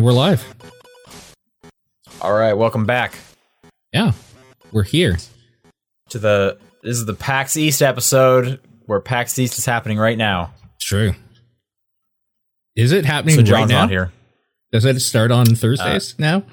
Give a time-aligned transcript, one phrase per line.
[0.00, 0.42] And we're live.
[2.22, 3.18] All right, welcome back
[3.92, 4.12] Yeah,
[4.72, 5.18] we're here.
[6.08, 6.56] to the.
[6.82, 10.54] This is the PAX East episode where PAX East is happening right now.
[10.76, 11.12] It's true.
[12.76, 13.80] Is it happening So right now?
[13.82, 14.10] not here.
[14.72, 16.44] Does it start on Thursdays uh, now?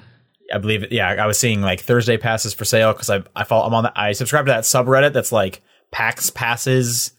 [0.53, 0.91] I believe it.
[0.91, 3.83] Yeah, I was seeing like Thursday passes for sale because I I follow I'm on
[3.85, 5.61] the I subscribe to that subreddit that's like
[5.93, 7.13] PAX passes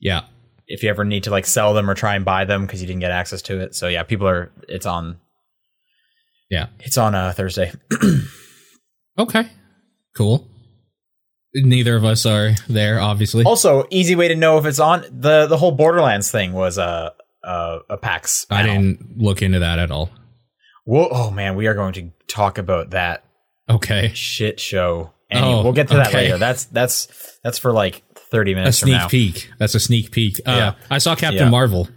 [0.00, 0.22] Yeah.
[0.66, 2.88] if you ever need to like sell them or try and buy them because you
[2.88, 3.76] didn't get access to it.
[3.76, 4.50] So yeah, people are.
[4.68, 5.20] It's on.
[6.50, 6.66] Yeah.
[6.80, 7.72] It's on uh, Thursday.
[9.18, 9.48] Okay.
[10.16, 10.46] Cool.
[11.54, 13.42] Neither of us are there, obviously.
[13.44, 17.12] also, easy way to know if it's on the the whole Borderlands thing was a
[17.42, 18.46] a, a PAX.
[18.48, 20.10] I didn't look into that at all.
[20.84, 23.24] Whoa, oh man, we are going to talk about that
[23.68, 24.12] Okay.
[24.14, 25.12] shit show.
[25.30, 26.18] Anyway, Oh, we'll get to that okay.
[26.26, 26.38] later.
[26.38, 27.08] That's that's
[27.42, 29.50] that's for like thirty A minutes from sneak peek.
[29.58, 30.36] That's a sneak peek.
[30.46, 30.74] Uh, Yeah.
[30.90, 31.50] I saw Captain Yeah.
[31.50, 31.88] Marvel.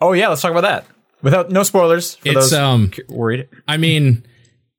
[0.00, 0.84] Oh yeah, let's talk about that.
[1.22, 3.48] Without no spoilers for It's those um worried.
[3.68, 4.24] I mean,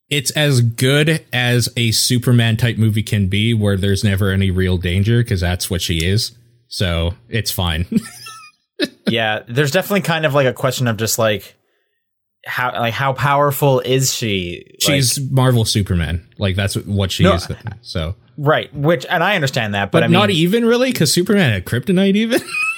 [0.10, 4.78] it's as good as a Superman type movie can be, where there's never any real
[4.78, 6.34] danger, because that's what she is.
[6.68, 7.86] So it's fine.
[9.08, 11.56] yeah, there's definitely kind of like a question of just like
[12.46, 14.64] how like how powerful is she?
[14.68, 16.28] Like, She's Marvel Superman.
[16.38, 17.48] Like that's what she No, is.
[17.82, 21.14] So, right, which and I understand that, but, but I mean, not even really, because
[21.14, 22.16] Superman had kryptonite.
[22.16, 22.42] Even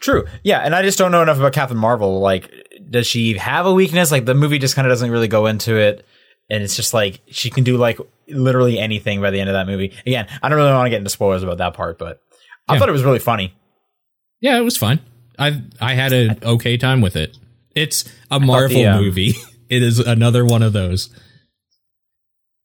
[0.00, 0.26] true.
[0.42, 2.20] Yeah, and I just don't know enough about Captain Marvel.
[2.20, 2.50] Like,
[2.88, 4.10] does she have a weakness?
[4.10, 6.04] Like the movie just kind of doesn't really go into it,
[6.48, 9.66] and it's just like she can do like literally anything by the end of that
[9.66, 9.92] movie.
[10.06, 12.20] Again, I don't really want to get into spoilers about that part, but
[12.68, 12.78] I Yeah.
[12.80, 13.54] thought it was really funny.
[14.40, 15.00] yeah, it was fun.
[15.38, 17.36] I I had an okay time with it.
[17.74, 19.34] It's a Marvel the, um, movie.
[19.70, 21.10] It is another one of those.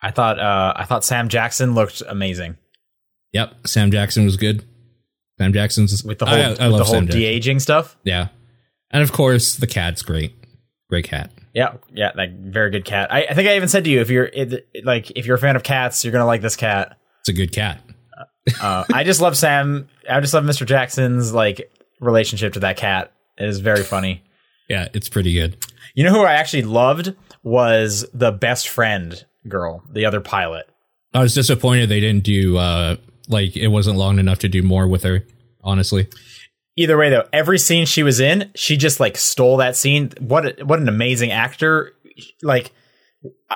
[0.02, 2.58] I thought uh I thought Sam Jackson looked amazing
[3.34, 4.66] Yep, Sam Jackson was good.
[5.38, 7.98] Sam Jackson's with the whole I, I love the whole de aging stuff.
[8.04, 8.30] Yeah,
[8.92, 10.34] and of course the cat's great.
[10.90, 11.32] Great cat.
[11.54, 13.12] Yeah, yeah, like very good cat.
[13.12, 15.40] I, I think I even said to you if you're it, like if you're a
[15.40, 16.98] fan of cats, you're gonna like this cat.
[17.22, 17.82] It's a good cat.
[18.62, 19.88] Uh, I just love Sam.
[20.10, 20.66] I just love Mr.
[20.66, 23.12] Jackson's like relationship to that cat.
[23.38, 24.24] It is very funny.
[24.70, 25.58] Yeah, it's pretty good.
[25.96, 30.70] You know who I actually loved was the best friend girl, the other pilot.
[31.14, 32.98] I was disappointed they didn't do uh
[33.28, 35.26] like it wasn't long enough to do more with her.
[35.64, 36.08] Honestly,
[36.78, 40.12] Either way, though, every scene she was in, she just like stole that scene.
[40.20, 41.94] What a, what an amazing actor!
[42.42, 42.72] Like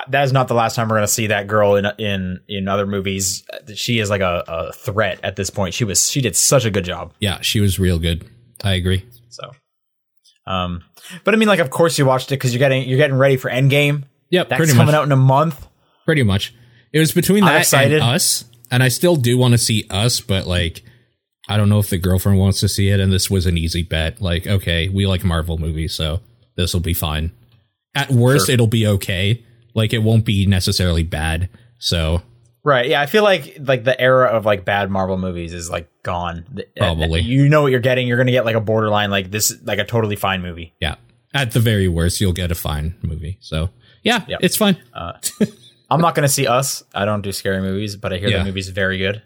[0.08, 2.66] that is not the last time we're going to see that girl in in in
[2.66, 3.44] other movies.
[3.74, 5.74] She is like a, a threat at this point.
[5.74, 7.12] She was she did such a good job.
[7.20, 8.26] yeah, she was real good.
[8.64, 9.04] I agree.
[9.28, 9.50] So,
[10.46, 10.82] um,
[11.24, 13.36] but I mean, like, of course you watched it because you're getting you're getting ready
[13.36, 14.04] for Endgame.
[14.30, 14.94] Yep, That's pretty coming much.
[14.94, 15.66] out in a month.
[16.06, 16.54] Pretty much.
[16.92, 20.46] It was between that and us, and I still do want to see us, but
[20.46, 20.82] like,
[21.48, 23.82] I don't know if the girlfriend wants to see it, and this was an easy
[23.82, 24.20] bet.
[24.20, 26.20] Like, okay, we like Marvel movies, so
[26.56, 27.32] this will be fine.
[27.94, 28.54] At worst, Sure.
[28.54, 29.42] it'll be okay.
[29.74, 31.48] Like, it won't be necessarily bad.
[31.78, 32.22] So
[32.62, 32.88] Right.
[32.90, 33.00] Yeah.
[33.00, 36.44] I feel like like the era of like bad Marvel movies is like gone.
[36.58, 37.20] Uh, Probably.
[37.22, 38.06] You know what you're getting.
[38.06, 40.74] You're gonna get like a borderline like this like a totally fine movie.
[40.78, 40.96] yeah,
[41.32, 43.38] at the very worst, you'll get a fine movie.
[43.40, 43.70] So
[44.02, 44.40] yeah, Yep.
[44.42, 44.76] it's fine.
[45.90, 46.82] I'm not gonna see Us.
[46.94, 48.38] I don't do scary movies, but I hear Yeah.
[48.38, 49.22] that movie's very good.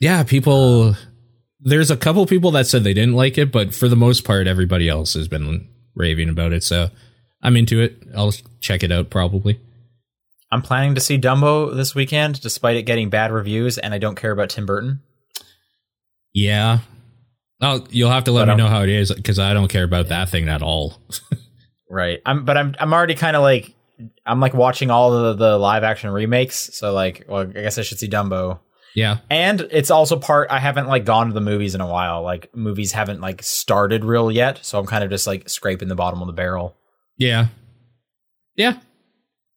[0.00, 0.96] Yeah, people.
[1.60, 4.46] There's a couple people that said they didn't like it, but for the most part,
[4.46, 6.62] everybody else has been raving about it.
[6.62, 6.90] So
[7.42, 7.96] I'm into it.
[8.16, 9.58] I'll check it out probably.
[10.52, 14.14] I'm planning to see Dumbo this weekend, despite it getting bad reviews, and I don't
[14.14, 15.00] care about Tim Burton.
[16.32, 16.78] Yeah.
[17.60, 19.68] Oh, you'll have to let But, me um, know how it is because I don't
[19.68, 20.94] care about that thing at all.
[21.90, 22.20] Right.
[22.26, 23.72] I'm but I'm I'm already kind of like
[24.24, 26.70] I'm like watching all the, the live action remakes.
[26.74, 28.60] So like, well, I guess I should see Dumbo.
[28.94, 29.18] yeah.
[29.30, 32.22] And it's also part I haven't like gone to the movies in a while.
[32.22, 35.94] Like movies haven't like started real yet, so I'm kind of just like scraping the
[35.96, 36.76] bottom of the barrel.
[37.16, 37.46] Yeah.
[38.56, 38.78] Yeah.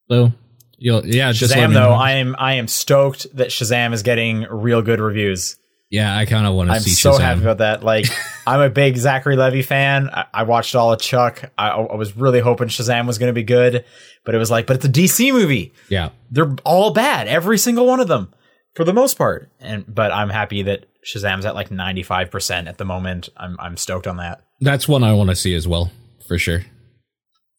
[0.09, 0.31] So
[0.77, 1.91] you'll yeah, Shazam though.
[1.91, 5.55] I am I am stoked that Shazam is getting real good reviews.
[5.91, 7.19] Yeah, I kind of want to I'm see so Shazam.
[7.19, 7.83] happy about that.
[7.83, 8.05] Like
[8.47, 10.09] I'm a big Zachary Levi fan.
[10.09, 11.51] I, I watched all of Chuck.
[11.57, 13.83] I, I was really hoping Shazam was going to be good,
[14.25, 15.73] but it was like, but it's a DC movie.
[15.89, 16.09] yeah.
[16.31, 18.33] They're all bad, every single one of them,
[18.73, 19.51] for the most part.
[19.59, 23.27] And but I'm happy that Shazam's at like 95 percent at the moment.
[23.35, 24.41] I'm I'm stoked on that.
[24.61, 25.91] That's one I want to see as well,
[26.25, 26.61] for sure.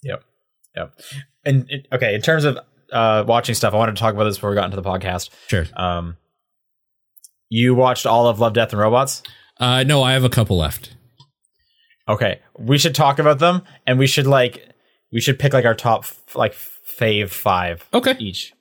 [0.04, 0.24] Yep.
[0.74, 1.00] Yep.
[1.44, 2.58] And it, okay, in terms of
[2.90, 5.28] uh, watching stuff, I wanted to talk about this before we got into the podcast.
[5.48, 5.66] Sure.
[5.76, 6.16] Um,
[7.54, 9.22] you watched all of Love, Death, and Robots.
[9.58, 10.94] Uh no, I have a couple left.
[12.08, 14.68] Okay, we should talk about them, and we should like
[15.12, 18.16] we should pick like our top f- like fave five Okay.
[18.18, 18.52] each.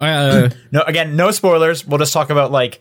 [0.00, 1.86] Uh No, again, no spoilers.
[1.86, 2.80] We'll just talk about like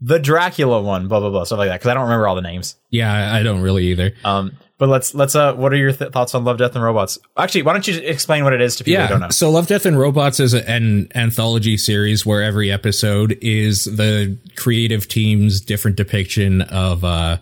[0.00, 1.78] the Dracula one, blah blah blah, stuff like that.
[1.80, 2.76] Because I don't remember all the names.
[2.90, 4.12] yeah, I I don't really either.
[4.24, 7.18] Um, but let's let's uh, what are your th- thoughts on Love, Death, and Robots?
[7.36, 9.28] Actually, why don't you explain what it is to people who don't know?
[9.28, 15.06] So Love, Death, and Robots is an anthology series where every episode is the creative
[15.06, 17.36] team's different depiction of, uh,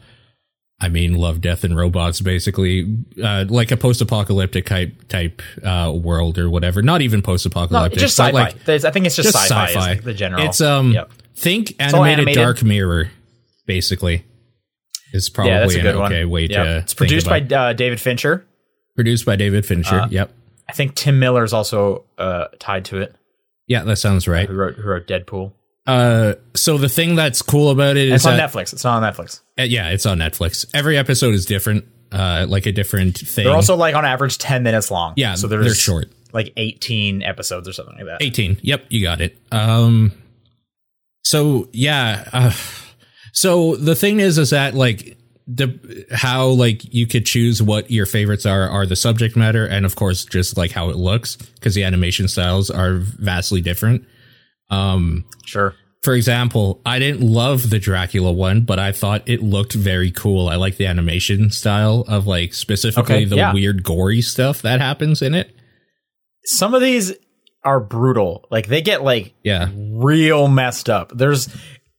[0.80, 6.38] I mean, Love, Death, and Robots, basically, uh, like a post-apocalyptic type type uh, world
[6.38, 6.82] or whatever.
[6.82, 8.32] Not even post-apocalyptic, just sci-fi.
[8.32, 9.66] like I think it's just, just sci-fi.
[9.66, 9.94] sci-fi.
[9.94, 10.44] The general.
[10.44, 11.12] It's um, Yep.
[11.36, 12.42] think animated, animated.
[12.42, 13.12] Dark Mirror,
[13.64, 14.24] basically.
[15.12, 16.32] Is probably yeah, that's a an good okay one.
[16.32, 16.64] way Yep.
[16.64, 16.76] to.
[16.78, 18.44] It's produced by uh, David Fincher.
[18.94, 20.00] produced by David Fincher.
[20.00, 20.32] Uh, yep.
[20.68, 23.14] I think Tim Miller is also uh, tied to it.
[23.66, 24.48] Yeah, that sounds right.
[24.48, 25.52] Who wrote, who wrote Deadpool?
[25.86, 28.72] Uh, so the thing that's cool about it is it's on that Netflix.
[28.74, 29.40] It's not on Netflix.
[29.58, 30.66] Uh, yeah, it's on Netflix.
[30.74, 33.44] Every episode is different, uh, like a different thing.
[33.46, 35.14] They're also like on average ten minutes long.
[35.16, 36.10] yeah, so they're short.
[36.34, 38.22] like eighteen episodes or something like that.
[38.22, 38.58] 18.
[38.60, 39.38] Yep, you got it.
[39.50, 40.12] Um,
[41.24, 42.52] so yeah, uh,
[43.40, 48.04] so the thing is, is that like the how like you could choose what your
[48.06, 51.74] favorites are are the subject matter and of course just like how it looks because
[51.74, 54.04] the animation styles are vastly different.
[54.70, 55.74] Um, Sure.
[56.02, 60.48] for example, I didn't love the Dracula one, but I thought it looked very cool.
[60.50, 63.54] I like the animation style of like specifically Okay, the yeah.
[63.54, 65.54] weird gory stuff that happens in it.
[66.44, 67.14] Some of these
[67.64, 68.46] are brutal.
[68.50, 69.70] Like they get like Yeah.
[69.74, 71.12] real messed up.
[71.16, 71.48] There's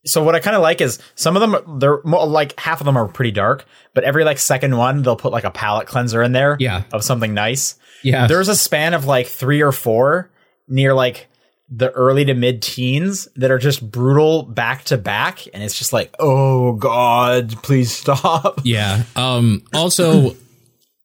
[0.10, 2.86] so what I kind of like is some of them they're mo- like half of
[2.86, 6.22] them are pretty dark, but every like second one they'll put like a palette cleanser
[6.24, 6.84] in there Yeah.
[6.92, 7.76] of something nice.
[8.04, 8.28] Yeah.
[8.28, 10.30] There's a span of like 3 or 4
[10.68, 11.28] near like
[11.72, 15.94] the early to mid teens that are just brutal back to back and it's just
[15.94, 19.04] like, "Oh god, please stop." Yeah.
[19.16, 20.36] Um also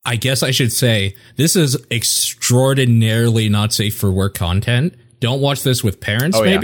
[0.06, 4.94] I guess I should say this is extraordinarily not safe for work content.
[5.20, 6.54] Don't watch this with parents Oh, yeah.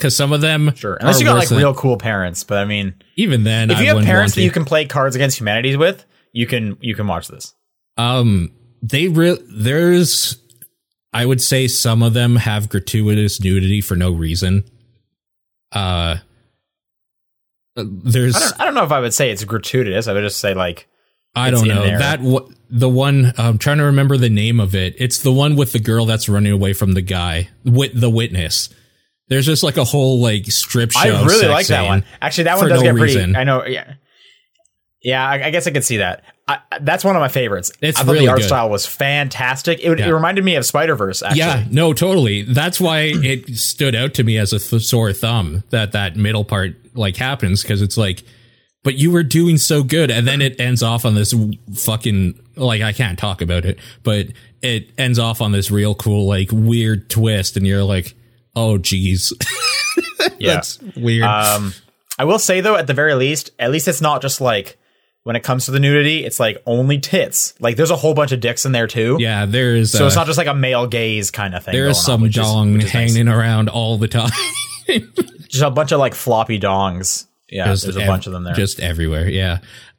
[0.00, 0.96] Cuz some of them Sure.
[1.00, 3.94] Unless you got like real cool parents, but I mean, even then if I you
[3.94, 7.28] have parents that you can play Cards Against Humanity with, you can you can watch
[7.28, 7.54] this.
[7.96, 8.52] Um,
[8.82, 10.38] they real there's,
[11.12, 14.64] I would say some of them have gratuitous nudity for no reason.
[15.72, 16.16] Uh,
[17.76, 20.08] there's I don't I don't know if I would say it's gratuitous.
[20.08, 20.88] I would just say like
[21.34, 21.98] I don't know there.
[21.98, 24.94] that what the one I'm trying to remember the name of it.
[24.98, 28.68] It's the one with the girl that's running away from the guy with the witness.
[29.30, 30.98] There's just like a whole like strip show.
[31.00, 32.04] I really like that one.
[32.20, 33.14] Actually, that one does no get pretty.
[33.14, 33.36] reason.
[33.36, 33.64] I know.
[33.64, 33.94] Yeah,
[35.02, 35.26] yeah.
[35.26, 36.22] I, I guess I could see that.
[36.48, 37.70] I, that's one of my favorites.
[37.80, 38.46] It's I thought really the art good.
[38.48, 39.78] style was fantastic.
[39.82, 41.22] It, would- it reminded me of Spider Verse.
[41.32, 42.42] Yeah, no, totally.
[42.42, 46.44] That's why it stood out to me as a th- sore thumb that that middle
[46.44, 48.24] part like happens because it's like,
[48.82, 51.32] but you were doing so good, and then it ends off on this
[51.76, 54.26] fucking like I can't talk about it, but
[54.60, 58.14] it ends off on this real cool like weird twist, and you're like,
[58.56, 59.32] oh geez,
[60.38, 60.54] yeah.
[60.54, 61.24] that's weird.
[61.24, 61.72] Um,
[62.18, 64.78] I will say though, at the very least, at least it's not just like
[65.22, 67.54] when it comes to the nudity, it's like only tits.
[67.60, 69.16] Like there's a whole bunch of dicks in there too.
[69.20, 71.72] yeah, there's So uh, it's not just like a male gaze kind of thing.
[71.72, 72.92] There is on, some which is- dong which nice.
[72.92, 74.30] hanging around all the time.
[75.48, 77.26] Just a bunch of like floppy dongs.
[77.48, 78.54] Yeah, Just there's a ev- bunch of them there.
[78.54, 79.28] just everywhere.
[79.28, 79.58] Yeah.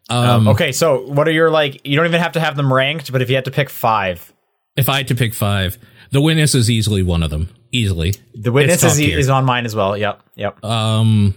[0.09, 1.85] Um, Um, okay, so what are your like?
[1.85, 4.31] You don't even have to have them ranked, but if you had to pick five,
[4.77, 5.77] If I had to pick five,
[6.11, 7.49] the witness is easily one of them.
[7.71, 8.15] Easily.
[8.35, 9.95] the witness is, is on mine as well.
[9.95, 10.63] Yep, yep.
[10.63, 11.35] Um,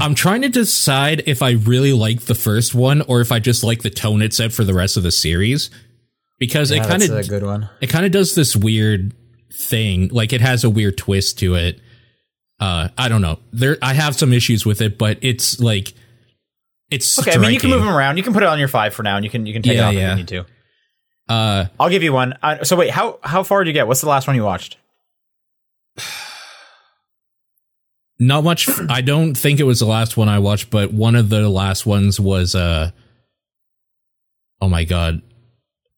[0.00, 3.62] I'm trying to decide if I really like the first one or if I just
[3.62, 5.70] like the tone it set for the rest of the series
[6.38, 7.68] because it kind of a good one.
[7.80, 9.14] it kind of does this weird
[9.52, 10.08] thing.
[10.08, 11.80] Like it has a weird twist to it.
[12.58, 13.38] Uh, I don't know.
[13.52, 15.92] There, I have some issues with it, but it's like
[16.90, 18.16] it's Okay, I mean you can move them around.
[18.16, 19.76] You can put it on your five for now, and you can you can take
[19.76, 20.04] Yeah, it off yeah.
[20.06, 20.46] if you need to.
[21.28, 22.34] Uh, I'll give you one.
[22.42, 23.86] Uh, so wait, how how far did you get?
[23.88, 24.76] What's the last one you watched?
[28.18, 28.68] not much.
[28.88, 31.84] I don't think it was the last one I watched, but one of the last
[31.86, 32.90] ones was uh
[34.60, 35.20] Oh my god.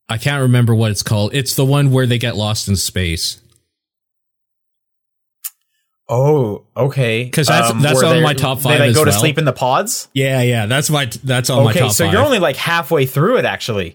[0.09, 1.35] I can't remember what it's called.
[1.35, 3.41] It's the one where they get lost in space.
[6.11, 7.29] Oh, okay.
[7.29, 9.53] 'Cause that's- that's on my top They five like as go to sleep in the
[9.53, 10.09] pods.
[10.15, 12.15] Yeah, yeah, that's my that's on my Okay, top so five.
[12.15, 13.45] you're only like halfway through it.
[13.45, 13.95] Actually,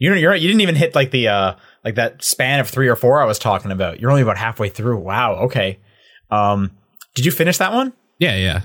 [0.00, 1.54] you're you're you didn't even hit like the uh
[1.84, 4.00] like that span of three or four I was talking about.
[4.00, 4.98] You're only about halfway through.
[4.98, 5.36] Wow.
[5.44, 5.78] Okay.
[6.30, 6.72] Um,
[7.14, 7.92] did you finish that one?
[8.18, 8.62] yeah, yeah.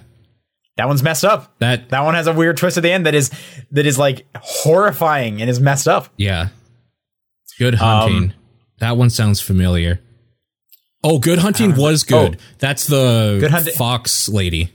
[0.77, 1.58] That one's messed up.
[1.60, 3.32] That That one has a weird twist at the end that is
[3.72, 6.10] that is like horrifying and is messed up.
[6.18, 6.50] yeah.
[7.58, 8.24] Good hunting.
[8.24, 8.34] Um,
[8.80, 10.01] that one sounds familiar.
[11.04, 12.38] Oh, good hunting was good.
[12.60, 14.74] That's the Good Hunting- fox lady.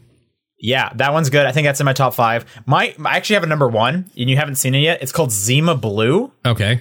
[0.62, 1.46] Yeah, that one's good.
[1.46, 2.44] I think that's in my top five.
[2.66, 5.02] My I actually have a number one, and you haven't seen it yet.
[5.02, 6.30] It's called Zima Blue.
[6.44, 6.80] Okay.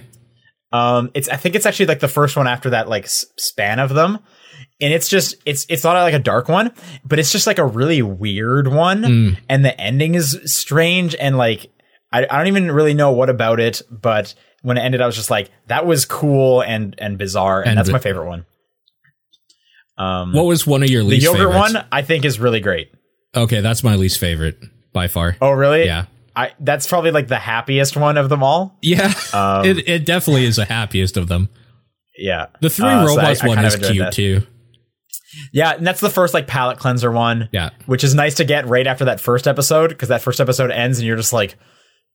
[0.72, 3.78] Um, it's I think it's actually like the first one after that like s- span
[3.78, 4.18] of them,
[4.80, 6.72] and it's just it's it's not like a dark one,
[7.04, 9.38] but it's just like a really weird one, Mm.
[9.48, 11.70] and the ending is strange and like
[12.12, 15.16] I, I don't even really know what about it, but when it ended, I was
[15.16, 18.44] just like, that was cool and and bizarre, and, And that's my favorite one.
[19.98, 21.24] Um, What was one of your least?
[21.26, 21.74] the least yogurt favorites?
[21.74, 22.92] one I think is really great.
[23.36, 24.58] Okay, that's my least favorite
[24.92, 25.36] by far.
[25.40, 25.84] Oh, really?
[25.84, 26.06] Yeah.
[26.36, 28.78] I that's probably like the happiest one of them all.
[28.82, 29.12] Yeah.
[29.32, 31.48] Um, it it definitely is the happiest of them.
[32.18, 34.12] Yeah, The three Uh, robots I- I one kind is cute that.
[34.12, 34.46] too.
[35.52, 37.48] Yeah, and that's the first like palate cleanser one.
[37.52, 37.70] Yeah.
[37.86, 40.98] which is nice to get right after that first episode because that first episode ends
[40.98, 41.56] and you're just like,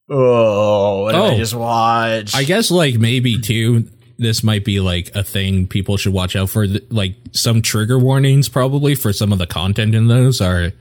[0.10, 2.36] oh, what did I just watch?
[2.36, 6.50] I guess like maybe too this might be like a thing people should watch out
[6.50, 10.72] for like some trigger warnings probably for some of the content in those are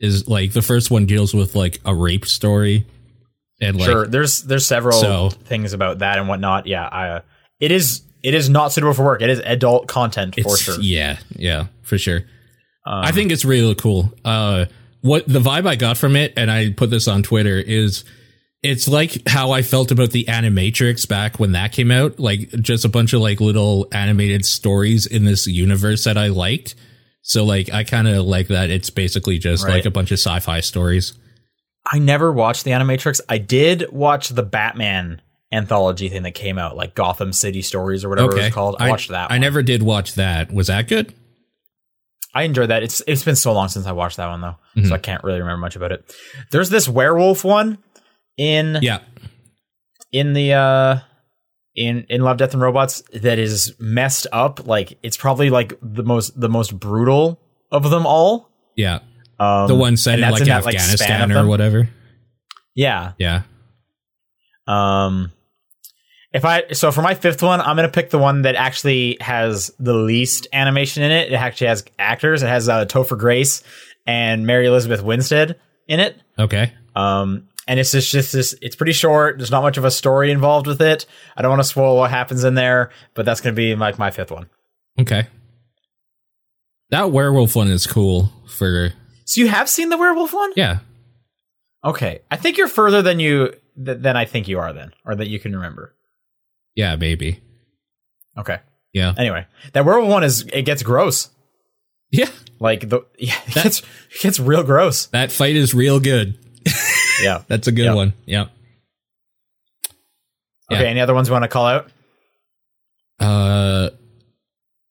[0.00, 2.86] is like the first one deals with like a rape story
[3.60, 6.66] and like sure, there's there's several So- things about that and whatnot.
[6.66, 7.20] Yeah, I, uh,
[7.60, 9.22] it is it is not suitable for work.
[9.22, 10.80] It is adult content for sure.
[10.80, 12.18] yeah yeah for sure
[12.86, 14.66] Um, i think it's really cool uh
[15.02, 18.04] what the vibe i got from it and i put this on twitter is
[18.62, 22.84] it's like how i felt about the animatrix back when that came out like just
[22.84, 26.74] a bunch of like little animated stories in this universe that i liked
[27.28, 29.74] so like i kind of like that it's basically just Right.
[29.74, 31.12] like a bunch of sci-fi stories
[31.90, 33.22] I never watched the Animatrix.
[33.30, 38.10] I did watch the Batman anthology thing that came out, like Gotham City Stories or
[38.10, 38.76] whatever it was called.
[38.78, 39.30] I, watched that.
[39.30, 39.40] i one.
[39.40, 41.14] never did watch that was that good
[42.34, 42.82] I enjoyed that.
[42.82, 44.88] It's it's been so long since I watched that one though, Mhm.
[44.88, 46.14] so I can't really remember much about it.
[46.50, 47.78] There's this werewolf one
[48.36, 48.98] in yeah
[50.12, 50.98] in the uh
[51.78, 54.66] in in Love, Death and Robots that is messed up.
[54.66, 58.50] Like it's probably like the most the most brutal of them all.
[58.76, 59.00] yeah
[59.38, 61.88] Um, the one set in like span afghanistan of or whatever
[62.74, 63.12] Yeah.
[63.18, 63.42] yeah
[64.66, 65.32] Um,
[66.32, 69.70] if I so for my fifth one, I'm gonna pick the one that actually has
[69.78, 71.32] the least animation in it.
[71.32, 72.42] It actually has actors.
[72.42, 73.62] It has uh, Topher Grace
[74.06, 76.20] and Mary Elizabeth Winstead in it.
[76.38, 78.54] okay Um, and it's just, just this.
[78.60, 79.38] It's pretty short.
[79.38, 81.06] There's not much of a story involved with it.
[81.36, 84.10] I don't want to spoil what happens in there, but that's gonna be like my
[84.10, 84.48] fifth one.
[84.98, 85.28] Okay.
[86.90, 88.92] That werewolf one is cool for
[89.24, 90.52] So you have seen the werewolf one?
[90.56, 90.78] yeah.
[91.84, 95.14] Okay, I think you're further than you th- than I think you are then, or
[95.14, 95.94] that you can remember.
[96.74, 97.40] Yeah, maybe.
[98.36, 98.58] Okay.
[98.92, 99.14] Yeah.
[99.16, 101.28] Anyway, that werewolf one is it gets gross.
[102.10, 102.30] Yeah.
[102.58, 105.06] Like the yeah, it That- gets it gets real gross.
[105.06, 106.36] That fight is real good.
[107.22, 107.42] Yeah.
[107.48, 107.94] That's a good Yeah.
[107.94, 108.12] one.
[108.26, 108.46] Yeah.
[110.70, 110.82] Okay.
[110.82, 110.88] Yeah.
[110.88, 111.90] Any other ones you want to call out?
[113.20, 113.90] Uh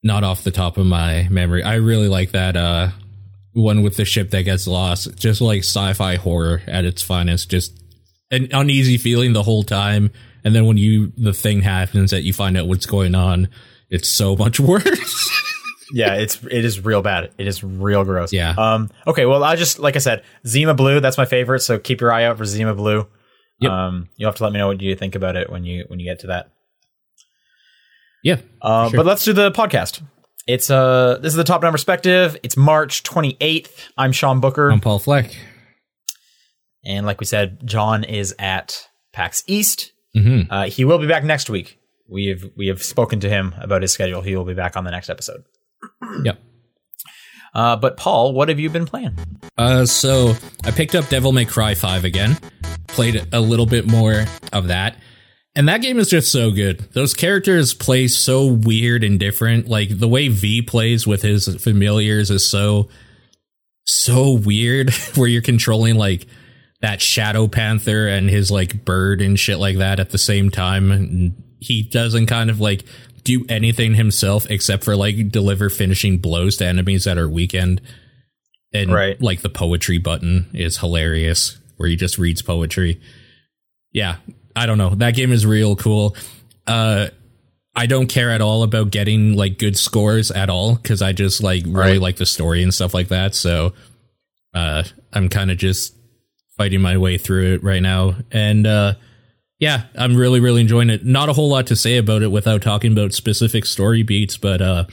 [0.04, 1.64] not off the top of my memory.
[1.64, 2.90] I really like that uh
[3.54, 5.16] one with the ship that gets lost.
[5.18, 7.50] Just like sci-fi horror at its finest.
[7.50, 7.80] Just
[8.32, 10.12] an uneasy feeling the whole time.
[10.44, 13.48] And then when you the thing happens that you find out what's going on,
[13.90, 15.37] it's so much worse.
[15.94, 17.32] Yeah, it's it is real bad.
[17.38, 18.34] It is real gross.
[18.34, 18.54] Yeah.
[18.58, 18.90] Um.
[19.06, 19.26] Okay.
[19.26, 21.00] Well, I just like I said, Zima Blue.
[21.00, 21.62] That's my favorite.
[21.62, 23.08] So keep your eye out for Zima Blue.
[23.60, 23.72] Yep.
[23.72, 24.10] Um.
[24.18, 26.06] You'll have to let me know what you think about it when you when you
[26.06, 26.50] get to that.
[28.24, 28.38] yeah.
[28.62, 28.98] Uh, Sure.
[28.98, 30.02] But let's do the podcast.
[30.48, 32.38] It's uh this is the top down perspective.
[32.44, 33.90] It's March 28th.
[33.98, 35.36] I'm Sean Booker, I'm Paul Fleck.
[36.86, 39.92] and like we said, John is at PAX East.
[40.14, 41.80] hmm Uh, he will be back next week.
[42.10, 44.22] We have we have spoken to him about his schedule.
[44.22, 45.44] He will be back on the next episode.
[46.24, 46.40] Yep.
[47.54, 49.18] Uh, but Paul, what have you been playing?
[49.58, 52.38] Uh, so I picked up Devil May Cry 5 again,
[52.88, 54.98] played a little bit more of that.
[55.56, 56.82] And that game is just so good.
[56.94, 59.68] Those characters play so weird and different.
[59.68, 62.90] Like the way V plays with his familiars is so,
[63.84, 66.28] so weird where you're controlling like
[66.82, 70.92] that Shadow Panther and his like bird and shit like that at the same time.
[70.92, 72.86] And he doesn't kind of like
[73.28, 77.82] do anything himself except for like deliver finishing blows to enemies that are weakened
[78.74, 79.22] and Right.
[79.22, 83.00] like the poetry button is hilarious where he just reads poetry.
[83.92, 84.16] Yeah
[84.56, 84.96] i don't know.
[84.96, 86.16] That game is real cool.
[86.66, 87.10] Uh
[87.76, 91.44] i don't care at all about getting like good scores at all because i just
[91.44, 92.02] like really Right.
[92.02, 93.36] like the story and stuff like that.
[93.36, 93.74] So
[94.54, 95.94] uh i'm kind of just
[96.58, 98.16] fighting my way through it right now.
[98.32, 98.96] And uh
[99.60, 101.06] yeah i'm really really enjoying it.
[101.06, 104.62] Not a whole lot to say about it without talking about specific story beats but
[104.62, 104.86] uh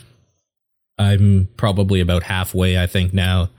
[0.98, 3.50] i'm probably about halfway i think now.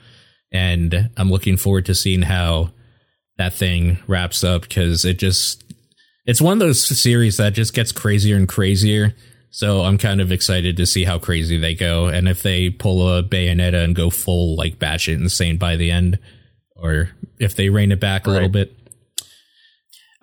[0.51, 2.71] And i'm looking forward to seeing how
[3.37, 5.63] that thing wraps up because it just
[6.25, 9.13] it's one of those series that just gets crazier and crazier.
[9.49, 12.07] So i'm kind of excited to see how crazy they go.
[12.07, 16.19] And if they pull a bayonetta and go full like batshit insane by the end
[16.75, 17.09] or
[17.39, 18.73] if they rein it back a little bit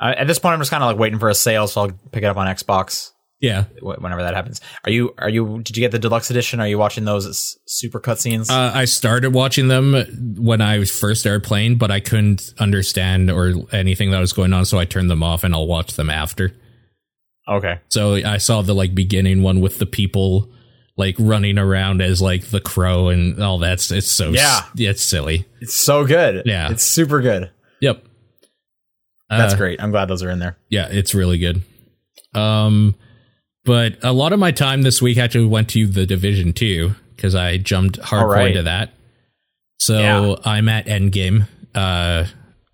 [0.03, 1.93] Uh, at this point, I'm just kind of like waiting for a sale, so I'll
[2.11, 3.11] pick it up on Xbox.
[3.41, 3.65] Yeah.
[3.81, 4.61] wh- whenever that happens.
[4.85, 6.61] Are you are you did you get the deluxe edition?
[6.61, 8.51] Are you watching those super cutscenes?
[8.51, 13.53] Uh, I started watching them when I first started playing, but I couldn't understand or
[13.73, 16.53] anything that was going on, so I turned them off and I'll watch them after.
[17.49, 17.81] okay.
[17.89, 20.49] So I saw the like beginning one with the people
[20.97, 25.47] like running around as like the crow and all that's it's so yeah it's silly.
[25.61, 26.43] It's so good.
[26.47, 26.71] Yeah.
[26.71, 27.51] It's super good.
[27.81, 28.05] Yep.
[29.39, 29.83] That's Uh, great.
[29.83, 30.57] I'm glad those are in there.
[30.69, 31.63] Yeah, it's really good.
[32.35, 32.95] Um,
[33.65, 37.35] but a lot of my time this week actually went to the Division Two because
[37.35, 38.49] I jumped hardcore right.
[38.49, 38.91] into that.
[39.79, 40.35] So Yeah.
[40.45, 42.27] I'm at Endgame, uh,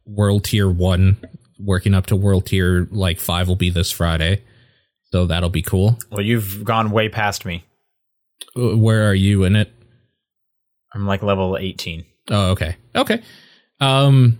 [0.06, 1.16] World Tier One,
[1.58, 4.42] working up to World Tier like five will be this Friday,
[5.12, 5.98] so that'll be cool.
[6.10, 7.64] Well, you've gone way past me.
[8.56, 9.70] Uh, Where are you in it?
[10.94, 12.04] I'm like level 18.
[12.30, 12.76] Oh, okay.
[12.94, 13.22] Okay.
[13.80, 14.38] Um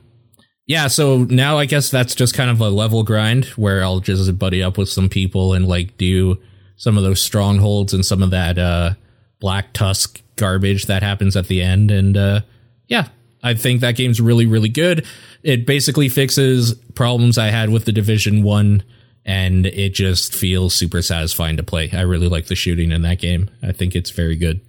[0.68, 4.38] yeah, so now I guess that's just kind of a level grind where I'll just
[4.38, 6.38] buddy up with some people and like do
[6.76, 8.92] some of those strongholds and some of that uh
[9.40, 12.40] black tusk garbage that happens at the end and uh
[12.86, 13.08] yeah,
[13.42, 15.06] I think that game's really really good.
[15.42, 18.82] It basically fixes problems I had with the Division 1
[19.24, 21.88] and it just feels super satisfying to play.
[21.94, 23.50] I really like the shooting in that game.
[23.62, 24.60] I think it's very good.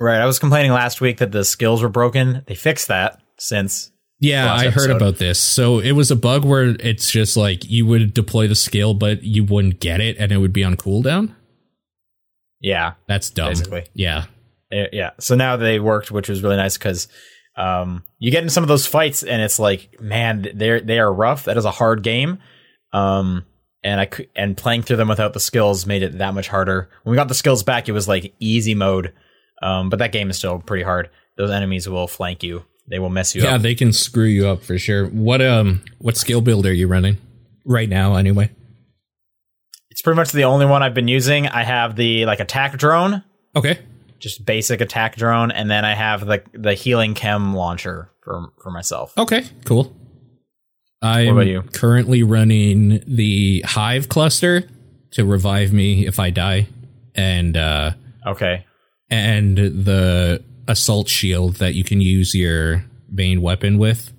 [0.00, 0.20] Right.
[0.20, 2.44] I was complaining last week that the skills were broken.
[2.46, 3.90] They fixed that since.
[4.18, 4.96] Yeah, I heard episode.
[4.96, 5.38] about this.
[5.38, 9.22] So it was a bug where it's just like you would deploy the skill, but
[9.22, 11.34] you wouldn't get it, and it would be on cooldown.
[12.60, 12.94] Yeah.
[13.06, 13.50] That's dumb.
[13.50, 13.84] Basically.
[13.94, 14.24] Yeah,
[14.72, 15.10] Eh, Yeah.
[15.20, 17.08] So now they worked, which was really nice because
[17.56, 21.12] um, you get in some of those fights and it's like, man, they're they are
[21.12, 21.44] rough.
[21.44, 22.38] That is a hard game.
[22.92, 23.44] Um,
[23.82, 26.90] and I and playing through them without the skills made it that much harder.
[27.02, 29.12] When we got the skills back, it was like easy mode.
[29.62, 31.08] Um, but that game is still pretty hard.
[31.36, 32.64] Those enemies will flank you.
[32.88, 33.52] They will mess you yeah, up.
[33.54, 35.06] Yeah, they can screw you up for sure.
[35.06, 37.16] What um, what skill build are you running
[37.64, 38.14] right now?
[38.16, 38.50] Anyway.
[39.90, 41.48] It's pretty much the only one I've been using.
[41.48, 43.22] I have the like attack drone,
[43.56, 43.78] Okay.
[44.18, 48.70] just basic attack drone, and then I have the the healing chem launcher for for
[48.70, 49.16] myself.
[49.16, 49.44] Okay.
[49.64, 49.94] Cool.
[51.02, 54.68] I'm currently running the Hive cluster
[55.12, 56.68] to revive me if I die,
[57.14, 57.92] and uh,
[58.26, 58.64] Okay.
[59.08, 64.12] and the assault shield that you can use your main weapon with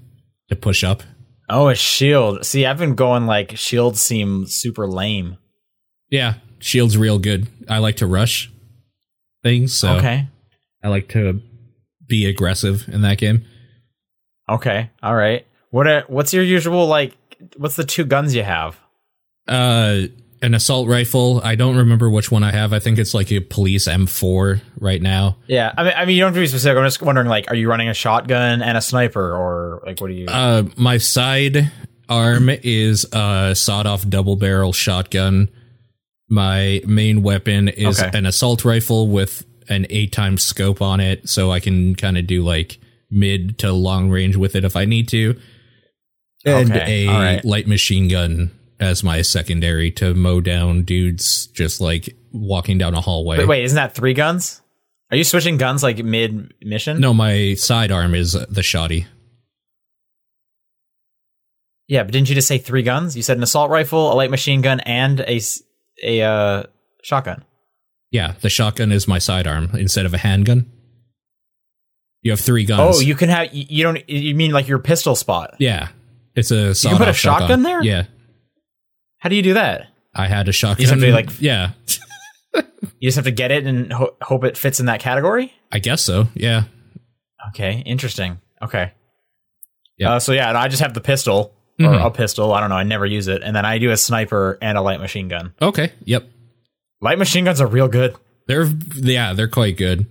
[0.49, 1.03] to push up.
[1.49, 2.45] Oh, a shield.
[2.45, 5.37] See, I've been going like shields seem super lame.
[6.09, 7.47] Yeah, shield's real good.
[7.69, 8.51] I like to rush
[9.43, 10.27] things, so Okay.
[10.83, 11.41] I like to
[12.05, 13.45] be aggressive in that game.
[14.49, 14.89] Okay.
[15.03, 15.45] All right.
[15.71, 17.13] What are, what's your usual like
[17.57, 18.79] what's the two guns you have?
[19.47, 20.03] Uh
[20.41, 21.41] an assault rifle.
[21.43, 22.71] I don't remember which one I have.
[22.73, 25.37] I think it's like a police M4 right now.
[25.47, 25.73] Yeah.
[25.77, 26.77] I mean I mean you don't have to be specific.
[26.77, 30.09] I'm just wondering like are you running a shotgun and a sniper or like what
[30.09, 31.71] are you Uh my side
[32.09, 35.49] arm is a sawed-off double barrel shotgun.
[36.29, 38.17] My main weapon is Okay.
[38.17, 42.25] an assault rifle with an eight times scope on it, so I can kind of
[42.27, 45.37] do like mid to long range with it if I need to.
[46.45, 47.45] And Okay, a right.
[47.45, 53.01] light machine gun as my secondary to mow down dudes just like walking down a
[53.01, 53.37] hallway.
[53.37, 54.61] But wait, isn't that three guns?
[55.09, 56.99] Are you switching guns like mid mission?
[56.99, 59.07] No, my sidearm is the shoddy.
[61.87, 63.15] Yeah, but didn't you just say three guns?
[63.15, 66.63] You said an assault rifle, a light machine gun, and a uh,
[67.01, 67.45] shotgun.
[68.11, 70.69] Yeah, the shotgun is my sidearm instead of a handgun.
[72.21, 72.97] You have three guns.
[72.97, 75.55] Oh, you can have you don't you mean like your pistol spot?
[75.59, 75.89] Yeah,
[76.35, 76.55] it's a.
[76.55, 77.81] You can put a sawed-off shotgun there?
[77.81, 78.07] Yeah,
[79.17, 79.87] How do you do that?
[80.13, 80.81] I had a shotgun.
[80.81, 81.71] just have to, like- yeah,
[82.99, 85.53] You just have to get it and ho- hope it fits in that category.
[85.71, 86.27] I guess so.
[86.35, 86.63] Yeah,
[87.49, 88.39] Okay, interesting.
[88.61, 88.91] Okay.
[89.97, 90.13] Yeah.
[90.13, 92.05] Uh, so yeah, and I just have the pistol or Mhm.
[92.05, 92.53] a pistol.
[92.53, 92.75] I don't know.
[92.75, 95.53] I never use it, and then I do a sniper and a light machine gun.
[95.61, 96.27] okay, yep.
[97.01, 98.15] Light machine guns are real good.
[98.47, 100.05] They're yeah, they're quite good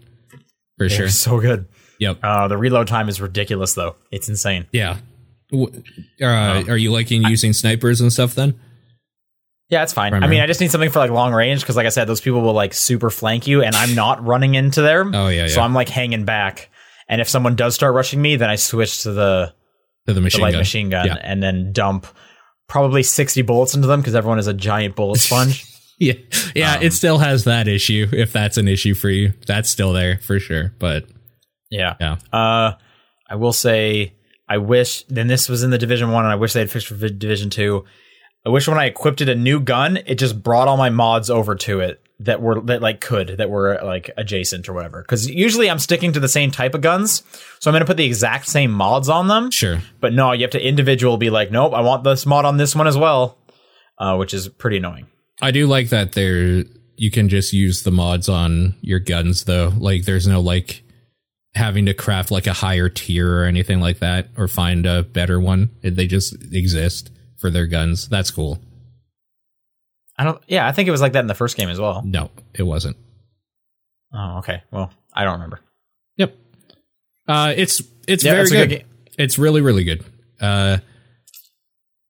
[0.79, 1.09] for They're sure.
[1.09, 1.67] so good.
[1.99, 2.19] Yep.
[2.23, 3.97] Uh, the reload time is ridiculous, though.
[4.13, 4.67] It's insane.
[4.73, 4.99] Yeah.
[5.53, 5.67] Uh,
[6.23, 6.65] Oh.
[6.69, 8.59] are you liking using snipers and stuff then?
[9.69, 10.15] Yeah, it's fine.
[10.15, 12.21] I mean, I just need something for like long range because, like I said, those
[12.21, 15.15] people will like super flank you, and I'm not running into them.
[15.15, 15.61] Oh yeah, So.
[15.61, 16.71] I'm like hanging back.
[17.09, 19.47] And if someone does start rushing me, then I switch to the,
[20.07, 20.61] to the the machine light gun.
[20.61, 21.17] machine gun Yeah.
[21.21, 22.07] and then dump
[22.69, 25.65] probably 60 bullets into them because everyone is a giant bullet sponge.
[25.99, 26.13] Yeah,
[26.55, 26.75] yeah.
[26.75, 28.07] Um, it still has that issue.
[28.13, 30.75] If that's an issue for you, that's still there for sure.
[30.79, 31.07] But
[31.71, 31.95] yeah.
[31.99, 32.73] yeah, Uh,
[33.31, 34.13] I will say,
[34.47, 35.05] I wish.
[35.05, 37.09] Then this was in the Division One, and I wish they had fixed for Vi-
[37.17, 37.87] Division Two.
[38.47, 41.31] I wish when I equipped it a new gun, it just brought all my mods
[41.31, 45.03] over to it that were that like could that were like adjacent or whatever.
[45.03, 47.25] Because usually I'm sticking to the same type of guns,
[47.59, 49.51] so I'm going to put the exact same mods on them.
[49.51, 49.81] sure.
[50.01, 52.77] But no, you have to individual be like, nope, I want this mod on this
[52.77, 53.37] one as well,
[53.99, 55.09] uh, which is pretty annoying.
[55.43, 56.63] I do like that there
[56.97, 59.73] you can just use the mods on your guns though.
[59.77, 60.85] Like there's no like
[61.57, 65.41] having to craft like a higher tier or anything like that or find a better
[65.41, 65.71] one.
[65.83, 68.09] They just exist for their guns.
[68.09, 68.59] That's cool.
[70.19, 70.43] I don't.
[70.47, 72.03] Yeah, I think it was like that in the first game as well.
[72.05, 72.97] No, it wasn't.
[74.13, 74.63] Oh, okay.
[74.71, 75.61] Well, I don't remember.
[76.17, 76.35] Yep.
[77.29, 78.69] Uh, it's it's Yeah, very good.
[78.71, 78.85] good.
[79.19, 80.05] It's really really good.
[80.41, 80.79] Uh,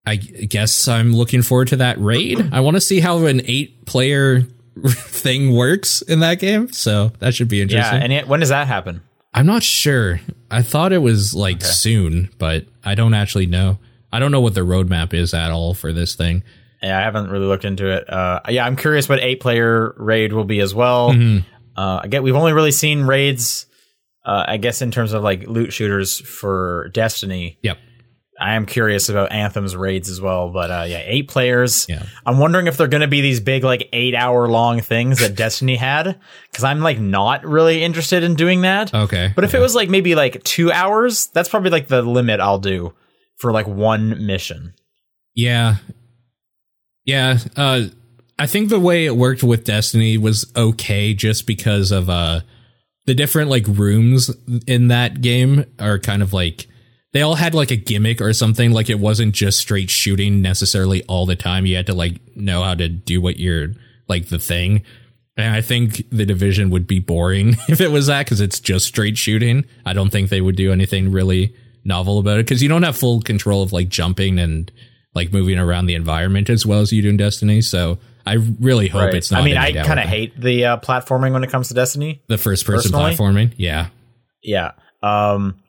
[0.08, 2.50] I guess I'm looking forward to that raid.
[2.52, 4.42] I want to see how an eight player
[4.86, 6.70] thing works in that game.
[6.70, 7.98] So that should be interesting.
[7.98, 9.02] Yeah, and it, when does that happen?
[9.34, 10.20] I'm not sure.
[10.48, 13.78] I thought it was like soon, but I don't actually know.
[14.12, 16.42] I don't know what the roadmap is at all for this thing.
[16.83, 18.09] Yeah, I haven't really looked into it.
[18.11, 21.11] Uh, yeah, I'm curious what eight player raid will be as well.
[21.12, 21.45] Mhm.
[21.77, 23.66] Uh, I get we've only really seen raids.
[24.25, 27.59] Uh, I guess in terms of like loot shooters for Destiny.
[27.62, 27.79] Yep.
[28.38, 31.87] I am curious about Anthem's raids as well, but uh, yeah, eight players.
[31.88, 32.03] Yeah.
[32.27, 35.35] I'm wondering if they're going to be these big like eight hour long things that
[35.37, 38.92] Destiny had, because I'm like not really interested in doing that.
[38.92, 39.33] Okay.
[39.35, 42.59] But if it was like maybe like two hours, that's probably like the limit I'll
[42.59, 42.92] do
[43.37, 44.75] for like one mission.
[45.35, 45.77] Yeah.
[47.05, 47.38] Yeah.
[47.57, 47.85] Uh,
[48.38, 52.40] I think the way it worked with Destiny was okay just because of uh,
[53.07, 54.31] the different like rooms
[54.66, 56.66] in that game are kind of like
[57.12, 58.72] they all had like a gimmick or something.
[58.72, 61.64] Like it wasn't just straight shooting necessarily all the time.
[61.64, 63.68] You had to like know how to do what you're
[64.09, 64.83] like the thing.
[65.37, 68.87] And I think the division would be boring if it was that because it's just
[68.87, 69.64] straight shooting.
[69.85, 71.55] I don't think they would do anything really
[71.87, 74.70] novel about it because you don't have full control of like jumping and
[75.14, 77.62] like moving around the environment as well as you do in Destiny.
[77.62, 79.42] So I really hope it's not.
[79.42, 82.22] I mean, I kind of hate the uh, platforming when it comes to Destiny.
[82.27, 83.14] the first person personally.
[83.14, 83.55] platforming.
[83.57, 83.88] Yeah,
[84.42, 84.72] Yeah.
[85.03, 85.61] Um,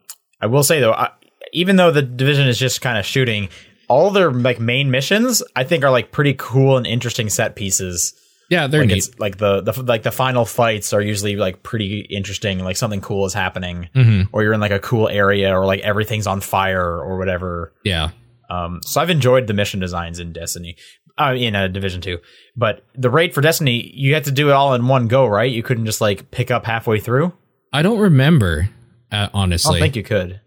[0.42, 1.12] I will say though, I,
[1.54, 3.50] even though the division is just kind of shooting,
[3.88, 8.14] all their like main missions I think are like pretty cool and interesting set pieces.
[8.50, 8.98] Yeah, they're Like neat.
[8.98, 12.60] it's like the, the like the final fights are usually like pretty interesting.
[12.60, 14.30] Like something cool is happening, Mhm.
[14.32, 17.74] or you're in like a cool area, or like everything's on fire or whatever.
[17.84, 18.10] Yeah,
[18.50, 20.78] Um, so I've enjoyed the mission designs in Destiny,
[21.18, 22.20] uh, in a Division Two.
[22.56, 25.52] But the raid for Destiny, you had to do it all in one go, right?
[25.52, 27.34] You couldn't just like pick up halfway through.
[27.74, 28.70] I don't remember.
[29.12, 30.40] Uh, I don't think you could.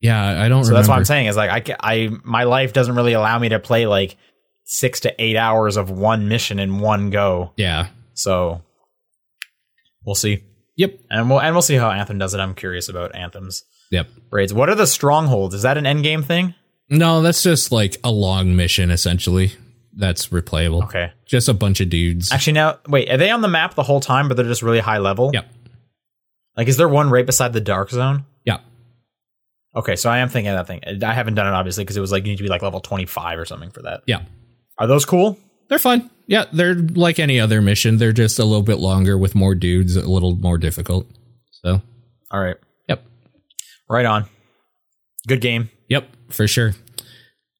[0.00, 0.64] yeah, I don't.
[0.64, 0.74] So remember.
[0.74, 3.58] that's what I'm saying is like I, I my life doesn't really allow me to
[3.58, 4.16] play like
[4.72, 7.52] six to eight hours of one mission in one go.
[7.56, 7.88] Yeah.
[8.14, 8.62] So
[10.04, 10.42] we'll see,
[10.76, 10.98] Yep.
[11.10, 12.40] and we'll and we'll see how Anthem does it.
[12.40, 14.08] I'm curious about Anthem's Yep.
[14.30, 14.54] raids.
[14.54, 15.54] What are the strongholds?
[15.54, 16.54] Is that an end game thing?
[16.88, 19.52] No, that's just like a long mission essentially.
[19.94, 20.84] That's replayable.
[20.84, 21.12] Okay.
[21.26, 22.32] Just a bunch of dudes.
[22.32, 24.80] Actually, now wait, are they on the map the whole time, but they're just really
[24.80, 25.30] high level?
[25.34, 25.46] Yep.
[26.56, 28.24] Like, is there one right beside the dark zone?
[28.44, 28.58] Yeah.
[29.74, 31.02] Okay, so I am thinking of that thing.
[31.02, 32.80] I haven't done it obviously because it was like you need to be like level
[32.80, 34.02] 25 or something for that.
[34.06, 34.22] Yeah.
[34.78, 35.38] Are those cool?
[35.68, 36.10] They're fun.
[36.26, 37.98] Yeah, they're like any other mission.
[37.98, 41.06] They're just a little bit longer with more dudes, a little more difficult.
[41.50, 41.82] So,
[42.30, 42.56] All right.
[42.88, 43.04] yep.
[43.88, 44.26] Right on.
[45.28, 45.70] Good game.
[45.88, 46.72] Yep, for sure.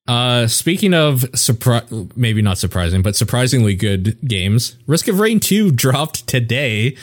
[0.08, 1.84] Uh, speaking of surprise,
[2.16, 4.76] maybe not surprising, but surprisingly good games.
[4.86, 6.96] Risk of Rain 2 dropped today,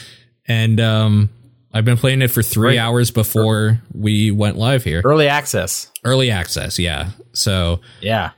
[0.48, 1.30] and um,
[1.74, 2.78] I've been playing it for three Right.
[2.78, 5.02] hours before we went live here.
[5.06, 5.90] Early access.
[6.04, 7.12] Early access, yeah.
[7.34, 8.32] So Yeah.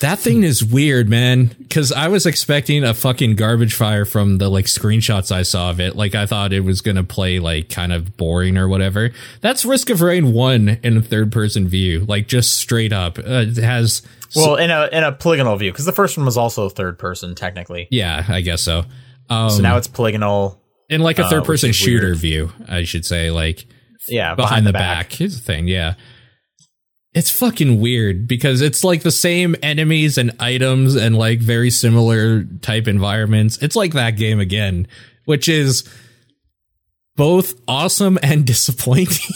[0.00, 1.54] That thing is weird, man.
[1.58, 5.80] Because I was expecting a fucking garbage fire from the like screenshots I saw of
[5.80, 5.96] it.
[5.96, 9.10] Like I thought it was gonna play like kind of boring or whatever.
[9.40, 13.18] That's Risk of Rain one in a third person view, like just straight up.
[13.18, 14.02] Uh, it has
[14.36, 17.34] Well, in a in a polygonal view because the first one was also third person
[17.34, 17.86] technically.
[17.90, 18.84] yeah, I guess so.
[19.30, 20.60] Um, So now it's polygonal.
[20.90, 22.18] in like a uh, third person shooter weird.
[22.18, 23.64] view, I should say, like
[24.08, 25.12] Yeah, behind, the, back.
[25.12, 25.94] Here's the thing, yeah.
[27.14, 32.42] It's fucking weird because it's like the same enemies and items and like very similar
[32.60, 33.56] type environments.
[33.58, 34.88] It's like that game again,
[35.24, 35.88] which is
[37.16, 39.34] both awesome and disappointing.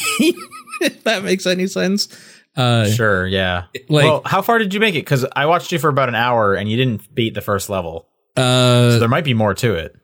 [0.81, 2.09] if that makes any sense.
[2.57, 3.27] Uh Sure.
[3.27, 3.65] Yeah.
[3.89, 5.01] like well, how far did you make it?
[5.05, 8.09] Because I watched you for about an hour and you didn't beat the first level.
[8.37, 9.95] uh So there might be more to it.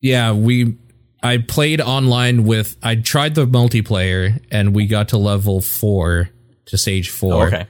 [0.00, 0.76] yeah, we
[1.22, 6.28] I played online with I tried the multiplayer and we got to level 4
[6.66, 7.32] to stage 4.
[7.34, 7.66] Oh, okay.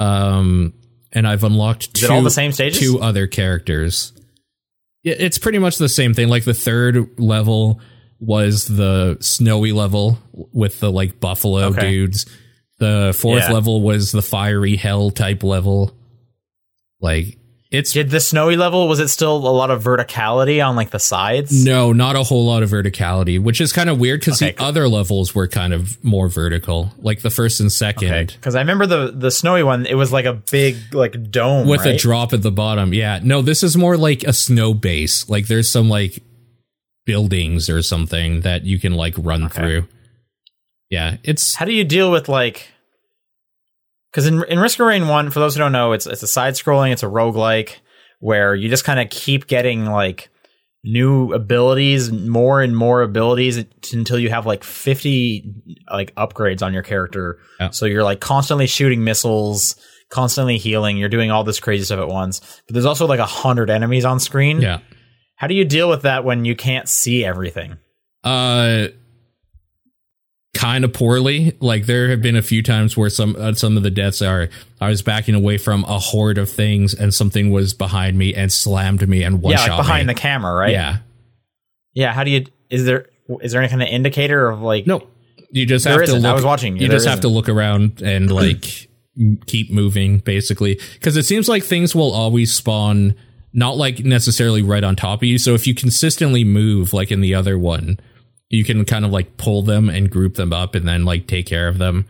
[0.00, 0.74] um
[1.12, 2.78] and i've unlocked two, all the same stages?
[2.80, 4.12] two other characters
[5.02, 7.80] Yeah, it's pretty much the same thing like the third level
[8.20, 11.90] was the snowy level with the like buffalo Okay.
[11.90, 12.26] dudes
[12.78, 13.52] the fourth Yeah.
[13.52, 15.94] level was the fiery hell type level
[17.00, 17.38] like
[17.74, 20.98] it's Did the snowy level was it still a lot of verticality on like the
[20.98, 21.64] sides?
[21.64, 24.56] no, not a whole lot of verticality, which is kind of weird because Okay, the
[24.58, 24.66] cool.
[24.66, 28.08] other levels were kind of more vertical, like the first and second.
[28.12, 29.86] Okay, because I remember the the snowy one.
[29.86, 32.94] It was like a big like dome with a drop at the bottom.
[32.94, 33.20] Yeah.
[33.22, 35.28] No, this is more like a snow base.
[35.28, 36.22] Like there's some like
[37.06, 39.54] buildings or something that you can like run Okay.
[39.60, 39.88] through.
[40.90, 42.68] Yeah, it's How do you deal with like?
[44.14, 46.28] Because in in Risk of Rain one, for those who don't know, it's it's a
[46.28, 47.78] side scrolling, it's a roguelike
[48.20, 50.30] where you just kind of keep getting like
[50.84, 55.52] new abilities, more and more abilities until you have like fifty
[55.90, 57.38] like upgrades on your character.
[57.58, 57.70] Yeah.
[57.70, 59.74] So you're like constantly shooting missiles,
[60.10, 60.96] constantly healing.
[60.96, 62.40] You're doing all this crazy stuff at once.
[62.68, 64.60] But there's also like a hundred enemies on screen.
[64.60, 64.78] yeah.
[65.36, 67.78] How do you deal with that when you can't see everything?
[68.22, 68.88] Uh
[70.54, 71.56] kind of poorly.
[71.60, 74.48] Like there have been a few times where some uh, some of the deaths are
[74.80, 78.52] I was backing away from a horde of things and something was behind me and
[78.52, 80.14] slammed me and one yeah, shot like behind me.
[80.14, 80.72] the camera, right?
[80.72, 80.98] Yeah.
[81.92, 82.12] Yeah.
[82.12, 82.46] How do you?
[82.70, 83.06] Is there
[83.40, 84.86] is there any kind of indicator of like?
[84.86, 85.06] No.
[85.50, 86.22] You just have to isn't.
[86.22, 86.82] look I was watching you.
[86.82, 88.88] You just have to look around and like
[89.46, 93.14] keep moving basically because it seems like things will always spawn
[93.52, 95.38] not like necessarily right on top of you.
[95.38, 97.98] So if you consistently move like in the other one,
[98.50, 101.46] you can kind of like pull them and group them up and then like take
[101.46, 102.06] care of them.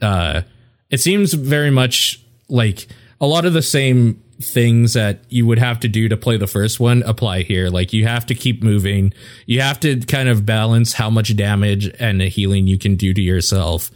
[0.00, 0.42] Uh
[0.90, 2.86] it seems very much like
[3.20, 6.46] a lot of the same things that you would have to do to play the
[6.46, 7.68] first one apply here.
[7.68, 9.12] Like you have to keep moving.
[9.46, 13.20] You have to kind of balance how much damage and healing you can do to
[13.20, 13.90] yourself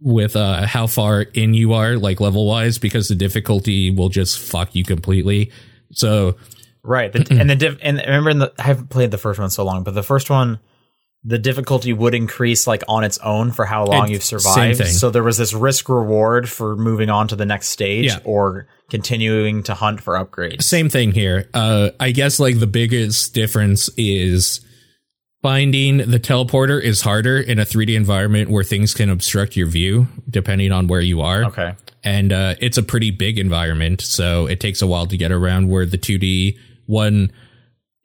[0.00, 4.38] with uh how far in you are like level wise because the difficulty will just
[4.38, 5.50] fuck you completely.
[5.92, 6.36] So
[6.82, 7.12] right.
[7.12, 9.64] The, and the diff, and remember, in the, I haven't played the first one so
[9.64, 10.58] long, but the first one,
[11.26, 14.86] the difficulty would increase like on its own for how long It- you've survived.
[14.86, 18.18] So there was this risk reward for moving on to the next stage Yeah.
[18.24, 20.62] or continuing to hunt for upgrades.
[20.64, 21.48] Same thing here.
[21.54, 24.60] Uh, I guess like the biggest difference is
[25.42, 30.08] finding the teleporter is harder in a 3D environment where things can obstruct your view
[30.28, 31.44] depending on where you are.
[31.44, 31.74] Okay.
[32.02, 35.68] And uh, it's a pretty big environment, so it takes a while to get around.
[35.70, 37.32] Where the 2D one,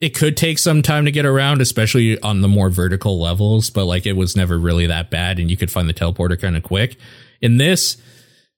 [0.02, 3.70] it could take some time to get around, especially on the more vertical levels.
[3.70, 6.56] But like it was never really that bad, and you could find the teleporter kind
[6.56, 6.98] of quick.
[7.42, 7.98] In this,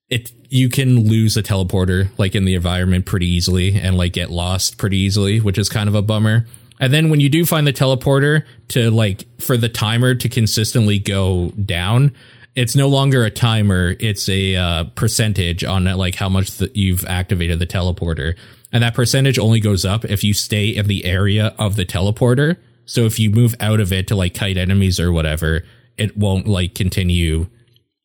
[0.08, 4.30] it you can lose a teleporter like in the environment pretty easily and like get
[4.30, 6.46] lost pretty easily, which is kind of a bummer.
[6.78, 10.98] And then when you do find the teleporter to like for the timer to consistently
[10.98, 12.12] go down,
[12.54, 17.04] it's no longer a timer, it's a uh, percentage on like how much that you've
[17.06, 18.36] activated the teleporter.
[18.72, 22.56] And that percentage only goes up if you stay in the area of the teleporter.
[22.86, 25.64] So if you move out of it to like kite enemies or whatever,
[25.98, 27.46] it won't like continue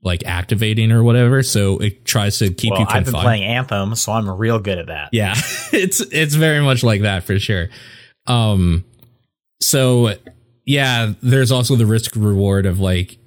[0.04, 1.42] like activating or whatever.
[1.42, 3.14] So it tries to keep Well, you I've confined.
[3.14, 5.10] been playing Anthem, so I'm real good at that.
[5.12, 5.34] Yeah,
[5.74, 7.70] it's it's very much like that for sure.
[8.28, 8.84] Um,
[9.62, 10.14] so
[10.66, 13.18] yeah, there's also the risk reward of like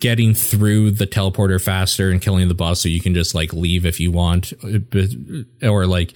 [0.00, 3.86] getting through the teleporter faster and killing the boss, so you can just like leave
[3.86, 4.52] if you want,
[5.62, 6.14] or like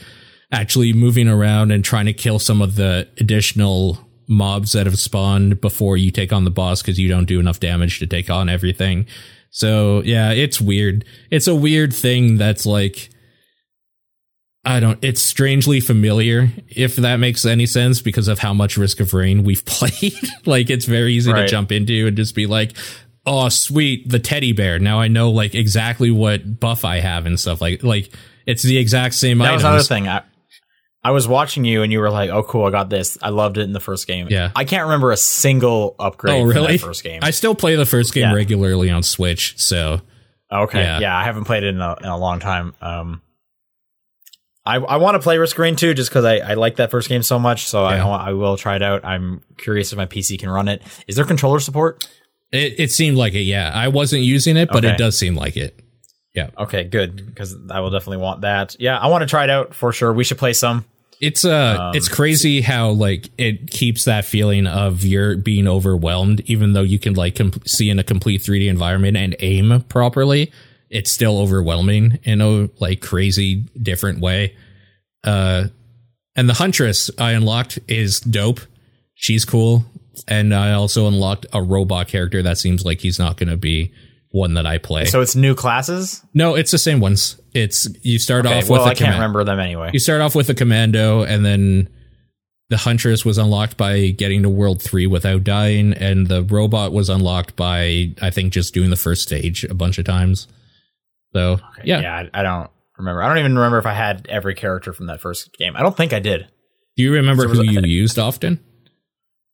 [0.50, 5.60] actually moving around and trying to kill some of the additional mobs that have spawned
[5.60, 8.48] before you take on the boss because you don't do enough damage to take on
[8.48, 9.06] everything.
[9.50, 11.04] So yeah, it's weird.
[11.30, 13.10] It's a weird thing that's like
[14.64, 19.00] I don't it's strangely familiar if that makes any sense because of how much Risk
[19.00, 20.12] of Rain we've played.
[20.44, 22.76] like it's very easy to jump into and just be like,
[23.24, 24.78] "Oh, sweet, the teddy bear.
[24.78, 28.12] Now I know like exactly what buff I have and stuff like like
[28.46, 30.08] it's the exact same That was another thing.
[30.08, 30.22] I,
[31.04, 33.16] I was watching you and you were like, "Oh, cool, I got this.
[33.22, 34.50] I loved it in the first game." Yeah.
[34.56, 36.34] I can't remember a single upgrade.
[36.42, 36.76] Oh, really?
[36.78, 37.20] first game.
[37.22, 38.34] I still play the first game Yeah.
[38.34, 40.00] regularly on Switch, so
[40.52, 40.98] okay, Yeah.
[41.00, 41.16] yeah.
[41.16, 42.74] I haven't played it in a, in a long time.
[42.80, 43.22] Um,
[44.66, 47.08] I I want to play Risk Rain 2 just because I, I like that first
[47.08, 47.66] game so much.
[47.66, 48.06] So I Yeah.
[48.08, 49.04] I, I will try it out.
[49.04, 50.82] I'm curious if my PC can run it.
[51.06, 52.06] Is there controller support?
[52.50, 53.42] it, it seemed like it.
[53.42, 54.94] Yeah, I wasn't using it, but Okay.
[54.94, 55.80] it does seem like it.
[56.58, 58.76] Okay, good because I will definitely want that.
[58.78, 60.12] Yeah, I want to try it out for sure.
[60.12, 60.84] We should play some.
[61.20, 66.40] It's uh Um, it's crazy how like it keeps that feeling of you're being overwhelmed
[66.46, 70.52] even though you can like com- see in a complete 3D environment and aim properly
[70.90, 74.54] it's still overwhelming in a like crazy different way
[75.24, 75.64] uh
[76.36, 78.60] and the huntress I unlocked is dope
[79.14, 79.84] she's cool
[80.28, 83.92] and I also unlocked a robot character that seems like he's not going to be
[84.30, 85.06] one that I play.
[85.06, 86.22] So it's new classes.
[86.34, 87.40] no, it's the same ones.
[87.54, 89.90] It's you start Okay, off well, with I can't command- remember them anyway.
[89.92, 91.88] you start off with a commando, and then
[92.70, 97.08] the huntress was unlocked by getting to world three without dying, and the robot was
[97.08, 100.46] unlocked by I think just doing the first stage a bunch of times.
[101.32, 102.70] So yeah, yeah, I, I don't.
[102.98, 103.22] remember.
[103.22, 105.74] I don't even remember if I had every character from that first game.
[105.76, 106.46] I don't think I did.
[106.96, 108.60] Do you remember So who you used often?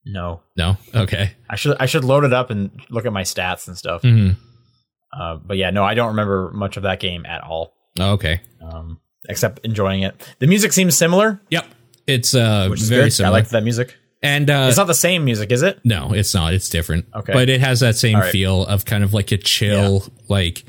[0.06, 0.76] No, No.
[0.94, 1.32] Okay.
[1.48, 4.02] I should I should load it up and look at my stats and stuff.
[4.02, 4.30] hmm
[5.16, 8.40] Uh, but yeah, no, I don't remember much of that game at all, Okay.
[8.62, 8.98] um,
[9.29, 10.14] except enjoying it.
[10.40, 11.66] The music seems similar, Yep.
[12.07, 13.12] It's uh very good.
[13.12, 13.35] similar.
[13.35, 13.96] I like that music.
[14.22, 15.81] and uh, it's not the same music, is it?
[15.85, 16.53] no, it's not.
[16.53, 17.07] It's different.
[17.14, 17.33] Okay.
[17.33, 18.31] But it has that same right.
[18.33, 20.64] feel of kind of like a chill, like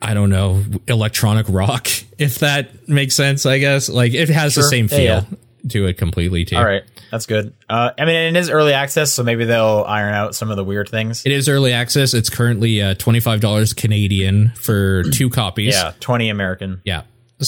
[0.00, 3.44] I don't know, electronic rock, if that makes sense.
[3.46, 4.70] I guess like it has the Sure.
[4.70, 5.22] same Yeah, feel yeah.
[5.68, 6.56] To it completely too.
[6.56, 7.52] All right, that's good.
[7.68, 10.64] Uh, I mean, it is early access, so maybe they'll iron out some of the
[10.64, 11.24] weird things.
[11.26, 12.14] It is early access.
[12.14, 15.74] It's currently uh, twenty five dollars Canadian for two copies.
[15.74, 16.80] Yeah, twenty American.
[16.84, 17.02] Yeah.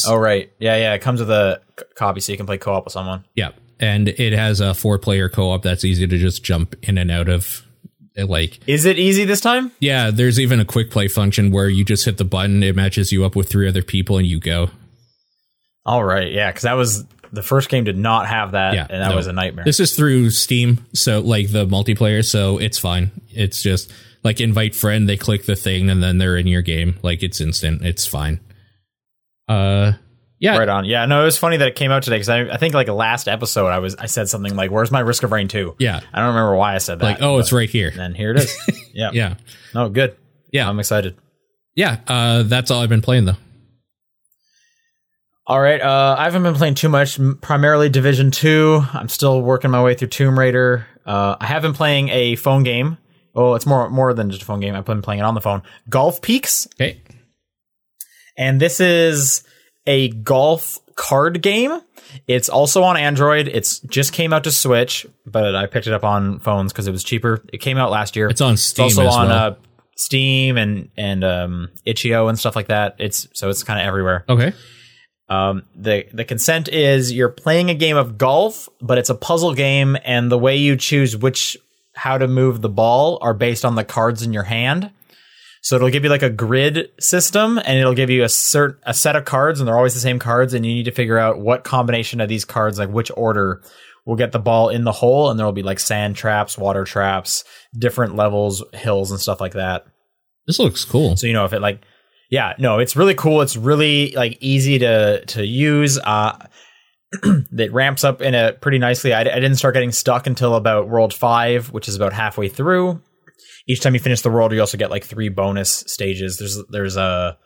[0.07, 0.95] Oh right, yeah, yeah.
[0.95, 3.25] It comes with a c- copy, so you can play co-op with someone.
[3.35, 6.99] Yeah, and it has a four player co op that's easy to just jump in
[6.99, 7.63] and out of.
[8.15, 9.73] Like, Is it easy this time?
[9.81, 13.11] yeah, there's even a quick play function where you just hit the button, it matches
[13.11, 14.69] you up with three other people, and you go.
[15.87, 19.03] All right, yeah, because that was the first game did not have that, Yeah, and
[19.03, 19.17] that no.
[19.17, 19.65] was a nightmare.
[19.65, 23.11] This is through Steam, so like the multiplayer, so it's fine.
[23.31, 23.91] It's just
[24.23, 26.99] like invite friend, they click the thing, and then they're in your game.
[27.03, 27.83] Like it's instant.
[27.85, 28.41] It's fine.
[29.49, 29.93] Uh,
[30.39, 30.85] yeah, Right on.
[30.85, 32.89] Yeah, no, it was funny that it came out today because I, I think like
[32.89, 35.77] last episode I was I said something like, "Where's my Risk of Rain 2?
[35.79, 36.01] yeah.
[36.13, 37.05] I don't remember why I said that.
[37.05, 37.93] Like, oh, it's right here.
[37.97, 38.57] And here it is.
[38.95, 39.11] Yeah.
[39.15, 39.35] Yeah,
[39.75, 40.17] No, good.
[40.53, 41.17] yeah, I'm excited.
[41.75, 42.01] yeah.
[42.07, 43.37] Uh, that's all I've been playing though.
[45.47, 45.81] All right.
[45.81, 47.19] Uh, I haven't been playing too much.
[47.41, 48.85] Primarily Division Two.
[48.93, 50.87] I'm still working my way through Tomb Raider.
[51.05, 52.97] Uh, I have been playing a phone game.
[53.35, 54.75] Oh, it's more more than just a phone game.
[54.75, 55.63] I've been playing it on the phone.
[55.89, 57.01] Golf Peaks, Okay,
[58.37, 59.43] and this is
[59.87, 61.81] a golf card game.
[62.29, 63.49] It's also on Android.
[63.49, 66.93] It's just came out to Switch, but I picked it up on phones because it
[66.93, 67.43] was cheaper.
[67.53, 68.29] It came out last year.
[68.29, 69.39] it's on It's Steam also as on well.
[69.39, 69.55] uh,
[69.97, 72.97] Steam and and um, itch.io and stuff like that.
[72.99, 74.25] It's so it's kind of everywhere.
[74.29, 74.53] okay,
[75.33, 79.55] Um, the the consent is you're playing a game of golf, but it's a puzzle
[79.55, 81.57] game, and the way you choose which
[81.95, 84.91] how to move the ball are based on the cards in your hand.
[85.63, 88.93] So it'll give you like a grid system, and it'll give you a cert a
[88.93, 91.39] set of cards, and they're always the same cards, and you need to figure out
[91.39, 93.63] what combination of these cards, like which order,
[94.05, 96.85] will get the ball in the hole, and there will be like sand traps, water
[96.85, 97.45] traps,
[97.79, 99.87] different levels, hills, and stuff like that.
[100.47, 101.17] this looks cool.
[101.17, 101.81] So you know if it like
[102.33, 103.43] yeah, no, it's really cool.
[103.43, 105.99] It's really like easy to to use.
[105.99, 106.47] Uh
[107.53, 109.13] that ramps up in a pretty nicely.
[109.13, 113.03] I, I didn't start getting stuck until about world 5, which is about halfway through.
[113.69, 116.39] Each time you finish the world, you also get like three bonus stages.
[116.39, 117.37] There's there's a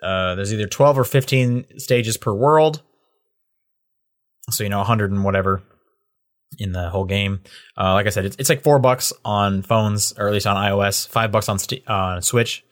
[0.00, 2.82] uh, there's either 12 or 15 stages per world.
[4.50, 5.60] So, you know, 100 and whatever
[6.56, 7.40] in the whole game.
[7.76, 10.56] Uh, like I said, it's, it's like four bucks on phones, or at least on
[10.56, 12.64] iOS, five bucks on St- uh, Switch.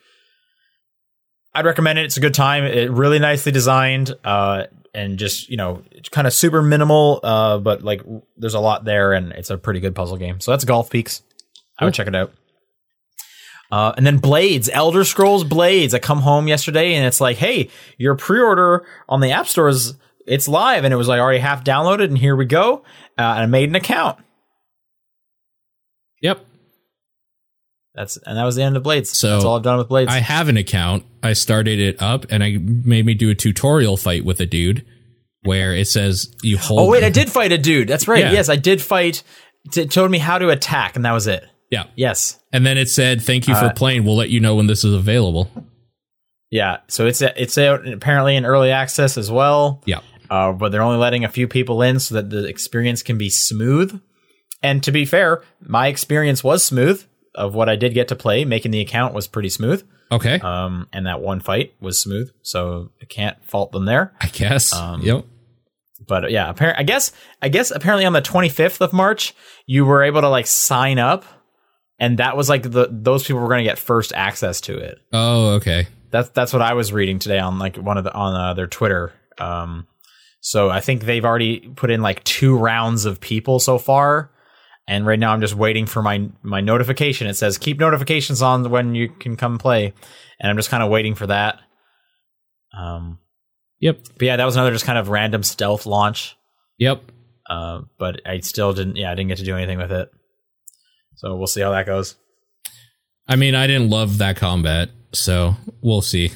[1.55, 2.05] I'd recommend it.
[2.05, 2.65] It's a good time.
[2.65, 7.59] It really nicely designed, uh, and just you know, it's kind of super minimal, uh,
[7.59, 8.03] but like
[8.37, 10.41] there's a lot there, and it's a pretty good puzzle game.
[10.41, 11.23] So that's Golf Peaks.
[11.79, 12.33] I would check it out.
[13.71, 15.95] Uh, and then Blades, Elder Scrolls Blades.
[15.95, 19.95] I come home yesterday and it's like, hey, your pre-order on the App Store is
[20.27, 22.85] it's live, and it was like already half downloaded, and here we go.
[23.19, 24.19] Uh, and I made an account.
[26.21, 26.45] Yep.
[27.95, 29.11] That's and that was the end of Blades.
[29.17, 30.11] So, that's all I've done with Blades.
[30.13, 31.05] I have an account.
[31.23, 34.87] I started it up and I made me do a tutorial fight with a dude
[35.43, 36.81] where it says you hold.
[36.81, 37.89] oh wait, I did fight a dude.
[37.89, 38.21] That's right.
[38.25, 38.33] Yeah.
[38.33, 39.23] Yes, I did fight.
[39.77, 41.45] It told me how to attack, and that was it.
[41.71, 41.85] Yeah.
[41.97, 42.39] Yes.
[42.53, 44.05] And then it said, thank you for Uh, playing.
[44.05, 45.51] We'll let you know when this is available.
[46.51, 46.79] Yeah.
[46.89, 49.83] So it's it's out apparently in early access as well.
[49.87, 50.01] Yeah.
[50.31, 53.31] uh, but they're only letting a few people in so that the experience can be
[53.31, 54.01] smooth.
[54.63, 58.45] And to be fair, my experience was smooth of what I did get to play.
[58.45, 60.39] Making the account was pretty smooth, Okay.
[60.41, 64.13] um, and that one fight was smooth, so I can't fault them there.
[64.21, 64.73] I guess.
[64.73, 65.25] um, yep.
[66.07, 67.13] But yeah, appar- I guess
[67.43, 69.35] I guess apparently on the 25th of March,
[69.67, 71.25] you were able to like sign up,
[71.99, 74.99] and that was like the those people were going to get first access to it.
[75.13, 75.87] Oh, okay.
[76.11, 78.67] That's that's what I was reading today on like one of the on uh, their
[78.67, 79.13] Twitter.
[79.39, 79.87] Um,
[80.41, 84.33] so I think they've already put in like two rounds of people so far,
[84.91, 87.27] and right now I'm just waiting for my my notification.
[87.29, 89.95] It says keep notifications on when you can come play,
[90.41, 91.61] and I'm just kind of waiting for that.
[92.77, 93.19] Um,
[93.81, 94.01] Yep.
[94.19, 96.37] but yeah, that was another just kind of random stealth launch.
[96.79, 97.03] Yep.
[97.49, 98.97] Uh, but I still didn't.
[98.97, 100.11] Yeah, I didn't get to do anything with it.
[101.17, 102.17] So we'll see how that goes.
[103.27, 106.31] I mean, I didn't love that combat, so we'll see.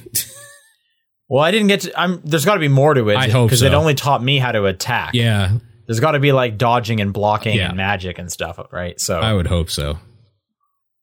[1.27, 1.99] Well, I didn't get to.
[1.99, 2.21] I'm.
[2.23, 3.15] There's got to be more to it.
[3.17, 5.11] I hope because it only taught me how to attack.
[5.13, 7.67] yeah, there's got to be like dodging and blocking Yeah.
[7.69, 8.99] and magic and stuff, right?
[8.99, 9.99] So, I would hope so.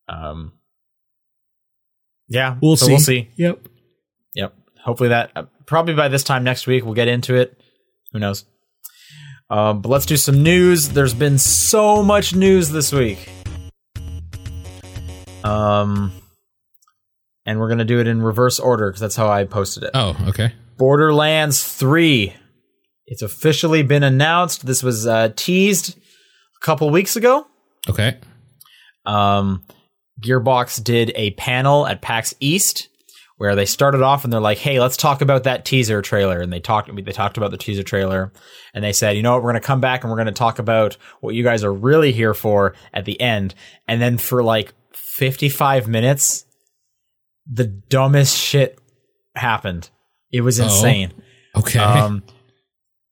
[0.08, 0.52] um,
[2.28, 2.92] yeah, We'll so see.
[2.92, 3.28] We'll see.
[3.36, 3.68] Yep.
[4.34, 4.54] Yep.
[4.82, 7.60] hopefully that uh, probably by this time next week we'll get into it.
[8.12, 8.44] Who knows?
[9.50, 10.88] Um, but let's do some news.
[10.90, 13.28] There's been so much news this week.
[15.44, 16.12] Um,
[17.44, 19.90] and we're gonna do it in reverse order because that's how I posted it.
[19.94, 20.52] Oh, okay.
[20.78, 22.32] Borderlands 3.
[23.06, 24.66] It's officially been announced.
[24.66, 27.46] This was uh, teased a couple weeks ago.
[27.88, 28.18] Okay.
[29.04, 29.64] Um,
[30.20, 32.88] Gearbox did a panel at PAX East
[33.38, 36.52] where they started off and they're like, "Hey, let's talk about that teaser trailer." And
[36.52, 38.32] they talked they talked about the teaser trailer
[38.72, 39.42] and they said, "You know what?
[39.42, 41.72] We're going to come back and we're going to talk about what you guys are
[41.72, 43.54] really here for at the end."
[43.88, 46.44] And then for like 55 minutes,
[47.50, 48.78] the dumbest shit
[49.34, 49.90] happened.
[50.30, 51.12] It was insane.
[51.56, 51.78] Okay.
[51.80, 52.22] Um,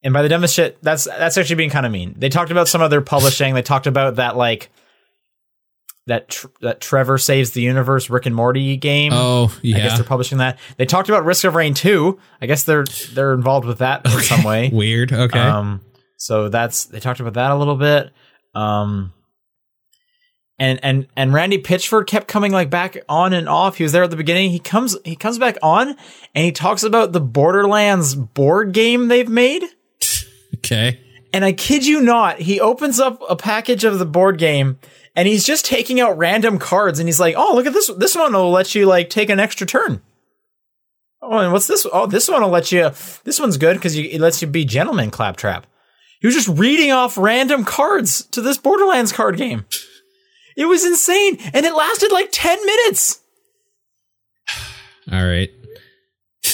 [0.02, 2.14] and by the dumbest shit, that's that's actually being kind of mean.
[2.16, 3.54] They talked about some of their publishing.
[3.54, 4.70] They talked about that like
[6.06, 9.12] that tr- that Trover saves the universe Rick and Morty game.
[9.14, 9.76] oh, yeah.
[9.76, 10.58] I guess they're publishing that.
[10.76, 12.18] They talked about Risk of Rain 2.
[12.40, 14.70] I guess they're they're involved with that in some way.
[14.72, 15.12] Weird.
[15.12, 15.38] Okay.
[15.38, 15.82] Um,
[16.16, 18.10] so that's they talked about that a little bit.
[18.54, 19.12] Um,
[20.58, 23.76] and and and Randy Pitchford kept coming like back on and off.
[23.76, 24.50] He was there at the beginning.
[24.50, 25.88] He comes he comes back on
[26.34, 29.64] and he talks about the Borderlands board game they've made.
[30.60, 31.00] Okay.
[31.32, 34.78] And I kid you not, he opens up a package of the board game
[35.14, 38.14] and he's just taking out random cards and he's like, "Oh, look at this this
[38.14, 40.02] one will let you like take an extra turn."
[41.22, 41.86] Oh, and what's this?
[41.92, 42.90] Oh, this one will let you.
[43.24, 45.66] This one's good because it lets you be gentleman claptrap.
[46.20, 49.64] He was just reading off random cards to this Borderlands card game.
[50.56, 53.20] It was insane, and it lasted like ten minutes.
[55.12, 55.50] All right.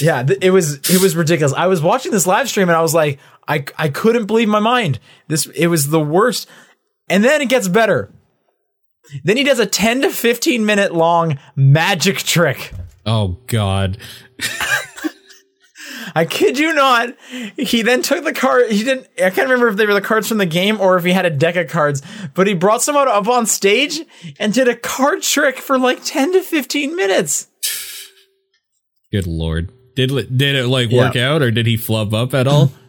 [0.01, 1.53] Yeah, th- it was it was ridiculous.
[1.53, 4.61] I was watching this live stream and I was like, I I couldn't believe my
[4.61, 4.99] mind.
[5.29, 6.49] This it was the worst.
[7.09, 8.11] And then it gets better.
[9.23, 12.73] Then he does a 10 to 15 minute long magic trick.
[13.05, 13.99] Oh God.
[16.15, 17.11] I kid you not.
[17.57, 18.71] He then took the card.
[18.71, 19.07] He didn't.
[19.19, 21.27] I can't remember if they were the cards from the game or if he had
[21.27, 22.01] a deck of cards.
[22.35, 24.01] But he brought someone up on stage
[24.41, 27.49] and did a card trick for like ten to fifteen minutes.
[29.13, 29.73] Good lord.
[29.95, 31.31] Did it- did it like work Yeah.
[31.33, 32.73] out or did he flub up at all?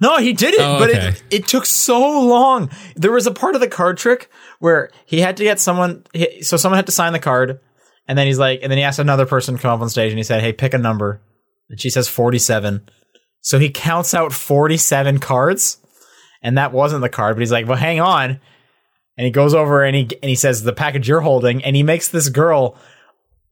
[0.00, 1.08] No, he did it, Oh, but okay.
[1.08, 2.70] it, it took so long.
[2.94, 4.30] There was a part of the card trick
[4.60, 6.04] where he had to get someone.
[6.12, 7.58] He, so someone had to sign the card,
[8.06, 10.12] and then he's like, and then he asked another person to come up on stage,
[10.12, 11.20] and he said, "Hey, pick a number."
[11.68, 12.88] And she says forty-seven.
[13.40, 15.78] So he counts out forty-seven cards,
[16.42, 17.34] and that wasn't the card.
[17.34, 18.30] But he's like, "Well, hang on,"
[19.16, 21.82] and he goes over and he and he says, "The package you're holding," and he
[21.82, 22.76] makes this girl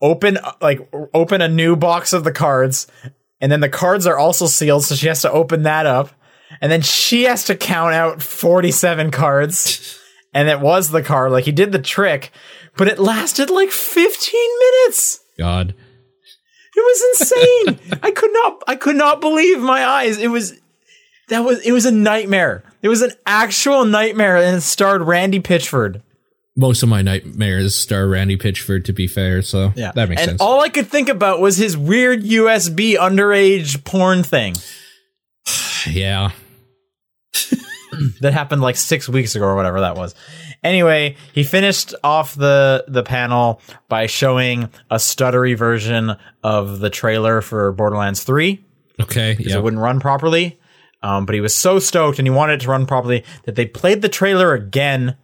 [0.01, 2.87] open like open a new box of the cards,
[3.41, 6.11] and then the cards are also sealed, so she has to open that up.
[6.61, 10.01] And then she has to count out 47 cards.
[10.33, 11.33] And it was the card.
[11.33, 12.31] Like he did the trick,
[12.77, 15.21] but it lasted like 15 minutes.
[15.39, 15.75] God.
[16.77, 17.99] It was insane.
[18.03, 20.19] I could not I could not believe my eyes.
[20.19, 20.55] It was
[21.29, 22.65] that was it was a nightmare.
[22.83, 26.03] It was an actual nightmare and it starred Randy Pitchford.
[26.55, 29.93] Most of my nightmares star Randy Pitchford to be fair, so yeah.
[29.93, 30.41] that makes and sense.
[30.41, 34.55] all I could think about was his weird USB underage porn thing
[35.89, 36.31] yeah.
[38.21, 40.15] that happened like six weeks ago or whatever that was.
[40.63, 47.41] Anyway, he finished off the the panel by showing a stuttery version of the trailer
[47.41, 48.63] for Borderlands 3
[49.01, 49.35] Okay.
[49.37, 49.59] because Yeah.
[49.59, 50.59] it wouldn't run properly.
[51.03, 53.67] Um, but he was so stoked and he wanted it to run properly that they
[53.67, 55.17] played the trailer again.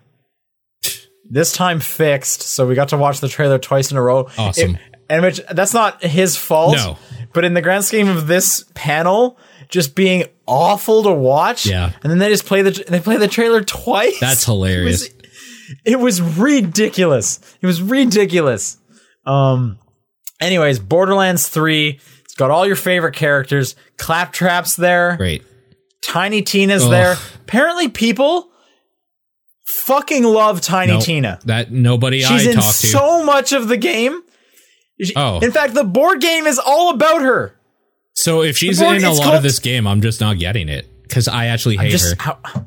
[1.29, 4.29] This time fixed, so we got to watch the trailer twice in a row.
[4.37, 4.75] Awesome.
[4.77, 6.77] It- and which that's not his fault.
[6.77, 6.97] No.
[7.35, 9.39] But in the grand scheme of this panel,
[9.73, 11.67] just being awful to watch.
[11.67, 11.91] Yeah.
[12.05, 14.21] And then they just play the they play the trailer twice.
[14.21, 15.09] That's hilarious.
[15.85, 17.41] It was ridiculous.
[17.61, 18.77] It was ridiculous.
[19.27, 19.79] Um.
[20.41, 21.99] Anyways, Borderlands Three.
[22.25, 23.75] It's got all your favorite characters.
[23.97, 25.17] Claptrap's there.
[25.17, 25.43] Great.
[26.05, 26.91] Tiny Tina's Ugh.
[26.91, 27.17] there.
[27.43, 28.51] Apparently, people
[29.67, 31.39] fucking love Tiny No, Tina.
[31.45, 32.63] That nobody She's I in to.
[32.63, 34.21] so much of the game.
[35.03, 35.39] She- Oh.
[35.41, 37.57] In fact, the board game is all about her.
[38.15, 40.89] So if she's in a lot called- of this game, I'm just not getting it
[41.03, 42.35] because I actually hate Just her.
[42.35, 42.67] how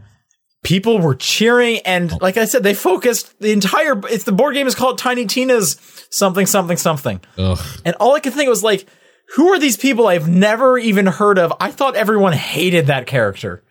[0.64, 2.18] people were cheering, and oh.
[2.22, 4.00] like I said, they focused the entire.
[4.08, 5.80] It's the board game is called Tiny Tina's
[6.10, 7.22] something something something.
[7.38, 7.60] Ugh.
[7.86, 8.88] And all I could think was like,
[9.36, 11.54] who are these people I've never even heard of?
[11.60, 13.64] I thought everyone hated that character,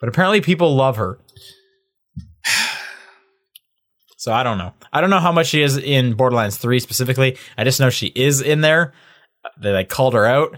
[0.00, 1.18] but apparently people love her.
[4.20, 4.74] So I don't know.
[4.92, 7.38] I don't know how much she is in Borderlands 3 specifically.
[7.56, 8.92] I just know she is in there.
[9.60, 10.56] They like called her out.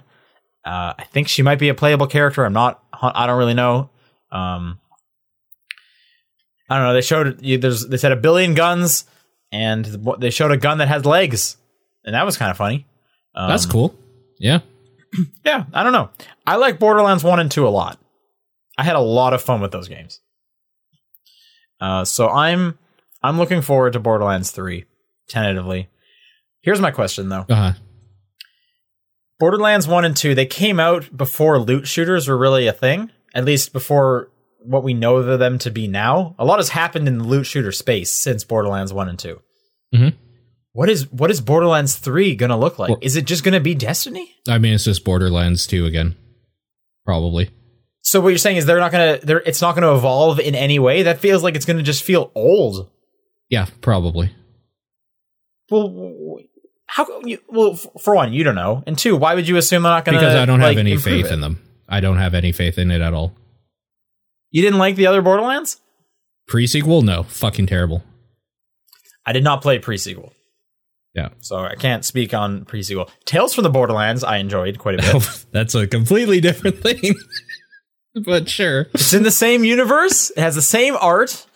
[0.65, 2.45] Uh, I think she might be a playable character.
[2.45, 2.83] I'm not.
[2.93, 3.91] I don't really know.
[4.31, 4.79] Um,
[6.69, 6.95] I don't know.
[6.95, 7.59] They showed you.
[7.59, 7.87] There's.
[7.87, 9.05] They said a billion guns,
[9.51, 9.85] and
[10.19, 11.57] they showed a gun that has legs,
[12.05, 12.87] and that was kind of funny.
[13.35, 13.95] Um, That's cool.
[14.39, 14.61] Yeah.
[15.45, 16.11] yeah, I don't know.
[16.47, 17.99] I like Borderlands 1 and 2 a lot.
[18.79, 20.21] I had a lot of fun with those games.
[21.81, 22.79] Uh, so I'm
[23.23, 24.85] I'm looking forward to Borderlands 3
[25.29, 25.89] tentatively.
[26.63, 27.47] Here's my question though.
[27.49, 27.73] Uh-huh.
[29.41, 33.45] Borderlands 1 and 2, they came out before loot shooters were really a thing, at
[33.45, 34.31] least before
[34.63, 36.35] what we know them to be now.
[36.39, 39.41] A lot has happened in the loot shooter space since Borderlands 1 and 2.
[39.95, 40.15] Mhm.
[40.73, 42.91] What is what is Borderlands 3 going to look like?
[42.91, 44.31] Well- is it just going to be Destiny?
[44.47, 46.15] I mean, it's just Borderlands 2 again.
[47.07, 47.51] Probably.
[48.03, 50.39] So what you're saying is they're not going to they're it's not going to evolve
[50.39, 51.03] in any way?
[51.03, 52.91] That feels like it's going to just feel old.
[53.49, 54.31] Yeah, probably.
[55.71, 56.39] Well,
[56.91, 58.83] how you well for one, you don't know.
[58.87, 60.79] And two, why would you assume they're not going to Because I don't have like,
[60.79, 61.33] any faith it?
[61.33, 61.63] in them.
[61.89, 63.33] I don't have any faith in it at all.
[64.51, 65.81] You didn't like the other Borderlands?
[66.49, 67.03] Pre sequel?
[67.03, 67.23] No.
[67.23, 68.03] Fucking terrible.
[69.25, 70.33] I did not play pre-sequel.
[71.15, 71.29] Yeah.
[71.41, 73.09] So I can't speak on pre-sequel.
[73.25, 75.45] Tales from the Borderlands I enjoyed quite a bit.
[75.53, 77.15] That's a completely different thing.
[78.25, 78.89] but sure.
[78.95, 80.31] it's in the same universe.
[80.31, 81.47] It has the same art.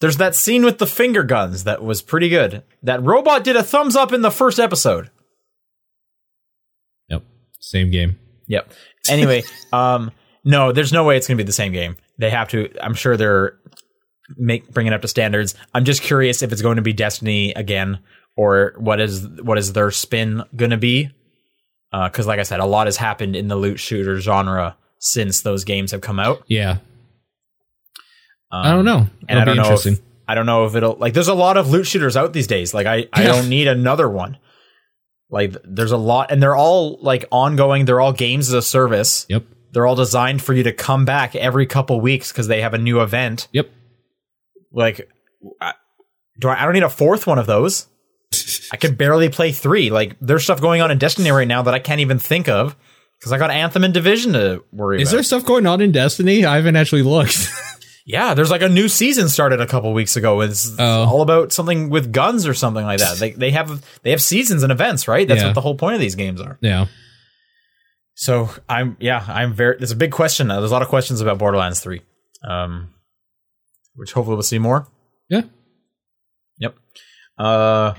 [0.00, 2.62] There's that scene with the finger guns that was pretty good.
[2.82, 5.10] That robot did a thumbs up in the first episode.
[7.08, 7.24] Yep.
[7.58, 8.18] Same game.
[8.46, 8.72] Yep.
[9.08, 9.42] Anyway,
[9.72, 10.12] um,
[10.44, 11.96] no, there's no way it's going to be the same game.
[12.18, 12.70] They have to.
[12.80, 13.58] I'm sure they're
[14.36, 15.54] make bringing it up to standards.
[15.74, 17.98] I'm just curious if it's going to be Destiny again,
[18.36, 21.10] or what is what is their spin going to be?
[21.90, 25.64] Because, like I said, a lot has happened in the loot shooter genre since those
[25.64, 26.42] games have come out.
[26.46, 26.78] Yeah.
[28.50, 29.06] Um, I don't know.
[29.28, 29.62] and I don't know.
[29.64, 29.94] interesting.
[29.94, 31.14] If, I don't know if it'll like.
[31.14, 32.74] There's a lot of loot shooters out these days.
[32.74, 34.38] Like I, I don't need another one.
[35.30, 37.84] Like there's a lot, and they're all like ongoing.
[37.84, 39.26] They're all games as a service.
[39.28, 39.44] Yep.
[39.72, 42.78] They're all designed for you to come back every couple weeks because they have a
[42.78, 43.48] new event.
[43.52, 43.70] Yep.
[44.72, 45.08] Like,
[45.60, 45.74] I,
[46.38, 47.86] do I, I don't need a fourth one of those.
[48.72, 49.90] I can barely play three.
[49.90, 52.76] Like, there's stuff going on in Destiny right now that I can't even think of
[53.18, 55.16] because I got Anthem and Division to worry Is about.
[55.16, 56.44] there stuff going on in Destiny?
[56.44, 57.48] I haven't actually looked.
[58.10, 60.40] yeah, there's like a new season started a couple weeks ago.
[60.40, 61.04] It's Oh.
[61.04, 63.18] all about something with guns or something like that.
[63.18, 65.28] They they have they have seasons and events, right?
[65.28, 65.48] That's Yeah.
[65.48, 66.56] what the whole point of these games are.
[66.62, 66.86] yeah.
[68.14, 70.48] So I'm yeah, I'm very there's a big question.
[70.48, 72.00] There's a lot of questions about Borderlands 3.
[72.42, 72.94] Um
[73.94, 74.88] which hopefully we'll see more.
[75.28, 75.42] Yeah.
[76.58, 76.74] Yep.
[77.38, 77.92] Uh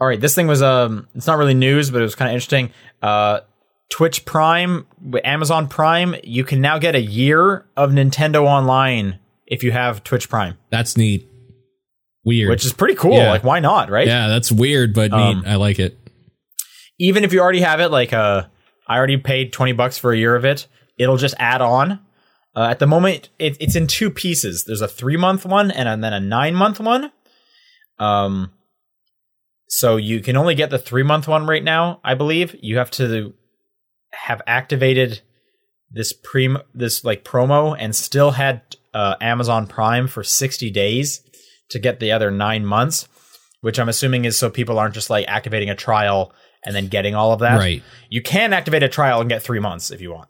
[0.00, 2.34] all right, this thing was um it's not really news, but it was kind of
[2.34, 2.70] interesting.
[3.02, 3.40] Uh
[3.90, 4.86] Twitch Prime,
[5.24, 9.18] Amazon Prime, you can now get a year of Nintendo Online
[9.50, 11.26] if you have Twitch Prime, That's neat.
[12.24, 12.50] Weird.
[12.50, 13.14] which is pretty cool.
[13.14, 13.30] Yeah.
[13.30, 14.06] Like why not, right?
[14.06, 15.46] yeah, that's weird, but Um, neat.
[15.48, 15.98] I like it.
[16.98, 18.44] even if you already have it, like uh,
[18.86, 20.66] I already paid twenty bucks for a year of it.
[20.98, 22.00] It'll just add on.
[22.54, 24.64] Uh, at the moment, it, it's in two pieces.
[24.66, 27.10] There's a three month one and then a nine month one.
[27.98, 28.52] Um,
[29.68, 32.00] so you can only get the three month one right now.
[32.04, 33.32] I believe you have to
[34.12, 35.20] have activated
[35.90, 41.22] this pre this like promo and still had uh, Amazon Prime for sixty days
[41.70, 43.08] to get the other nine months,
[43.60, 46.32] which I'm assuming is so people aren't just like activating a trial
[46.64, 47.58] and then getting all of that.
[47.58, 47.82] Right.
[48.08, 50.28] You can activate a trial and get three months if you want.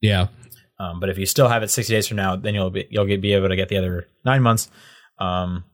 [0.00, 0.28] Yeah.
[0.80, 3.06] Um, but if you still have it 60 days from now, then you'll be you'll
[3.06, 4.70] get, be able to get the other nine months.
[5.18, 5.64] Um,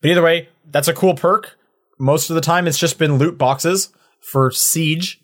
[0.00, 1.56] but either way, that's a cool perk.
[1.98, 3.90] Most of the time, it's just been loot boxes
[4.32, 5.20] for Siege.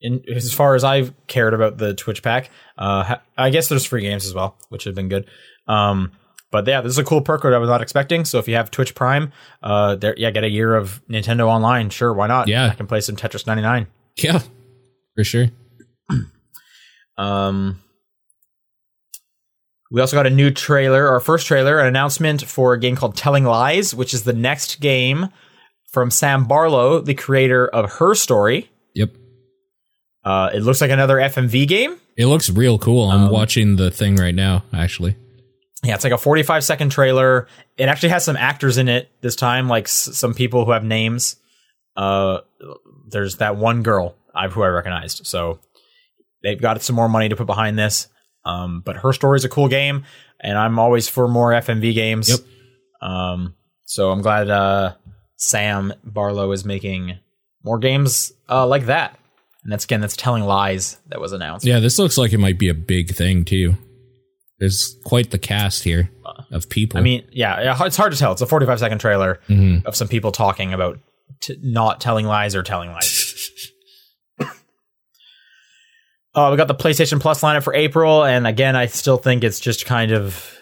[0.00, 4.02] In as far as I've cared about the Twitch pack, uh, I guess there's free
[4.02, 5.26] games as well, which have been good.
[5.66, 6.12] Um,
[6.50, 8.24] but yeah, this is a cool perk that I was not expecting.
[8.24, 9.32] So if you have Twitch Prime,
[9.62, 11.90] uh, there, yeah, get a year of Nintendo Online.
[11.90, 12.48] Sure, why not?
[12.48, 12.68] Yeah.
[12.70, 13.86] I can play some Tetris 99.
[14.16, 14.40] Yeah.
[15.14, 15.46] For sure.
[17.18, 17.80] Um,
[19.90, 23.16] we also got a new trailer, our first trailer, an announcement for a game called
[23.16, 25.28] Telling Lies, which is the next game
[25.92, 28.70] from Sam Barlow, the creator of Her Story.
[28.94, 29.10] Yep.
[30.26, 31.96] Uh, it looks like another FMV game.
[32.18, 33.08] It looks real cool.
[33.10, 35.14] I'm Um, watching the thing right now, actually.
[35.84, 37.46] Yeah, it's like a 45 second trailer.
[37.76, 40.82] It actually has some actors in it this time, like s- some people who have
[40.82, 41.36] names.
[41.96, 42.38] Uh,
[43.08, 45.26] there's that one girl I've who I recognized.
[45.26, 45.60] So
[46.42, 48.08] they've got some more money to put behind this.
[48.44, 50.04] Um, but her story is a cool game,
[50.40, 52.28] and I'm always for more FMV games.
[52.30, 52.40] Yep.
[53.08, 53.54] Um,
[53.84, 54.94] so I'm glad uh,
[55.36, 57.18] Sam Barlow is making
[57.62, 59.18] more games uh, like that.
[59.66, 61.66] And that's again, that's telling lies that was announced.
[61.66, 63.74] Yeah, this looks like it might be a big thing too.
[64.60, 66.08] There's quite the cast here
[66.52, 66.98] of people.
[66.98, 68.30] I mean, yeah, it's hard to tell.
[68.30, 69.84] It's a 45 second trailer Mhm.
[69.84, 71.00] of some people talking about
[71.40, 73.34] t- not telling lies or telling lies.
[76.34, 79.58] uh, we got the PlayStation Plus lineup for April, and again, I still think it's
[79.58, 80.56] just kind of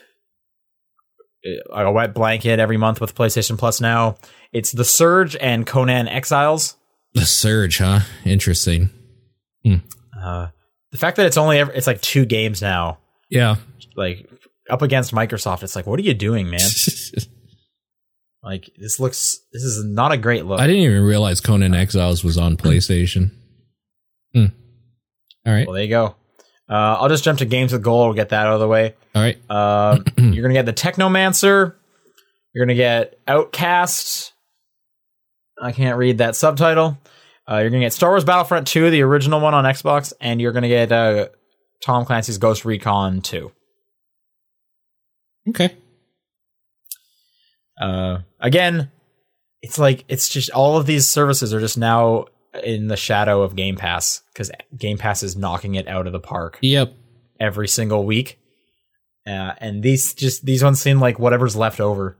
[1.47, 4.17] uh, a wet blanket every month with PlayStation Plus now.
[4.53, 6.77] It's The Surge and Conan Exiles.
[7.15, 8.01] The surge, huh?
[8.25, 8.91] Interesting.
[10.21, 10.49] Uh,
[10.91, 12.99] the fact that it's only ever, it's like two games now,
[13.31, 13.57] Yeah.
[13.97, 14.29] like
[14.71, 15.62] up against Microsoft.
[15.62, 16.61] It's like, what are you doing, man?
[18.43, 20.61] like this looks, this is not a great look.
[20.61, 23.31] I didn't even realize Conan Exiles was on PlayStation.
[24.35, 24.47] Hmm.
[25.47, 25.67] All right.
[25.67, 26.17] Well, there you go.
[26.69, 28.09] Uh, I'll just jump to games with gold.
[28.09, 28.95] We'll get that out of the way.
[29.15, 29.39] All right.
[29.51, 31.75] Uh, you're gonna get the Technomancer.
[32.55, 34.33] You're gonna get Outcast.
[35.61, 36.99] I can't read that subtitle.
[37.51, 40.53] Uh, you're gonna get Star Wars Battlefront 2, the original one on Xbox, and you're
[40.53, 41.29] gonna get uh,
[41.85, 43.51] Tom Clancy's Ghost Recon 2.
[45.51, 45.77] Okay.
[47.81, 48.91] Uh, again,
[49.63, 52.27] it's like it's just all of these services are just now
[52.63, 56.21] in the shadow of Game Pass because Game Pass is knocking it out of the
[56.21, 56.95] park Yep.
[57.41, 58.39] every single week.
[59.27, 62.17] Uh, and these just these ones seem like whatever's left over.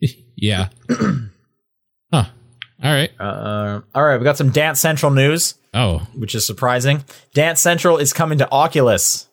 [0.40, 0.68] Yeah.
[2.12, 2.26] huh.
[2.82, 3.10] All right.
[3.18, 6.06] Uh, all right, we got some Dance Central news, Oh.
[6.14, 7.04] which is surprising.
[7.34, 9.26] Dance Central is coming to Oculus.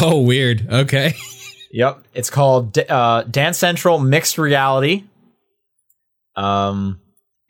[0.00, 0.66] Oh, weird.
[0.70, 1.14] Okay.
[1.70, 5.04] Yep, it's called uh, Dance Central Mixed Reality.
[6.34, 6.98] Um,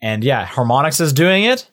[0.01, 1.69] and yeah, Harmonix is doing it,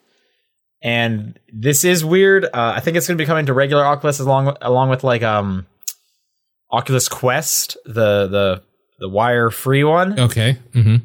[0.80, 2.44] and this is weird.
[2.44, 5.24] Uh, I think it's going to be coming to regular Oculus along along with like
[5.24, 5.66] um,
[6.70, 8.62] Oculus Quest, the the
[9.00, 10.16] the wire free one.
[10.20, 10.56] Okay.
[10.72, 11.04] Mm-hmm.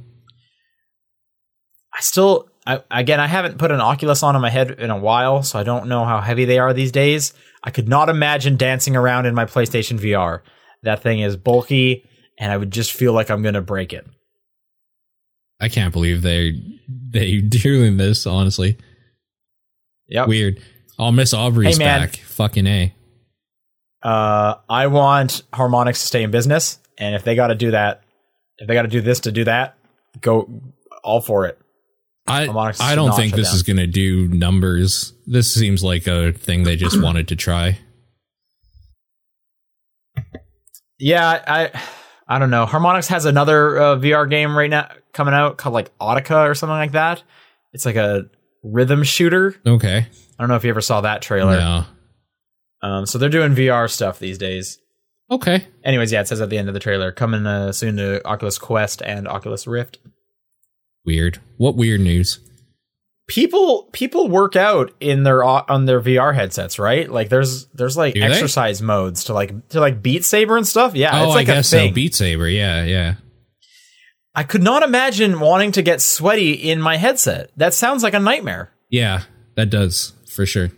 [1.91, 4.97] I still, I, again, I haven't put an Oculus on in my head in a
[4.97, 7.33] while, so I don't know how heavy they are these days.
[7.63, 10.41] I could not imagine dancing around in my PlayStation VR.
[10.83, 12.05] That thing is bulky,
[12.37, 14.05] and I would just feel like I'm going to break it.
[15.59, 18.25] I can't believe they they doing this.
[18.25, 18.77] Honestly,
[20.07, 20.27] Yep.
[20.27, 20.61] weird.
[20.99, 22.15] I'll miss Aubrey's Hey, back.
[22.17, 22.93] Fucking a.
[24.03, 28.03] Uh, I want Harmonix to stay in business, and if they got to do that,
[28.57, 29.77] if they got to do this to do that,
[30.19, 30.49] go
[31.03, 31.59] all for it.
[32.31, 33.55] I I don't think this down.
[33.55, 35.13] is gonna do numbers.
[35.27, 37.79] This seems like a thing they just wanted to try.
[41.01, 41.71] Yeah, I,
[42.27, 42.67] I don't know.
[42.67, 46.77] Harmonix has another uh, VR game right now coming out called like Audica or something
[46.77, 47.23] like that.
[47.73, 48.25] It's like a
[48.63, 49.55] rhythm shooter.
[49.65, 49.97] Okay.
[49.97, 51.57] I don't know if you ever saw that trailer.
[51.57, 51.85] No.
[52.83, 54.77] Um, so they're doing VR stuff these days.
[55.29, 55.65] Okay.
[55.83, 58.57] Anyways, yeah, it says at the end of the trailer coming uh, soon to Oculus
[58.57, 59.97] Quest and Oculus Rift.
[61.05, 61.39] Weird.
[61.57, 62.39] What weird news?
[63.27, 67.09] People people work out in their on their VR headsets, right?
[67.09, 68.25] Like there's there's like Do they?
[68.25, 70.95] exercise modes to like to like Beat Saber and stuff.
[70.95, 71.91] Yeah, oh, it's like I a guess so.
[71.91, 72.47] Beat Saber.
[72.49, 73.15] Yeah, yeah.
[74.35, 77.51] I could not imagine wanting to get sweaty in my headset.
[77.57, 78.71] That sounds like a nightmare.
[78.89, 79.23] Yeah,
[79.55, 80.71] that does for sure.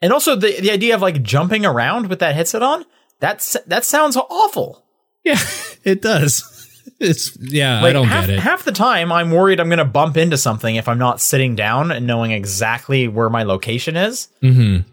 [0.00, 2.84] And also the the idea of like jumping around with that headset on,
[3.18, 4.84] that's that sounds awful.
[5.24, 5.38] Yeah,
[5.84, 6.55] it does.
[6.98, 8.40] It's yeah, I don't half, get it.
[8.40, 11.54] Half the time, I'm worried I'm going to bump into something if I'm not sitting
[11.54, 14.28] down and knowing exactly where my location is.
[14.42, 14.88] mm-hmm.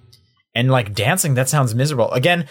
[0.56, 2.12] And like dancing, that sounds miserable.
[2.12, 2.47] Again,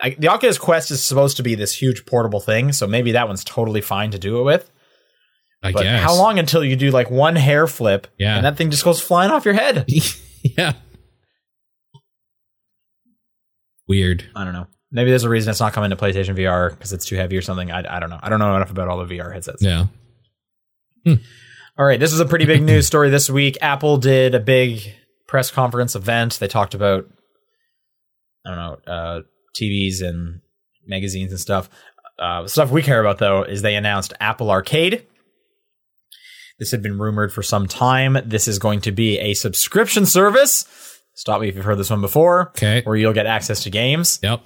[0.00, 3.28] I, the Oculus Quest is supposed to be this huge portable thing, so maybe that
[3.28, 4.70] one's totally fine to do it with.
[5.62, 6.02] I But guess.
[6.02, 8.36] how long until you do like one hair flip Yeah.
[8.36, 9.84] and that thing just goes flying off your head?
[10.42, 10.72] yeah.
[13.86, 14.24] Weird.
[14.34, 14.66] I don't know.
[14.94, 17.42] Maybe there's a reason it's not coming to PlayStation VR because it's too heavy or
[17.42, 17.70] something.
[17.72, 18.20] I, I don't know.
[18.22, 19.60] I don't know enough about all the VR headsets.
[19.60, 19.86] Yeah.
[21.76, 23.58] All right, this is a pretty big news story this week.
[23.60, 24.80] Apple did a big
[25.26, 26.38] press conference event.
[26.38, 27.06] They talked about
[28.46, 29.20] I don't know uh,
[29.60, 30.40] TVs and
[30.86, 31.68] magazines and stuff.
[32.16, 35.04] Uh, stuff we care about though is they announced Apple Arcade.
[36.60, 38.16] This had been rumored for some time.
[38.24, 41.00] This is going to be a subscription service.
[41.14, 42.50] Stop me if you've heard this one before.
[42.50, 42.82] Okay.
[42.84, 44.40] Where you'll get access to games, Yep.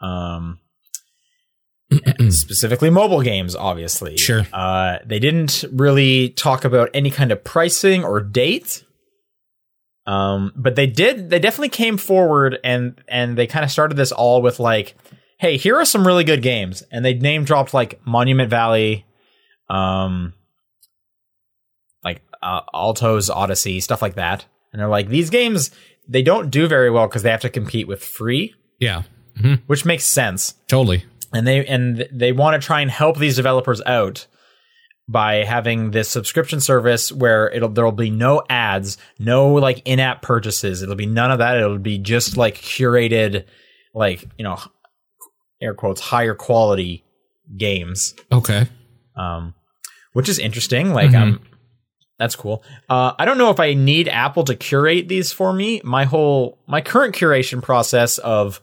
[0.00, 0.58] Um,
[2.28, 4.16] specifically mobile games, obviously.
[4.16, 4.46] Sure.
[4.52, 8.84] Uh, they didn't really talk about any kind of pricing or date.
[10.06, 11.30] Um, but they did.
[11.30, 14.96] They definitely came forward and and they kind of started this all with like,
[15.38, 19.04] "Hey, here are some really good games," and they name dropped like Monument Valley,
[19.68, 20.32] um,
[22.02, 24.46] like uh, Alto's Odyssey, stuff like that.
[24.72, 25.70] And they're like, these games
[26.08, 29.02] they don't do very well because they have to compete with free, Yeah.
[29.66, 31.04] Which makes sense Totally.
[31.32, 34.26] and they and they want to try and help these developers out
[35.08, 40.82] by having this subscription service where it'll there'll be no ads, no like in-app purchases.
[40.82, 41.56] It'll be none of that.
[41.56, 43.44] It'll be just like curated,
[43.92, 44.58] like you know,
[45.60, 47.04] air quotes higher quality
[47.56, 48.68] games, Okay.
[49.16, 49.54] um,
[50.12, 50.92] which is interesting.
[50.94, 51.40] Like um,
[52.16, 52.62] that's cool.
[52.88, 55.80] Uh, I don't know if I need Apple to curate these for me.
[55.82, 58.60] My whole my current curation process of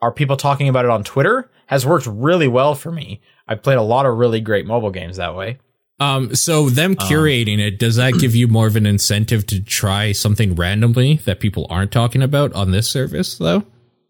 [0.00, 3.20] are people talking about it on Twitter has worked really well for me.
[3.46, 5.58] I've played a lot of really great mobile games that way.
[6.00, 10.12] Um, so them curating it, does that give you more of an incentive to try
[10.12, 13.64] something randomly that people aren't talking about on this service though?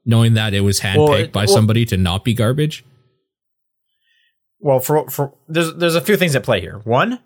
[0.05, 2.84] Knowing that it was handpicked Well, it- by well- somebody to not be garbage?
[4.61, 6.80] Well, for for there's there's a few things at play here.
[6.84, 7.20] One,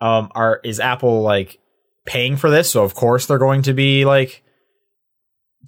[0.00, 1.58] um, are is Apple like
[2.06, 2.70] paying for this?
[2.70, 4.42] So of course they're going to be like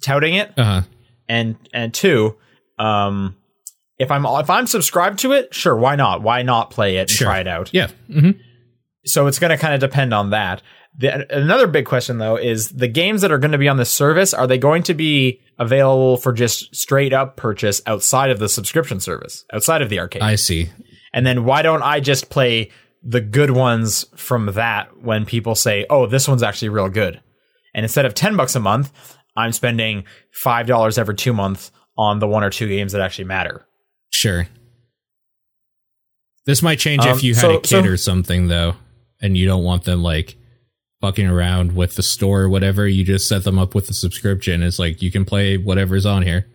[0.01, 0.53] touting it.
[0.57, 0.83] Uh-huh.
[1.29, 2.35] And and two,
[2.79, 3.35] um,
[3.97, 6.21] if I'm if I'm subscribed to it, sure, why not?
[6.21, 7.27] Why not play it and Sure.
[7.27, 7.69] try it out?
[7.73, 7.87] Yeah.
[8.11, 8.31] hmm
[9.05, 10.61] So it's going to kind of depend on that.
[10.99, 13.85] The, another big question though is the games that are going to be on the
[13.85, 18.49] service are they going to be available for just straight up purchase outside of the
[18.49, 20.21] subscription service, outside of the arcade?
[20.23, 20.69] I see.
[21.13, 22.71] And then why don't I just play
[23.03, 27.21] the good ones from that when people say, "Oh, this one's actually real good."
[27.75, 28.91] And instead of 10 bucks a month,
[29.37, 30.03] I'm spending
[30.43, 33.65] $5 every 2 months on the one or two games that actually matter.
[34.09, 34.47] Sure.
[36.45, 38.75] This might change Um, if you had so- a kid so- or something though,
[39.21, 40.35] and you don't want them like
[41.01, 42.87] fucking around with the store or whatever.
[42.87, 44.63] You just set them up with the subscription.
[44.63, 46.47] It's like you can play whatever's on here.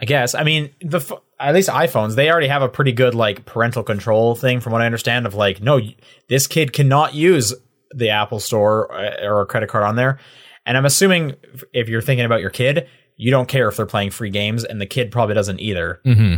[0.00, 0.34] I guess.
[0.34, 1.00] I mean, the
[1.38, 4.82] at least iPhones, they already have a pretty good like parental control thing from what
[4.82, 5.80] I understand of like, no,
[6.28, 7.54] this kid cannot use
[7.94, 10.18] the Apple Store uh, or a credit card on there.
[10.66, 11.34] And I'm assuming
[11.72, 14.80] if- you're thinking about your kid, you don't care if they're playing free games and
[14.80, 16.00] the kid probably doesn't either.
[16.04, 16.36] hmm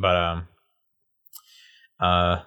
[0.00, 0.46] but um
[2.00, 2.40] uh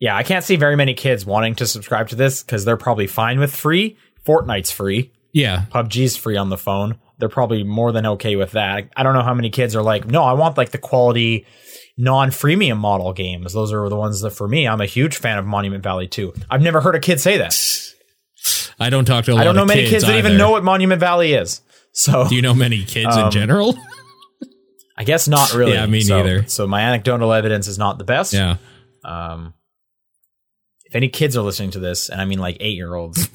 [0.00, 3.06] yeah i can't see very many kids wanting to subscribe to this because they're probably
[3.06, 3.96] fine with free.
[4.26, 5.12] Fortnite's free.
[5.32, 5.64] Yeah.
[5.70, 6.98] pubg's free on the phone.
[7.18, 8.88] They're probably more than okay with that.
[8.96, 11.44] I don't know how many kids are like no i want like the quality
[11.98, 13.52] non-freemium model games.
[13.52, 16.32] Those are the ones that for me i'm a huge fan of monument valley 2
[16.50, 17.52] i've never heard a kid say that
[18.78, 20.38] I don't talk to a lot i don't know many kids, that even either.
[20.38, 21.60] know what monument valley is
[21.92, 23.76] so Do you know many kids in Um, general?
[24.98, 26.46] i guess not really Yeah, me So- neither.
[26.48, 28.56] so my anecdotal evidence is not the best yeah.
[29.04, 29.54] Um,
[30.84, 33.28] if any kids are listening to this, and I mean like eight year olds,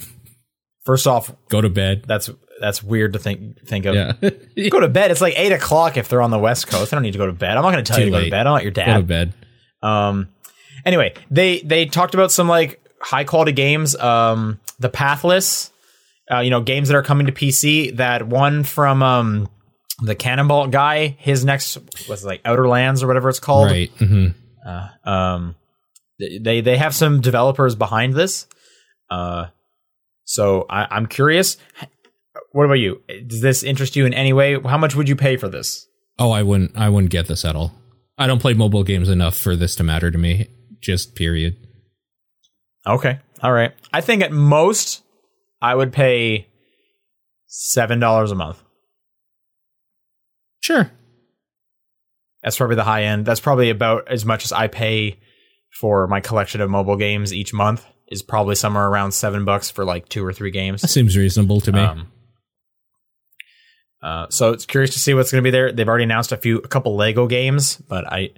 [0.86, 2.04] first off, Go to bed.
[2.08, 2.30] that's
[2.60, 3.96] that's weird to think think of.
[3.96, 4.14] Yeah.
[4.70, 5.12] Go to bed.
[5.12, 6.94] It's like eight o'clock if they're on the West Coast.
[6.94, 7.58] I don't need to go to bed.
[7.58, 8.46] I'm not going to tell Too you to go to bed.
[8.48, 8.86] I'm not your dad.
[8.86, 9.08] Go to dad.
[9.08, 9.34] bed.
[9.90, 10.28] Um,
[10.86, 13.96] anyway, they they talked about some like high quality games.
[13.96, 15.72] Um, the Pathless,
[16.32, 17.96] uh, you know, games that are coming to PC.
[17.98, 19.50] That one from um
[20.04, 21.16] the Cannonball guy.
[21.20, 21.78] His next
[22.10, 23.72] was like Outer Lands or whatever it's called.
[23.72, 23.92] Right.
[23.98, 24.28] hmm
[25.06, 25.56] um
[26.20, 28.46] they they have some developers behind this
[29.10, 29.48] uh
[30.24, 31.58] so I, i'm curious
[32.52, 35.36] what about you does this interest you in any way how much would you pay
[35.38, 35.88] for this
[36.20, 36.78] Oh, I wouldn't.
[36.78, 37.72] I wouldn't get this at all.
[38.20, 40.48] I don't play mobile games enough for this to matter to me.
[40.80, 41.56] Just period.
[42.86, 45.04] okay all right i think at most
[45.62, 46.48] i would pay
[47.48, 48.62] seven dollars a month
[50.62, 50.92] Sure.
[52.44, 55.18] that's probably the high end that's probably about as much as i pay
[55.80, 59.86] for my collection of mobile games each month is probably somewhere around seven bucks for
[59.86, 61.80] like two or three games That seems reasonable to me.
[61.80, 62.12] Um,
[64.04, 65.72] uh, so it's curious to see what's going to be there.
[65.72, 68.32] They've already announced a few, a couple Lego games, but I,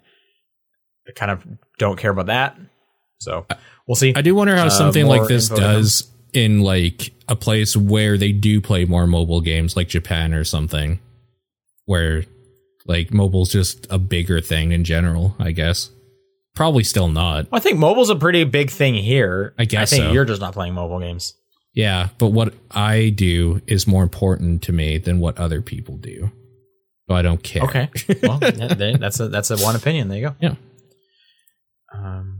[1.07, 1.43] I kind of
[1.79, 2.55] don't care about that.
[3.19, 3.47] So
[3.87, 4.13] we'll see.
[4.15, 5.73] I do wonder how uh, something more like this info to come.
[5.75, 10.43] does in like a place where they do play more mobile games, like Japan or
[10.43, 10.99] something,
[11.85, 12.25] where
[12.85, 15.35] like mobile's just a bigger thing in general.
[15.39, 15.89] I guess
[16.55, 17.49] probably still not.
[17.51, 19.53] Well, I think mobile's a pretty big thing here.
[19.57, 20.11] I guess I think so.
[20.13, 21.33] you're just not playing mobile games.
[21.75, 26.31] Yeah, but what I do is more important to me than what other people do.
[27.09, 27.63] So I don't care.
[27.63, 27.89] Okay.
[28.23, 30.07] well, that- that- that's a that's a one opinion.
[30.07, 30.35] There you go.
[30.39, 30.55] Yeah.
[31.93, 32.32] Um,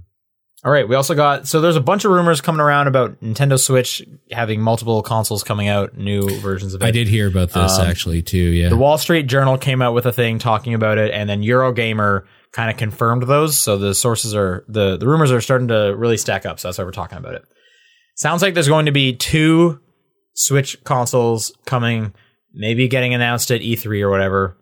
[0.66, 0.88] all right.
[0.88, 4.02] We also got so there's a bunch of rumors coming around about Nintendo Switch
[4.32, 6.86] having multiple consoles coming out, new versions of it.
[6.86, 8.38] I did hear about this Um, actually too.
[8.38, 8.70] Yeah.
[8.70, 12.24] The Wall Street Journal came out with a thing talking about it, and then Eurogamer
[12.54, 13.58] kind of confirmed those.
[13.58, 16.60] So the sources are the the rumors are starting to really stack up.
[16.60, 17.44] So that's why we're talking about it.
[18.16, 19.80] Sounds like there's going to be two
[20.36, 22.14] Switch consoles coming,
[22.54, 24.58] maybe getting announced at E3 or whatever.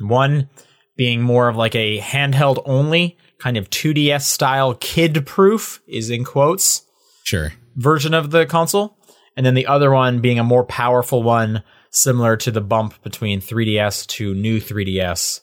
[0.00, 0.48] One
[0.96, 6.24] being more of like a handheld only kind of 2DS style kid proof is in
[6.24, 6.82] quotes
[7.24, 7.52] sure.
[7.76, 8.96] version of the console,
[9.36, 13.40] and then the other one being a more powerful one, similar to the bump between
[13.40, 15.40] 3DS to new 3DS,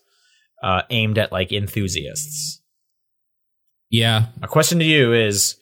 [0.63, 2.61] uh, aimed at like enthusiasts.
[3.89, 4.27] Yeah.
[4.39, 5.55] My question to you is: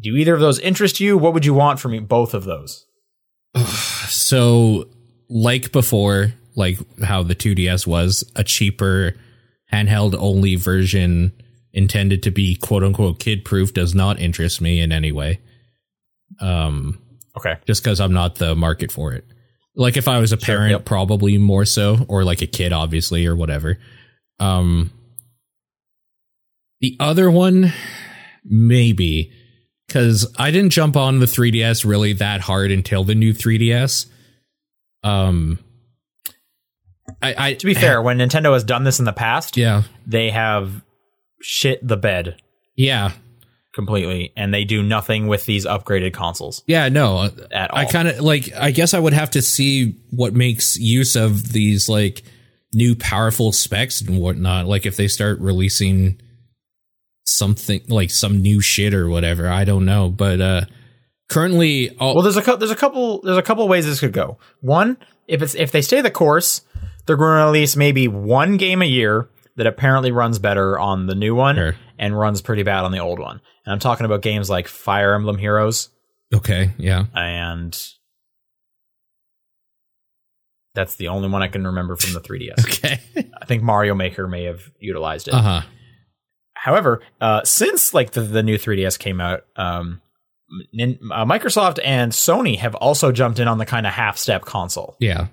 [0.00, 1.18] Do either of those interest you?
[1.18, 2.86] What would you want from both of those?
[4.08, 4.88] So,
[5.28, 9.14] like before, like how the 2DS was a cheaper
[9.72, 11.32] handheld only version
[11.72, 15.40] intended to be quote unquote kid proof does not interest me in any way.
[16.40, 17.00] Um,
[17.36, 19.24] Okay, just because I'm not the market for it.
[19.76, 20.84] Like if I was a parent, yep.
[20.84, 23.78] probably more so, or like a kid, obviously, or whatever.
[24.40, 24.90] Um,
[26.80, 27.72] The other one,
[28.44, 29.32] maybe,
[29.86, 34.06] because I didn't jump on the 3DS really that hard until the new 3DS.
[35.04, 35.60] Um,
[37.22, 40.30] I, I To be fair, when Nintendo has done this in the past, yeah, they
[40.30, 40.82] have
[41.40, 42.36] shit the bed
[42.76, 43.10] yeah,
[43.74, 46.88] completely, and they do nothing with these upgraded consoles yeah.
[46.88, 47.78] No, at all.
[47.78, 48.52] I kind of like.
[48.54, 52.22] I guess I would have to see what makes use of these like
[52.72, 54.66] new powerful specs and whatnot.
[54.66, 56.20] Like if they start releasing
[57.28, 59.48] something like some new shit or whatever.
[59.48, 60.60] I don't know, but uh
[61.28, 64.38] currently, all, Well, there's a there's a couple there's a couple ways this could go.
[64.60, 66.62] One, if it's if they stay the course,
[67.06, 69.28] they're going to release maybe one game a year
[69.58, 71.76] that apparently runs better on the new one Sure.
[71.98, 73.40] and runs pretty bad on the old one.
[73.66, 75.90] And I'm talking about games like Fire Emblem Heroes
[76.34, 77.78] okay, yeah, and
[80.74, 82.60] that's the only one I can remember from the 3DS.
[82.64, 83.00] okay,
[83.40, 85.34] I think Mario Maker may have utilized it.
[85.34, 85.62] uh huh,
[86.54, 90.00] However, uh, since like the, the new 3DS came out, um,
[90.72, 94.44] Nin- uh, Microsoft and Sony have also jumped in on the kind of half step
[94.44, 95.26] console, yeah,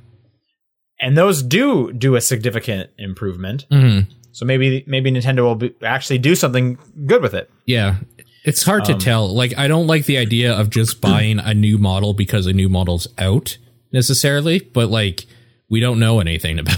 [1.00, 3.66] and those do do a significant improvement.
[3.72, 4.00] hmm
[4.32, 7.50] So maybe maybe Nintendo will be, actually do something good with it.
[7.66, 7.98] yeah.
[8.44, 9.34] It's hard Um, to tell.
[9.34, 12.70] Like, I don't like the idea of just buying a new model because a new
[12.70, 13.58] model's out
[13.92, 15.26] necessarily, but like,
[15.68, 16.78] we don't know anything about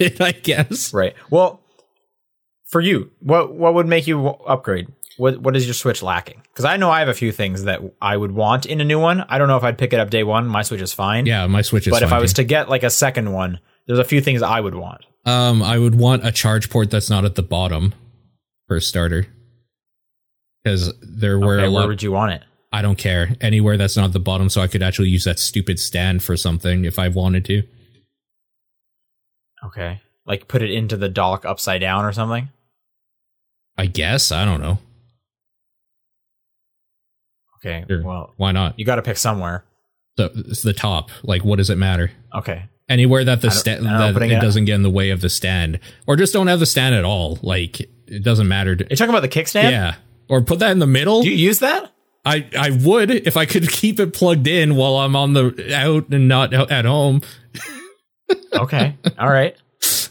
[0.00, 0.20] it.
[0.20, 0.94] I guess.
[0.94, 1.14] Right.
[1.28, 1.60] Well,
[2.70, 4.86] for you, what what would make you upgrade?
[5.18, 6.42] What what is your Switch lacking?
[6.44, 8.98] Because I know I have a few things that I would want in a new
[9.00, 9.20] one.
[9.28, 10.46] I don't know if I'd pick it up day one.
[10.46, 11.26] My Switch is fine.
[11.26, 11.90] Yeah, my Switch is.
[11.90, 12.42] But if I was too.
[12.42, 15.04] to get like a second one, there's a few things I would want.
[15.26, 17.94] Um, I would want a charge port that's not at the bottom
[18.66, 19.26] for a starter.
[20.62, 22.42] Because there were Okay, a where would you want it?
[22.72, 25.38] I don't care anywhere that's not at the bottom, so I could actually use that
[25.38, 27.62] stupid stand for something if I wanted to.
[29.64, 30.00] Okay.
[30.26, 32.50] Like put it into the dock upside down or something?
[33.76, 34.78] I guess I don't know.
[37.58, 37.84] Okay.
[37.88, 38.02] Sure.
[38.04, 38.78] Well, Why not?
[38.78, 39.64] you got to pick somewhere.
[40.16, 41.10] The it's the top.
[41.22, 42.10] Like, what does it matter?
[42.34, 42.64] Okay.
[42.88, 44.82] Anywhere that the I don't- sta- I don't know, that it it- doesn't get in
[44.82, 47.38] the way of the stand, or just don't have the stand at all.
[47.42, 48.74] Like, it doesn't matter.
[48.76, 49.70] To, You're talking about the kickstand?
[49.70, 49.96] yeah,
[50.28, 51.22] or put that in the middle.
[51.22, 51.92] Do you use that?
[52.24, 56.08] I I would if I could keep it plugged in while I'm on the out
[56.10, 57.20] and not out at home.
[58.52, 58.96] Okay.
[59.18, 59.56] All right.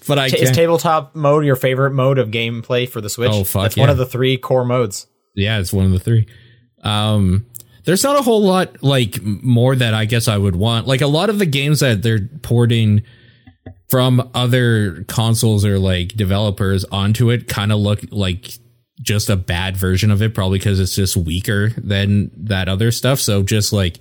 [0.08, 3.30] But I Is tabletop mode your favorite mode of gameplay for the Switch?
[3.32, 5.06] Oh, fuck That's one of the three core modes.
[5.36, 6.28] yeah, it's one of the three.
[6.88, 7.46] Um,
[7.84, 10.88] there's not a whole lot like more that I guess I would want.
[10.88, 13.04] Like a lot of the games that they're porting
[13.90, 18.52] from other consoles or like developers onto it kind of look like
[19.02, 23.20] just a bad version of it, probably because it's just weaker than that other stuff.
[23.20, 23.98] So just like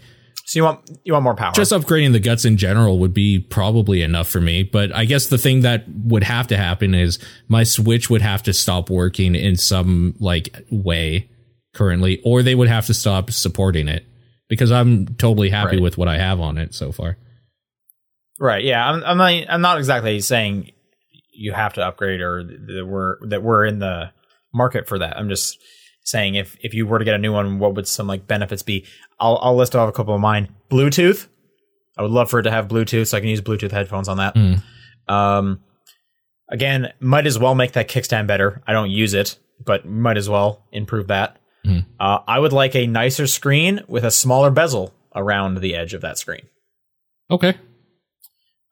[0.46, 1.52] So you want you want more power.
[1.52, 4.64] just upgrading the guts in general would be probably enough for me.
[4.64, 8.42] But I guess the thing that would have to happen is my Switch would have
[8.44, 11.28] to stop working in some like way
[11.76, 14.04] currently, or they would have to stop supporting it
[14.48, 15.82] because I'm totally happy Right.
[15.82, 17.16] with what I have on it so far.
[18.40, 18.64] right.
[18.64, 18.88] Yeah.
[18.90, 20.72] I'm, I'm not I'm not exactly saying
[21.32, 24.10] you have to upgrade or that we're that we're in the
[24.52, 25.16] market for that.
[25.16, 25.58] I'm just
[26.04, 28.62] saying if if you were to get a new one, what would some like benefits
[28.62, 28.84] be?
[29.20, 30.48] I'll I'll list off a couple of mine.
[30.70, 31.28] Bluetooth.
[31.98, 34.18] I would love for it to have Bluetooth, so I can use Bluetooth headphones on
[34.18, 34.34] that.
[34.34, 34.62] Mm.
[35.08, 35.60] Um,
[36.50, 38.62] again, might as well make that kickstand better.
[38.66, 41.38] I don't use it, but might as well improve that.
[41.66, 41.84] Mhm.
[41.98, 46.02] Uh, I would like a nicer screen with a smaller bezel around the edge of
[46.02, 46.42] that screen.
[47.30, 47.54] Okay.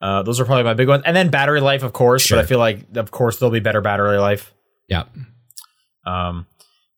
[0.01, 2.23] Uh, those are probably my big ones, and then battery life, of course.
[2.23, 2.37] Sure.
[2.39, 4.53] But I feel like, of course, there'll be better battery life.
[4.89, 5.05] Yeah.
[6.07, 6.47] Um,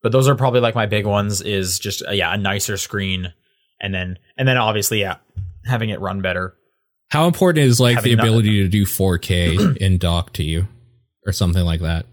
[0.02, 1.40] but those are probably like my big ones.
[1.40, 3.32] Is just uh, yeah, a nicer screen,
[3.80, 5.16] and then and then obviously yeah,
[5.64, 6.54] having it run better.
[7.10, 10.66] How important is like the Having not- ability to do 4K in dock to you
[11.24, 12.06] or something like that?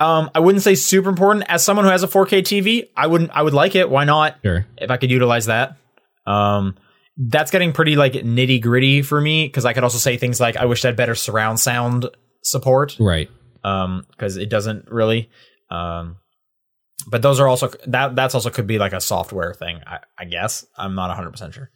[0.00, 1.44] Um, I wouldn't say super important.
[1.48, 3.30] As someone who has a 4K TV, I wouldn't.
[3.32, 3.90] I would like it.
[3.90, 4.36] Why not?
[4.42, 4.66] Sure.
[4.78, 5.76] if I could utilize that.
[6.26, 6.76] Um,
[7.16, 10.56] that's getting pretty like nitty gritty for me because I could also say things like
[10.56, 12.06] I wish I had better surround sound
[12.42, 13.28] support Right.
[13.62, 15.28] um because it doesn't really
[15.70, 16.16] um
[17.08, 20.24] but those are also that that's also could be like a software thing I, I
[20.24, 21.70] guess I'm not 100% sure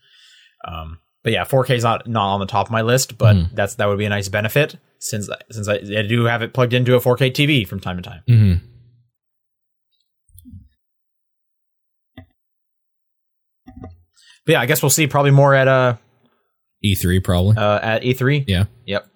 [0.66, 3.54] um but yeah 4K is not not on the top of my list but Mhm.
[3.54, 6.72] that's that would be a nice benefit since since I, I do have it plugged
[6.72, 8.54] into a 4K TV from time to time hmm
[14.46, 15.96] but yeah I guess we'll see probably more at uh
[16.84, 17.56] E3 E probably.
[17.56, 18.44] uh, at E3.
[18.46, 18.64] yeah.
[18.84, 19.06] Yep.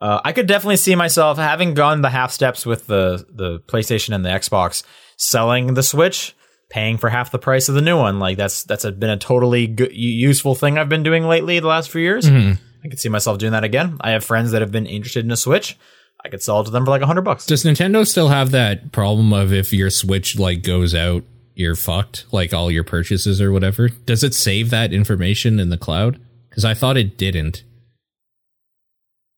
[0.00, 4.12] Uh, I could definitely see myself having gone the half steps with the the PlayStation
[4.12, 4.82] and the Xbox,
[5.16, 6.34] selling the Switch,
[6.74, 8.18] paying for half the price of the new one.
[8.18, 11.68] Like that's that's a, been a totally good, useful thing I've been doing lately the
[11.68, 12.28] last few years.
[12.28, 12.58] Mhm.
[12.84, 13.96] I could see myself doing that again.
[14.00, 15.76] I have friends that have been interested in a Switch.
[16.24, 17.46] I could sell it to them for like a hundred bucks.
[17.46, 21.22] Does Nintendo still have that problem of if your Switch like goes out,
[21.54, 23.88] you're fucked, like all your purchases or whatever?
[23.88, 26.18] Does it save that information in the cloud?
[26.50, 27.62] Because I thought it didn't.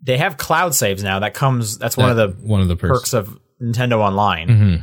[0.03, 1.18] They have cloud saves now.
[1.18, 1.76] That comes.
[1.76, 2.99] That's one of the one of the perks.
[3.01, 4.49] perks of Nintendo Online.
[4.49, 4.82] Mhm.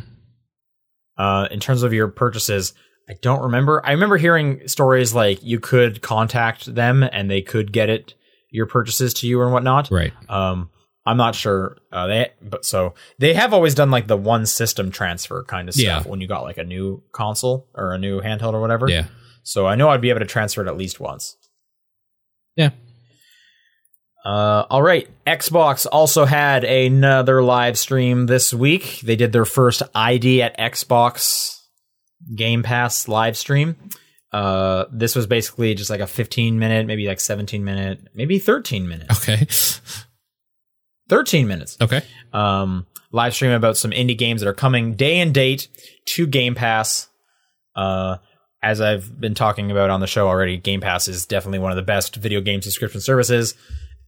[1.17, 2.73] Uh, in terms of your purchases,
[3.09, 3.85] I don't remember.
[3.85, 8.13] I remember hearing stories like you could contact them and they could get it
[8.49, 9.89] your purchases to you and whatnot.
[9.91, 10.13] Right.
[10.29, 10.69] Um,
[11.05, 11.77] I'm not sure.
[11.91, 15.75] Uh, they but so they have always done like the one system transfer kind of
[15.75, 16.09] stuff Yeah.
[16.09, 18.87] when you got like a new console or a new handheld or whatever.
[18.89, 19.07] Yeah.
[19.43, 21.35] So I know I'd be able to transfer it at least once.
[22.55, 22.69] Yeah.
[24.23, 25.07] Uh, all right.
[25.27, 29.01] Xbox also had another live stream this week.
[29.03, 31.59] They did their first ID at Xbox
[32.33, 33.75] Game Pass live stream.
[34.31, 38.87] Uh, this was basically just like a 15 minute, maybe like 17 minute, maybe 13
[38.87, 39.29] minutes.
[39.29, 39.45] Okay.
[41.09, 41.77] 13 minutes.
[41.81, 42.01] Okay.
[42.31, 45.67] Um, live stream about some indie games that are coming day and date
[46.05, 47.09] to Game Pass.
[47.75, 48.17] Uh,
[48.63, 51.75] as I've been talking about on the show already, Game Pass is definitely one of
[51.75, 53.55] the best video game subscription services.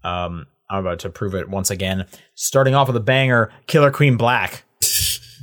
[0.05, 2.05] Um, I'm about to prove it once again.
[2.35, 4.63] Starting off with a banger, Killer Queen Black.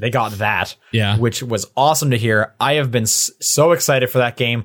[0.01, 1.19] They got that, Yeah.
[1.19, 2.55] which was awesome to hear.
[2.59, 4.65] I have been so excited for that game.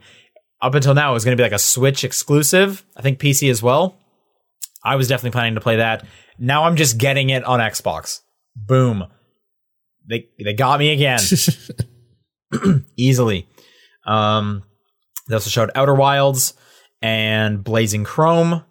[0.61, 2.83] Up until now, it was going to be like a Switch exclusive.
[2.95, 3.99] I think PC as well.
[4.83, 6.05] I was definitely planning to play that.
[6.39, 8.21] Now I'm just getting it on Xbox.
[8.55, 9.05] Boom.
[10.09, 11.19] They they got me again
[12.97, 13.47] easily.
[14.05, 14.63] Um,
[15.27, 16.53] they also showed Outer Wilds
[17.01, 18.63] and Blazing Chrome.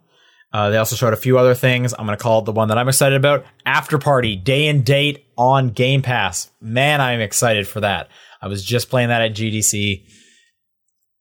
[0.53, 1.93] Uh, they also showed a few other things.
[1.93, 3.45] I'm going to call it the one that I'm excited about.
[3.65, 6.51] After Party, day and date on Game Pass.
[6.61, 8.09] Man, I'm excited for that.
[8.41, 10.07] I was just playing that at GDC.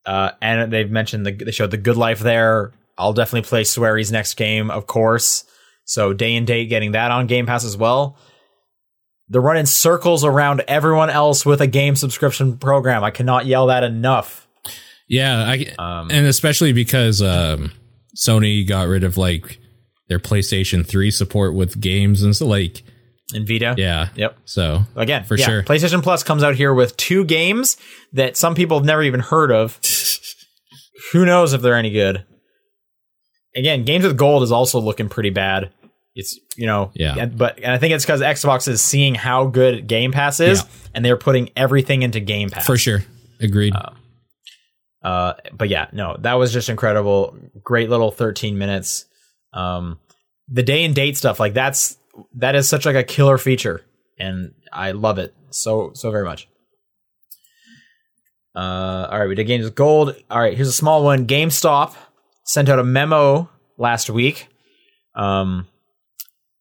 [0.05, 2.71] Uh, and they've mentioned the, they showed the good life there.
[2.97, 5.43] I'll definitely play Swery's next game, of course.
[5.85, 8.17] So day and date getting that on Game Pass as well.
[9.27, 13.03] They're running circles around everyone else with a game subscription program.
[13.03, 14.47] I cannot yell that enough.
[15.07, 15.43] Yeah.
[15.43, 17.71] I, Um, and especially because um,
[18.15, 19.59] Sony got rid of like
[20.07, 22.83] their PlayStation 3 support with games and so like,
[23.33, 23.75] And Vita.
[23.77, 24.09] yeah.
[24.15, 24.37] Yep.
[24.45, 25.63] So Again, For yeah, sure.
[25.63, 27.77] PlayStation Plus comes out here with two games
[28.13, 29.79] that some people have never even heard of.
[31.11, 32.25] Who knows if they're any good?
[33.55, 35.71] Again, games with gold is also looking pretty bad.
[36.13, 37.15] It's you know, Yeah.
[37.17, 40.59] and- But and I think it's because Xbox is seeing how good Game Pass is,
[40.59, 40.67] Yeah.
[40.93, 42.65] and they're putting everything into Game Pass.
[42.65, 43.03] for sure.
[43.41, 43.75] Agreed.
[43.75, 43.95] Um,
[45.05, 47.37] Uh, but yeah, no, that was just incredible.
[47.63, 49.05] Great little 13 minutes.
[49.53, 49.99] Um,
[50.47, 51.99] the day and date stuff, like that's
[52.37, 53.81] that is such like a killer feature,
[54.17, 56.47] and I love it so so very much.
[58.55, 60.15] Uh, all right, we did games with gold.
[60.31, 61.27] All right, here's a small one.
[61.27, 61.93] GameStop
[62.43, 63.47] sent out a memo
[63.77, 64.47] last week.
[65.13, 65.67] Um,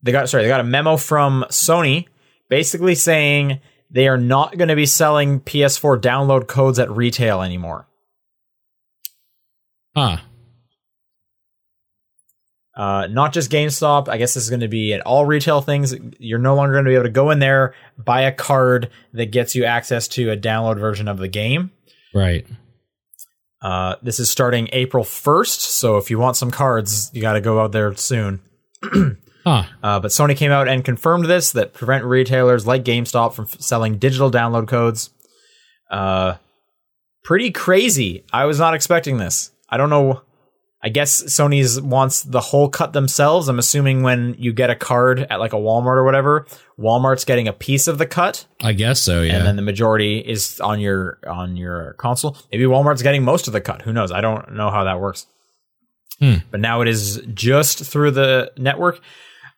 [0.02, 2.08] they got sorry, they got a memo from Sony,
[2.50, 7.88] basically saying they are not going to be selling PS4 download codes at retail anymore.
[9.96, 10.18] Huh.
[12.76, 14.08] Uh, not just GameStop.
[14.08, 15.94] I guess this is going to be at all retail things.
[16.18, 19.30] You're no longer going to be able to go in there, buy a card that
[19.30, 21.70] gets you access to a download version of the game.
[22.12, 22.44] Right.
[23.62, 25.60] Uh, this is starting April 1st.
[25.60, 28.40] So if you want some cards, you got to go out there soon.
[29.44, 29.64] Huh.
[29.82, 33.60] Uh, but Sony came out and confirmed this that prevent retailers like GameStop from f-
[33.60, 35.10] selling digital download codes.
[35.90, 36.36] Uh,
[37.24, 38.24] pretty crazy.
[38.32, 39.50] I was not expecting this.
[39.74, 40.22] I don't know.
[40.80, 43.48] I guess Sony's wants the whole cut themselves.
[43.48, 46.46] I'm assuming when you get a card at like a Walmart or whatever,
[46.78, 49.22] Walmart's getting a piece of the cut, I guess so.
[49.22, 49.36] Yeah.
[49.36, 52.36] and then the majority is on your on your console.
[52.52, 53.82] Maybe Walmart's getting most of the cut.
[53.82, 54.12] Who knows?
[54.12, 55.26] I don't know how that works.
[56.20, 56.34] Hmm.
[56.52, 59.00] But now it is just through the network.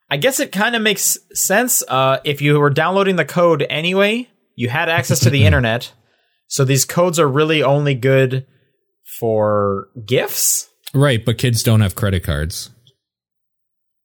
[0.08, 1.82] I guess it kind of makes sense.
[1.86, 5.92] Uh, if you were downloading the code anyway, you had access to the internet.
[6.46, 8.46] So these codes are really only good
[9.18, 10.68] for gifts.
[10.94, 12.70] Right, but kids don't have credit cards.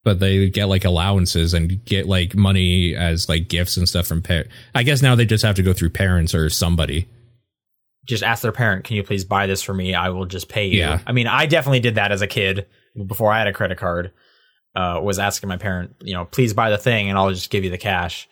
[0.04, 4.22] But they get like allowances and get like money as like gifts and stuff from
[4.22, 4.52] parents.
[4.74, 7.08] I guess now they just have to go through parents or somebody.
[8.06, 9.94] Just ask their parent, "Can you please buy this for me?
[9.94, 11.00] I will just pay you." Yeah.
[11.06, 12.66] I mean, I definitely did that as a kid
[13.08, 14.12] before I had a credit card.
[14.76, 17.64] Uh, was asking my parent, you know, please buy the thing, and I'll just give
[17.64, 18.28] you the cash.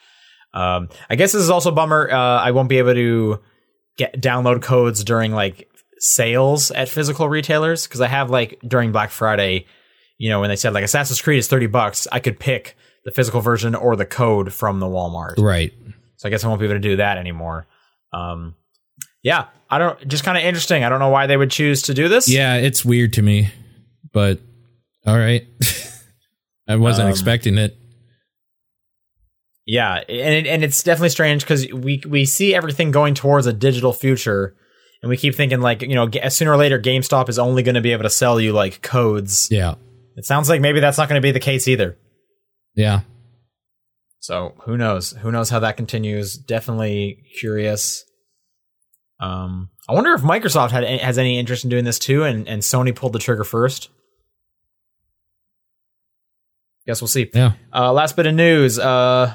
[0.54, 2.10] Um, I guess this is also a bummer.
[2.10, 3.40] Uh, I won't be able to
[3.98, 5.69] get download codes during like
[6.00, 9.66] sales at physical retailers because I have like during Black Friday,
[10.18, 12.76] you know, when they said like Assassin's Creed is thirty bucks, I could pick
[13.06, 15.38] the physical version or the code from the Walmart.
[15.38, 15.74] Right.
[16.18, 17.68] So I guess I won't be able to do that anymore.
[18.12, 18.56] Um,
[19.24, 20.08] yeah, I don't.
[20.08, 20.84] Just kind of interesting.
[20.84, 22.30] I don't know why they would choose to do this.
[22.30, 23.50] Yeah, it's weird to me.
[24.12, 24.40] But
[25.06, 25.46] all right.
[26.68, 27.76] I wasn't Um, expecting it.
[29.66, 33.54] Yeah, and it, and it's definitely strange because we we see everything going towards a
[33.54, 34.56] digital future,
[35.02, 37.82] and we keep thinking like you know sooner or later GameStop is only going to
[37.82, 39.48] be able to sell you like codes.
[39.52, 39.76] Yeah.
[40.16, 41.98] It sounds like maybe that's not going to be the case either.
[42.76, 43.02] Yeah.
[44.20, 45.12] So who knows?
[45.12, 46.36] Who knows how that continues?
[46.36, 48.04] Definitely curious.
[49.20, 52.62] Um, I wonder if Microsoft had has any interest in doing this too, and and
[52.62, 53.90] Sony pulled the trigger first.
[56.86, 57.30] Guess we'll see.
[57.34, 57.54] Yeah.
[57.74, 58.80] Uh, last bit of news.
[58.80, 59.34] Uh,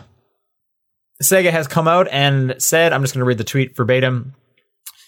[1.22, 4.34] Sega has come out and said, I'm just going to read the tweet verbatim.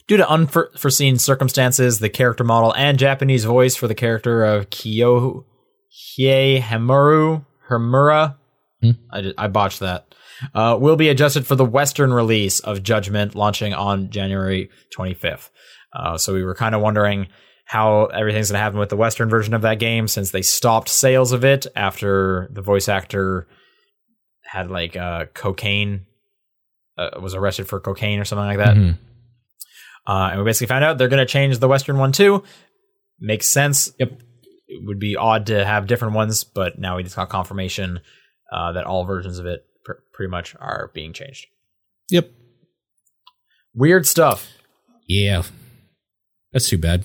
[0.08, 5.44] Due to unforeseen circumstances, the character model and Japanese voice for the character of Kyo
[6.16, 8.36] Hie Hamuru Hamura,
[8.82, 8.90] Hmm.
[9.10, 10.14] I, I botched that,
[10.54, 15.48] uh, will be adjusted for the Western release of Judgment launching on January 25th.
[15.94, 17.28] Uh, so we were kind of wondering
[17.64, 20.90] how everything's going to happen with the Western version of that game since they stopped
[20.90, 23.48] sales of it after the voice actor
[24.44, 26.04] had like uh, cocaine,
[26.98, 28.76] uh, was arrested for cocaine or something like that.
[28.76, 28.98] Mhm.
[30.06, 32.44] Uh, and we basically found out they're going to change the Western one too.
[33.18, 33.90] Makes sense.
[33.98, 34.22] Yep.
[34.68, 38.00] It would be odd to have different ones, but now we just got confirmation
[38.52, 41.46] uh, that all versions of it pr- pretty much are being changed.
[42.10, 42.30] Yep.
[43.74, 44.48] Weird stuff.
[45.06, 45.42] Yeah.
[46.52, 47.04] That's too bad.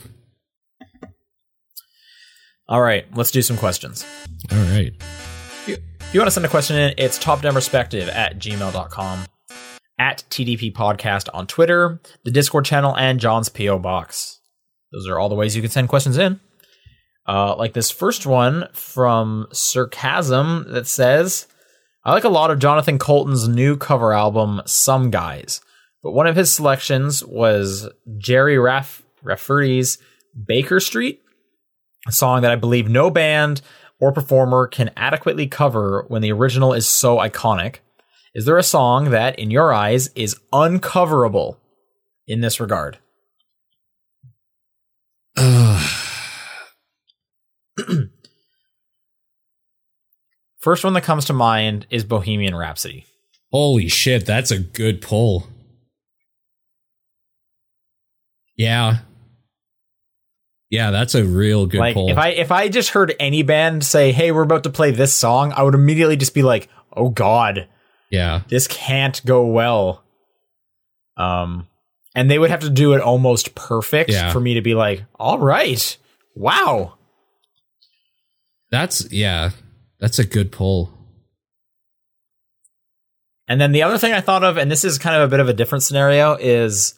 [2.71, 4.05] All right, let's do some questions.
[4.49, 4.93] All right.
[4.97, 9.25] If you, if you want to send a question in, it's topdownperspective at gmail.com,
[10.01, 13.77] at TDP Podcast on Twitter, the Discord channel, and John's P.O.
[13.77, 14.39] Box.
[14.91, 16.39] Those are all the ways you can send questions in.
[17.27, 21.45] Uh, like this first one from Sarcasm that says,
[22.03, 25.61] I like a lot of Jonathan Coulton's new cover album, Some Guys,
[26.01, 27.87] but one of his selections was
[28.17, 29.99] Jerry Raff- Rafferty's
[30.47, 31.21] Baker Street,
[32.07, 33.61] a song that I believe no band
[33.99, 37.75] or performer can adequately cover when the original is so iconic.
[38.33, 41.57] Is there a song that, in your eyes, is uncoverable
[42.27, 42.97] in this regard?
[50.59, 53.05] First one that comes to mind is Bohemian Rhapsody.
[53.51, 55.47] Holy shit, that's a good pull.
[58.55, 58.99] Yeah.
[60.69, 62.09] Yeah, that's a real good like pull.
[62.09, 65.13] if I if I just heard any band say, "Hey, we're about to play this
[65.13, 67.67] song," I would immediately just be like, "Oh God,
[68.11, 68.41] yeah.
[68.49, 70.03] this can't go well."
[71.17, 71.67] Um,
[72.13, 74.31] and they would have to do it almost perfect Yeah.
[74.31, 75.97] for me to be like, "All right,
[76.35, 76.97] wow."
[78.69, 79.51] That's yeah.
[79.99, 80.91] That's a good pull.
[83.47, 85.39] And then the other thing I thought of, and this is kind of a bit
[85.41, 86.95] of a different scenario, is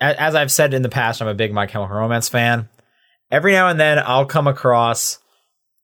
[0.00, 2.68] as I've said in the past, I'm a big My Chemical Romance fan.
[3.30, 5.18] Every now and then, I'll come across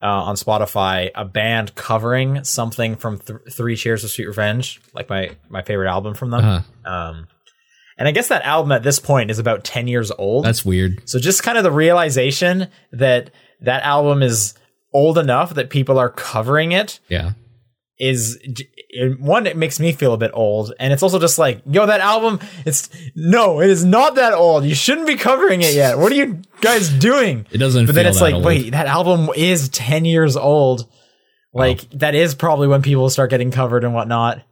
[0.03, 5.09] uh, on Spotify a band covering something from th- Three Cheers of Sweet Revenge, like
[5.09, 6.45] my my favorite album from them.
[6.45, 6.91] Uh-huh.
[6.91, 7.27] Um,
[7.99, 10.45] and I guess that album at this point is about ten years old.
[10.45, 11.09] That's weird.
[11.09, 13.31] So just kind of the realization that
[13.61, 14.55] that album is
[14.93, 17.33] old enough that people are covering it Yeah.
[17.99, 18.39] Is
[19.19, 22.01] one it makes me feel a bit old and it's also just like yo that
[22.01, 24.65] album it's no it is not that old.
[24.65, 25.99] You shouldn't be covering it yet.
[25.99, 27.47] What are you guys doing?
[27.51, 28.45] It doesn't but then it's like old.
[28.45, 30.89] wait that album is 10 years old.
[31.53, 34.43] Like that is probably when people start getting covered and whatnot.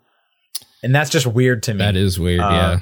[0.83, 1.79] And that's just weird to me.
[1.79, 2.79] That is weird, Uh,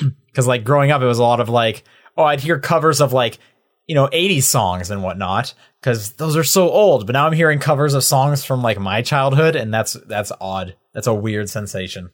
[0.00, 0.08] yeah.
[0.26, 1.84] because like growing up it was a lot of like
[2.16, 3.38] oh i'd hear covers of like
[3.86, 5.54] you know 80s songs and whatnot
[5.86, 9.02] because those are so old but now i'm hearing covers of songs from like my
[9.02, 12.10] childhood and that's that's odd that's a weird sensation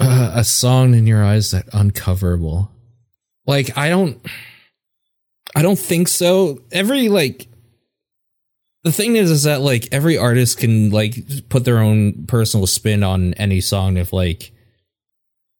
[0.00, 2.70] Uh, a song in your eyes that uncoverable.
[3.48, 4.24] Like I don't
[5.56, 6.60] I don't think so.
[6.70, 7.48] Every like
[8.84, 13.02] the thing is is that like every artist can like put their own personal spin
[13.02, 14.52] on any song if like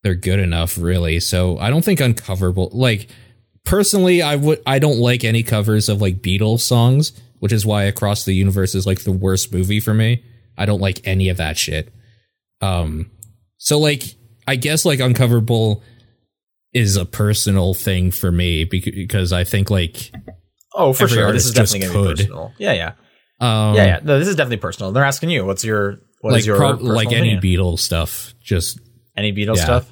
[0.03, 1.19] they're good enough really.
[1.19, 3.09] So I don't think uncoverable like
[3.69, 7.83] personally I would I don't like any covers of like Beatles songs, which is why
[7.83, 10.23] Across the Universe is like the worst movie for me.
[10.57, 11.93] I don't like any of that shit.
[12.61, 13.11] Um
[13.57, 14.03] so like
[14.47, 15.81] I guess like uncoverable
[16.73, 20.11] is a personal thing for me because I think like
[20.75, 22.91] oh for sure this is definitely gonna be personal yeah yeah
[23.39, 26.33] um yeah yeah no this is definitely personal they're asking you what's your what is
[26.35, 27.41] like your prob- like any opinion?
[27.41, 28.79] Beatles stuff just
[29.17, 29.63] any Beatles Yeah.
[29.63, 29.91] stuff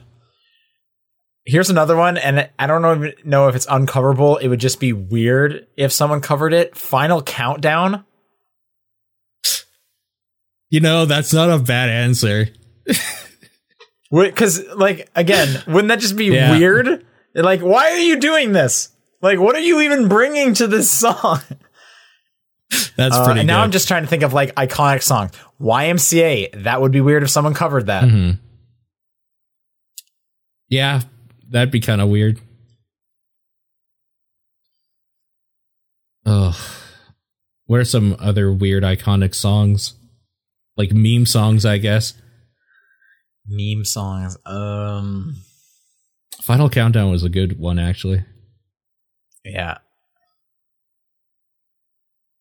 [1.49, 4.37] Here's another one, and I don't know know if it's uncoverable.
[4.37, 6.75] It would just be weird if someone covered it.
[6.77, 8.03] Final Countdown.
[10.69, 12.47] you know that's not a bad answer.
[14.09, 16.51] Because, like, again, wouldn't that just be Yeah.
[16.57, 17.05] weird?
[17.35, 18.87] Like, why are you doing this?
[19.21, 21.41] Like, what are you even bringing to this song?
[22.95, 23.63] That's Uh, pretty and now good.
[23.65, 25.31] I'm just trying to think of like iconic songs.
[25.59, 26.63] YMCA.
[26.63, 28.05] That would be weird if someone covered that.
[28.05, 28.39] Mhm.
[30.69, 31.01] Yeah,
[31.49, 32.39] that'd be kind of weird.
[36.25, 36.55] Ugh.
[37.65, 39.93] What are some other weird iconic songs?
[40.75, 42.13] Like meme songs, I guess.
[43.47, 44.37] Meme songs.
[44.45, 45.37] Um.
[46.41, 48.23] Final Countdown was a good one, actually.
[49.43, 49.77] Yeah.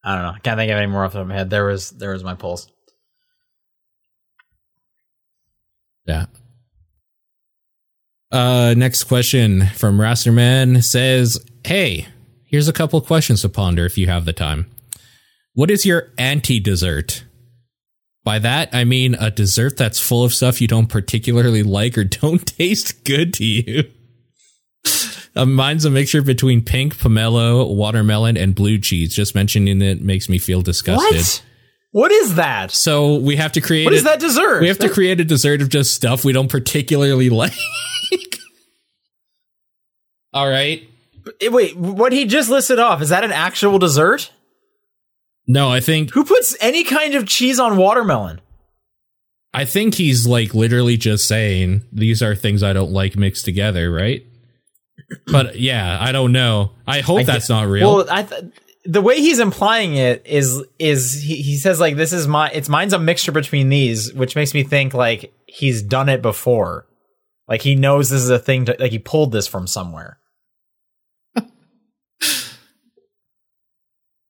[0.04, 0.32] I don't know.
[0.36, 1.50] I can't think of any more off the top of my head.
[1.50, 2.70] There was there was my pulse.
[6.06, 6.26] Yeah.
[8.32, 12.08] Uh, next question from Rasterman says, Hey,
[12.44, 14.70] here's a couple questions to ponder if you have the time.
[15.54, 17.24] What is your anti dessert?
[18.24, 22.04] By that, I mean a dessert that's full of stuff you don't particularly like or
[22.04, 23.84] don't taste good to you.
[25.36, 29.14] Uh, mine's a mixture between pink, pomelo, watermelon, and blue cheese.
[29.14, 31.16] Just mentioning it makes me feel disgusted.
[31.16, 31.42] What?
[31.92, 32.70] What is that?
[32.72, 34.60] So we have to create What is it- that dessert?
[34.60, 37.52] we have to create a dessert of just stuff we don't particularly like.
[40.32, 40.88] All right.
[41.40, 44.30] Eh, Wait, what he just listed off is that an actual dessert?
[45.46, 48.40] No, I think Who puts any kind of cheese on watermelon?
[49.54, 53.90] I think he's like literally just saying these are things I don't like mixed together,
[53.90, 54.26] right?
[55.26, 56.72] But yeah, I don't know.
[56.86, 57.96] I hope I that's thi- not real.
[57.96, 58.44] Well, I th-
[58.84, 62.68] the way he's implying it is is he, he says like this is my it's
[62.68, 66.86] mine's a mixture between these, which makes me think like he's done it before,
[67.48, 68.66] like he knows this is a thing.
[68.66, 70.18] To, like he pulled this from somewhere.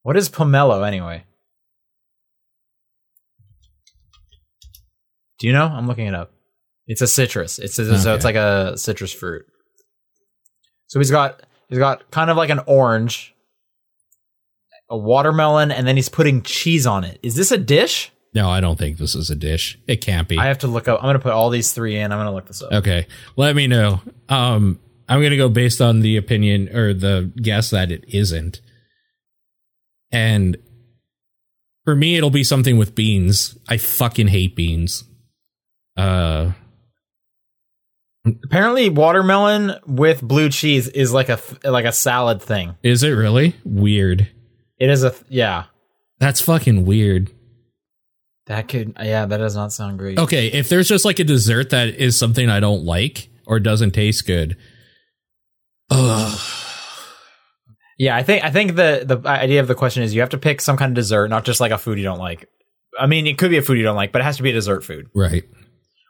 [0.03, 1.25] what is pomelo anyway?
[5.39, 5.67] Do you know?
[5.67, 6.33] I'm looking it up.
[6.87, 7.59] It's a citrus.
[7.59, 9.45] It's a, so it's like a citrus fruit.
[10.87, 13.35] So he's got he's got kind of like an orange,
[14.89, 17.19] a watermelon, and then he's putting cheese on it.
[17.23, 18.13] Is this a dish?
[18.37, 19.79] No, I don't think this is a dish.
[19.89, 20.37] It can't be.
[20.39, 21.01] I have to look up.
[21.03, 22.13] I'm gonna put all these three in.
[22.13, 22.71] I'm gonna look this up.
[22.71, 24.03] okay, let me know.
[24.29, 28.61] Um, I'm gonna go based on the opinion or the guess that it isn't.
[30.13, 30.59] And
[31.87, 33.57] for me, it'll be something with beans.
[33.69, 35.05] I fucking hate beans.
[35.97, 36.53] Uh,
[38.45, 42.75] Apparently, watermelon with blue cheese is like a like a salad thing.
[42.83, 44.29] is it really weird?
[44.79, 45.65] It is a yeah.
[46.19, 47.31] That's fucking weird.
[48.47, 49.27] That could yeah.
[49.27, 50.19] That does not sound great.
[50.19, 53.91] Okay, if there's just like a dessert that is something I don't like or doesn't
[53.93, 54.57] taste good.
[55.91, 56.39] Ugh.
[57.99, 60.39] Yeah, I think I think the the idea of the question is you have to
[60.39, 62.49] pick some kind of dessert, not just like a food you don't like.
[62.99, 64.51] I mean, it could be a food you don't like, but it has to be
[64.51, 65.45] a dessert food Right,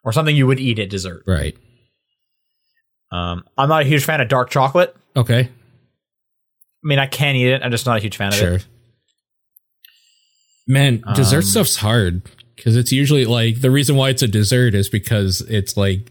[0.04, 1.22] or something you would eat at dessert.
[1.26, 1.56] right.
[3.12, 4.94] Um, I'm not a huge fan of dark chocolate.
[5.16, 5.48] Okay, I
[6.82, 7.62] mean, I can eat it.
[7.62, 8.54] I'm just not a huge fan of sure.
[8.54, 8.66] it.
[10.66, 12.22] Man, dessert Um, stuff's hard
[12.56, 16.10] because it's usually like the reason why it's a dessert is because it's like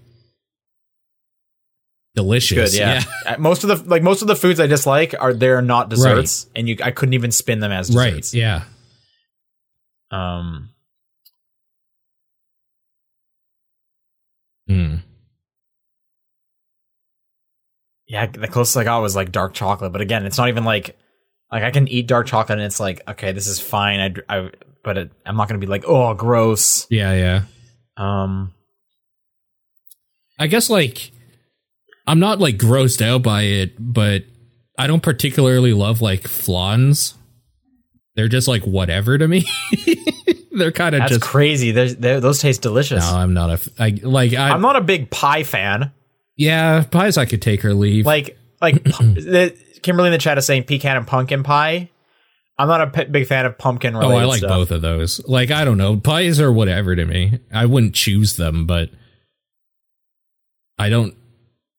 [2.16, 2.72] delicious.
[2.72, 3.04] Good, yeah.
[3.26, 6.48] Uh, most of the like most of the foods I dislike are they're not desserts,
[6.56, 8.12] and you I couldn't even spin them as right.
[8.12, 8.34] desserts.
[8.34, 8.64] Yeah.
[10.12, 10.70] Um,
[14.68, 14.96] Hmm.
[18.08, 20.98] yeah, the closest I got was like dark chocolate, but again, it's not even like
[21.56, 24.22] like I can eat dark chocolate and it's like okay, this is fine.
[24.30, 24.52] I, I
[24.84, 26.86] but it, I'm not gonna be like oh gross.
[26.90, 27.42] Yeah, yeah.
[27.96, 28.54] Um,
[30.38, 31.12] I guess like
[32.06, 34.24] I'm not like grossed out by it, but
[34.78, 37.14] I don't particularly love like flans.
[38.16, 39.48] They're just like whatever to me.
[40.52, 41.72] They're kind of just crazy.
[41.72, 43.10] There's, there, those taste delicious.
[43.10, 43.18] no.
[43.18, 45.94] I'm not a I like I I'm not a big pie fan.
[46.36, 48.06] yeah pies I could take or leave.
[48.06, 48.84] Like like
[49.82, 51.90] Kimberly in the chat is saying pecan and pumpkin pie.
[52.58, 53.96] I'm not a p- big fan of pumpkin.
[53.96, 54.50] oh, I like stuff.
[54.50, 55.26] both of those.
[55.28, 57.40] Like I don't know pies are whatever to me.
[57.54, 58.90] I wouldn't choose them, but
[60.78, 61.16] I don't.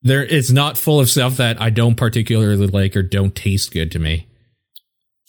[0.02, 3.90] There, it's not full of stuff that I don't particularly like or don't taste good
[3.92, 4.26] to me.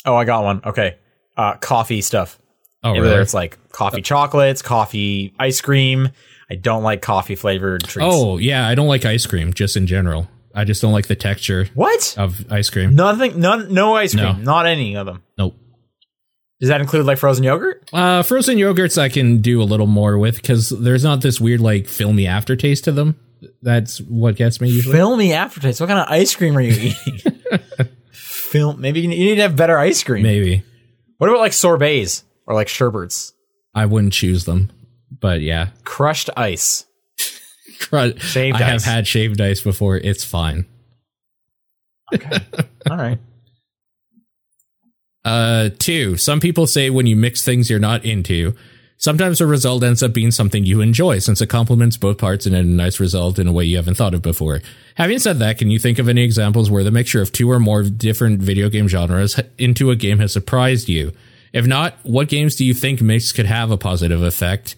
[0.06, 0.62] Oh, I got one.
[0.66, 0.98] Okay.
[1.36, 2.40] Uh, coffee stuff.
[2.84, 3.22] Oh, Whether really?
[3.22, 6.10] it's like coffee chocolates, coffee ice cream.
[6.50, 8.08] I don't like coffee flavored treats.
[8.10, 10.28] Oh yeah, I don't like ice cream just in general.
[10.58, 12.16] I just don't like the texture what?
[12.18, 12.96] of ice cream.
[12.96, 13.40] Nothing.
[13.40, 13.72] None.
[13.72, 14.40] No ice cream.
[14.40, 14.44] No.
[14.44, 15.22] Not any of them.
[15.38, 15.56] Nope.
[16.60, 17.88] Does that include like frozen yogurt?
[17.94, 21.62] Uh, frozen yogurts I can do a little more with because there's not this weird
[21.62, 23.20] like filmy aftertaste to them.
[23.62, 24.96] That's what gets me usually.
[24.96, 25.80] Filmy aftertaste.
[25.80, 26.72] What kind of ice cream are you
[27.06, 27.36] eating?
[28.12, 28.82] Film.
[28.82, 30.24] Maybe you need- you need to have better ice cream.
[30.24, 30.64] Maybe
[31.20, 33.34] What about like sorbets or like sherbets?
[33.76, 34.72] I wouldn't choose them,
[35.20, 36.87] but yeah, Crushed ice.
[37.80, 39.98] Cru- Shaved I have had shaved ice before.
[39.98, 40.66] It's fine.
[42.90, 43.20] All right.
[45.26, 46.16] Uh, two.
[46.16, 48.56] Some people say when you mix things you're not into,
[48.96, 52.56] sometimes the result ends up being something you enjoy since it complements both parts and
[52.56, 54.62] a nice result in a way you haven't thought of before.
[54.96, 57.60] Having said that, can you think of any examples where the mixture of two or
[57.60, 61.12] more different video game genres into a game has surprised you?
[61.52, 64.78] If not, what games do you think mix could have a positive effect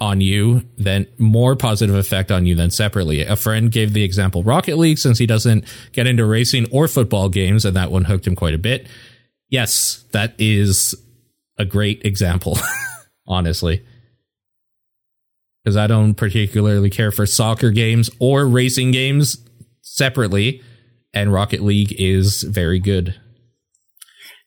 [0.00, 3.22] on you than more positive effect on you than separately?
[3.22, 7.28] A friend gave the example Rocket League since he doesn't get into racing or football
[7.28, 8.88] games, and that one hooked him quite a bit.
[9.48, 10.94] Yes, that is
[11.58, 12.58] a great example,
[13.26, 13.84] honestly.
[15.62, 19.36] Because I don't particularly care for soccer games or racing games
[19.82, 20.62] separately,
[21.12, 23.14] and Rocket League is very good.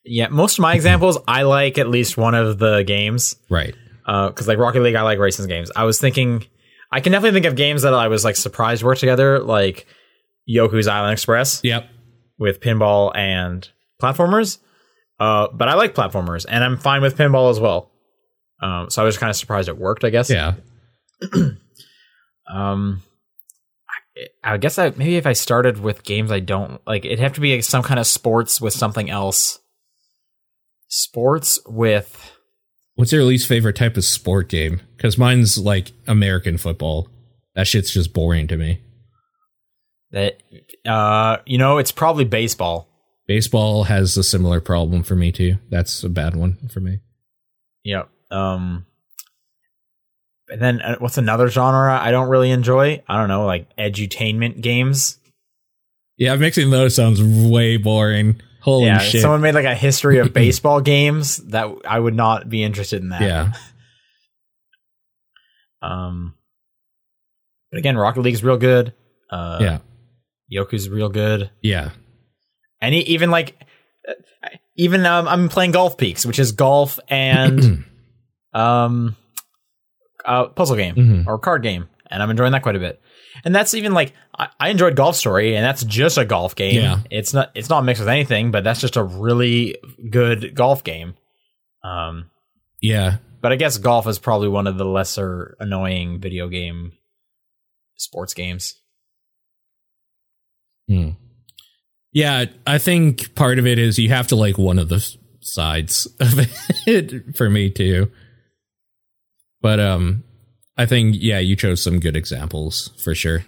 [0.05, 3.35] Yeah, most of my examples, I like at least one of the games.
[3.49, 3.75] Right.
[4.05, 5.71] Because like Rocket League, I like racing games.
[5.75, 6.45] I was thinking,
[6.91, 9.87] I can definitely think of games that I was like surprised work together, like
[10.49, 11.61] Yoku's Island Express.
[11.63, 11.89] Yep.
[12.37, 13.67] With pinball and
[14.01, 14.59] platformers.
[15.19, 17.91] Uh, but I like platformers, and I'm fine with pinball as well.
[18.61, 20.03] Um, so I was kind of surprised it worked.
[20.03, 20.29] I guess.
[20.29, 20.55] Yeah.
[22.53, 23.01] um,
[24.43, 27.33] I, I guess I maybe if I started with games I don't like, it'd have
[27.33, 29.59] to be some kind of sports with something else.
[30.87, 32.31] Sports with.
[32.95, 34.81] What's your least favorite type of sport game?
[34.95, 37.09] Because mine's like American football.
[37.55, 38.81] That shit's just boring to me.
[40.11, 40.41] That
[40.85, 42.87] uh, you know, it's probably baseball.
[43.25, 45.55] Baseball has a similar problem for me too.
[45.69, 46.99] That's a bad one for me.
[47.83, 48.09] Yep.
[48.29, 48.85] Um,
[50.49, 53.01] and then uh, what's another genre I don't really enjoy?
[53.07, 55.17] I don't know, like edutainment games.
[56.17, 58.39] Yeah, mixing those sounds way boring.
[58.63, 59.21] Holy yeah, shit!
[59.21, 63.09] someone made like a history of baseball games that I would not be interested in
[63.09, 63.21] that.
[63.21, 63.53] Yeah.
[65.81, 66.35] Um.
[67.71, 68.93] But again, Rocket League's real good.
[69.29, 69.77] Uh, yeah.
[70.51, 71.49] Yoku's real good.
[71.61, 71.89] Yeah.
[72.79, 73.59] And he, even like,
[74.77, 77.83] even um, I'm playing Golf Peaks, which is golf and
[78.53, 79.15] um,
[80.23, 81.27] uh, puzzle game Mhm.
[81.27, 83.01] or card game, and I'm enjoying that quite a bit.
[83.43, 86.75] And that's even like I, I enjoyed Golf Story, and that's just a golf game.
[86.75, 86.99] Yeah.
[87.09, 89.77] It's not it's not mixed with anything, but that's just a really
[90.09, 91.15] good golf game.
[91.83, 92.29] Um,
[92.81, 93.17] Yeah.
[93.41, 96.93] but I guess golf is probably one of the lesser annoying video game
[97.95, 98.75] sports games.
[100.87, 101.09] Hmm.
[102.11, 104.99] Yeah, I think part of it is you have to like one of the
[105.41, 106.39] sides of
[106.87, 108.11] it for me too.
[109.61, 110.23] But um
[110.77, 113.45] I think yeah, you chose some good examples for sure.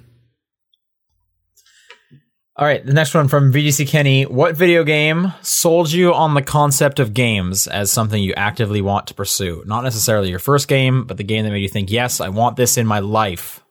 [2.57, 4.23] All right, the next one from VGC Kenny.
[4.23, 9.07] What video game sold you on the concept of games as something you actively want
[9.07, 9.61] to pursue?
[9.65, 12.55] Not necessarily your first game, but the game that made you think, yes, I want
[12.55, 13.61] this in my life.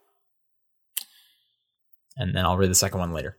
[2.18, 3.39] And then I'll read the second one later.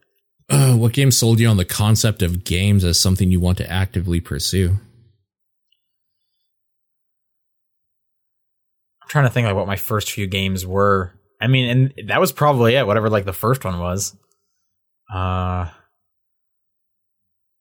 [0.49, 3.71] Uh, what game sold you on the concept of games as something you want to
[3.71, 4.79] actively pursue?
[9.05, 11.13] I'm trying to think like what my first few games were.
[11.39, 14.17] I mean, and that was probably it, whatever like the first one was.
[15.13, 15.69] Uh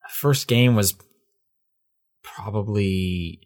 [0.09, 0.95] first game was
[2.23, 3.41] probably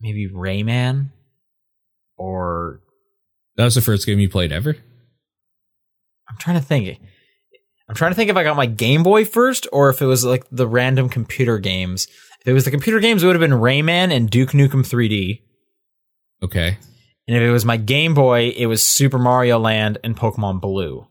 [0.00, 1.12] maybe Rayman
[2.18, 2.80] or
[3.56, 4.76] That was the first game you played ever?
[6.28, 7.00] I'm trying to think.
[7.88, 10.24] I'm trying to think if I got my Game Boy first or if it was
[10.24, 12.08] like the random computer games.
[12.44, 15.40] If it was the computer games, it would have been Rayman and Duke Nukem 3D.
[16.42, 16.76] Okay.
[17.26, 21.06] And if it was my Game Boy, it was Super Mario Land and Pokemon Blue.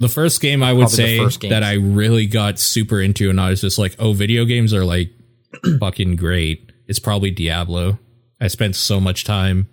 [0.00, 3.50] The first game I would Probably say that I really got super into and I
[3.50, 5.12] was just like, oh, video games are like
[5.78, 6.72] fucking great.
[6.88, 8.00] It's probably Diablo.
[8.40, 9.68] I spent so much time,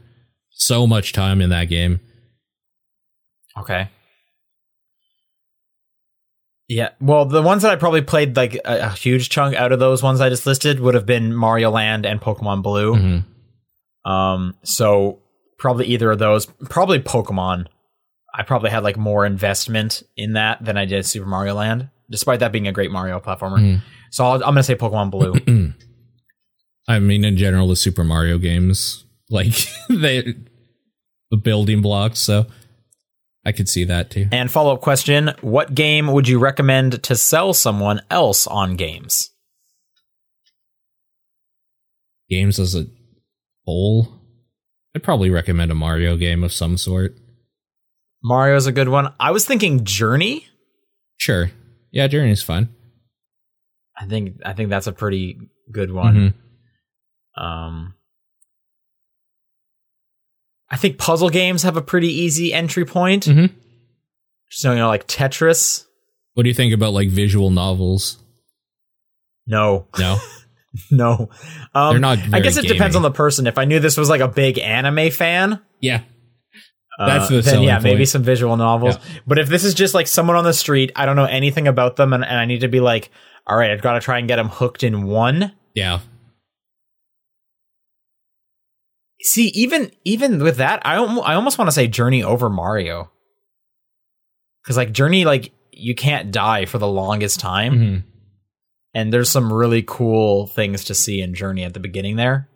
[0.52, 1.99] so much time in that game.
[3.57, 3.89] Okay.
[6.73, 9.80] Yeah, well, the ones that I probably played like a, a huge chunk out of
[9.80, 12.95] those ones I just listed would have been Mario Land and Pokemon Blue.
[12.95, 14.10] Mhm.
[14.10, 15.19] Um, so
[15.60, 16.45] probably either of those.
[16.69, 17.65] Probably Pokemon.
[18.34, 22.39] I probably had like more investment in that than I did Super Mario Land, despite
[22.39, 23.60] that being a great Mario platformer.
[23.60, 23.81] Mhm.
[24.10, 25.73] So I'll, I'm gonna say Pokemon Blue.
[26.88, 29.53] I mean, in general, the Super Mario games, like
[29.89, 30.35] they,
[31.31, 32.19] the building blocks.
[32.19, 32.45] So
[33.45, 34.27] I could see that too.
[34.31, 39.30] and follow up question: What game would you recommend to sell someone else on games?
[42.30, 42.85] Games as a
[43.65, 44.07] whole,
[44.95, 47.15] I'd probably recommend a Mario game of some sort.
[48.23, 49.13] Mario's a good one.
[49.19, 50.47] I was thinking Journey.
[51.18, 51.51] Sure.
[51.91, 52.69] Yeah, Journey's fun.
[53.99, 55.38] I think I think that's a pretty
[55.72, 56.34] good one.
[57.38, 57.41] Mhm.
[57.43, 57.93] Um,
[60.72, 63.26] I think puzzle games have a pretty easy entry point.
[63.26, 63.52] Mhm.
[64.49, 65.85] So you know, like Tetris
[66.34, 68.18] What do you think about like visual novels?
[69.45, 70.18] No, No,
[70.91, 71.30] no.
[71.76, 73.48] Um, They're not I guess it depends on the person.
[73.48, 76.02] If I knew this was like a big anime fan, yeah,
[76.98, 78.98] uh, That's the then selling yeah, maybe some visual novels.
[79.27, 81.95] But if this is just like someone on the street, I don't know anything about
[81.95, 83.10] them, and, and I need to be like,
[83.48, 85.52] all right, I've got to try and get them hooked in one.
[85.73, 85.99] yeah.
[89.23, 93.11] See, even even with that, I I almost want to say Journey over Mario,
[94.64, 98.03] because like Journey, like you can't die for the longest time, Mhm.
[98.93, 102.49] and there's some really cool things to see in Journey at the beginning there,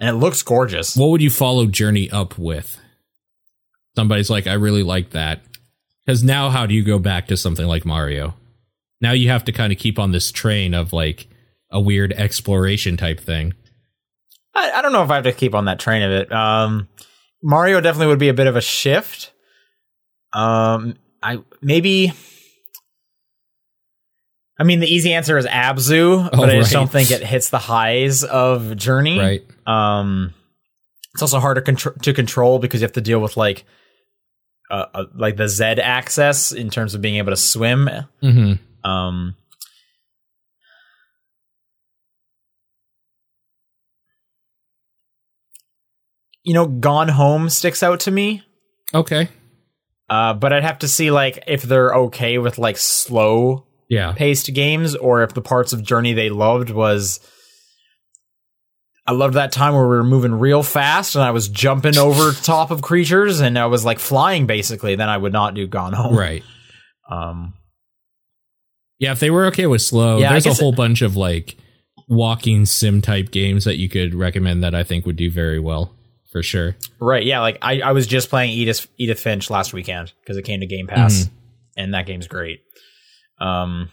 [0.00, 0.96] and it looks gorgeous.
[0.96, 2.78] What would you follow Journey up with?
[3.96, 5.40] Somebody's like, I really like that.
[6.06, 8.34] Because now, how do you go back to something like Mario?
[9.00, 11.26] Now you have to kind of keep on this train of like
[11.70, 13.54] a weird exploration type thing.
[14.58, 16.32] I, I don't know if I have to keep on that train of it.
[16.32, 16.88] Um,
[17.42, 19.32] Mario definitely would be a bit of a shift.
[20.32, 22.12] Um, I maybe.
[24.60, 26.80] I mean, the easy answer is Abzu, but I just right.
[26.80, 29.16] don't think it hits the highs of Journey.
[29.16, 29.46] Right.
[29.68, 30.34] Um,
[31.14, 33.64] it's also harder to, contr- to control because you have to deal with like,
[34.68, 37.88] uh, uh, like the Z axis in terms of being able to swim.
[38.20, 39.36] hmm Um,
[46.48, 48.42] you know, Gone Home sticks out to me.
[48.94, 49.28] Okay.
[50.08, 54.12] Uh, but I'd have to see like if they're okay with like slow Yeah.
[54.12, 57.20] paced games or if the parts of Journey they loved was
[59.06, 62.32] I loved that time where we were moving real fast and I was jumping over
[62.32, 65.92] top of creatures and I was like flying basically, then I would not do Gone
[65.92, 66.16] Home.
[66.16, 66.42] Right.
[67.10, 67.52] Um
[68.98, 69.12] Yeah.
[69.12, 71.56] If they were okay with slow, Yeah, there's a whole bunch of like
[72.08, 75.92] walking sim type games that you could recommend that I think would do very well
[76.32, 76.76] for sure.
[77.00, 80.42] Right, yeah, like I, I was just playing Edith Edith Finch last weekend because it
[80.42, 81.34] came to Game Pass, Mm-hmm.
[81.80, 82.60] and that game's great.
[83.40, 83.90] Um,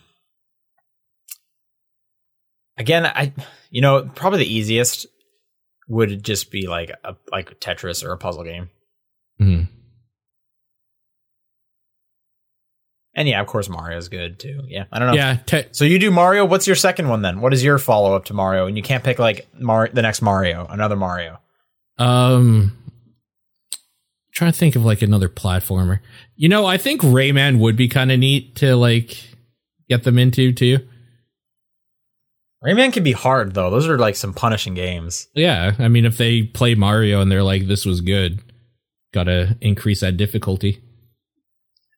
[2.78, 3.34] again, I
[3.70, 5.06] you know probably the easiest
[5.88, 8.70] would just be like a like Tetris or a puzzle game,
[9.40, 9.68] Mhm.
[13.16, 14.62] and yeah, of course Mario's good too.
[14.68, 15.14] Yeah, I don't know.
[15.16, 15.36] Yeah.
[15.46, 16.44] Te- So you do Mario.
[16.44, 17.40] What's your second one then?
[17.40, 18.66] What is your follow up to Mario?
[18.68, 21.40] And you can't pick like Mar- the next Mario, another Mario.
[21.98, 22.78] Um,
[24.34, 26.00] trying to think of like another platformer.
[26.36, 29.18] You know, I think Rayman would be kind of neat to like
[29.90, 30.80] get them into too.
[32.64, 33.70] Rayman can be hard though.
[33.70, 35.28] Those are like some punishing games.
[35.34, 38.42] Yeah, I mean, if they play Mario and they're like, "This was good,"
[39.14, 40.82] gotta increase that difficulty.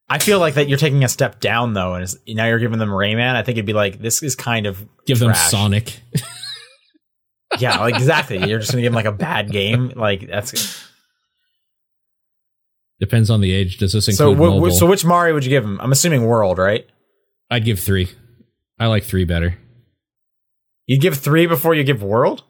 [0.09, 2.89] I feel like that you're taking a step down though, and now you're giving them
[2.89, 3.35] Rayman.
[3.35, 5.33] I think it'd be like this is kind of Give them.
[5.33, 6.01] Sonic.
[7.59, 8.37] Yeah, like exactly.
[8.47, 9.91] You're just gonna give him like a bad game.
[9.95, 10.85] Like that's
[12.99, 13.77] Depends on the age.
[13.77, 14.71] Does this include wh- mobile?
[14.71, 15.79] so which Mario would you give him?
[15.79, 16.85] I'm assuming World, right?
[17.49, 18.09] I'd give three.
[18.79, 19.57] I like three better.
[20.87, 22.43] You give three before you give World.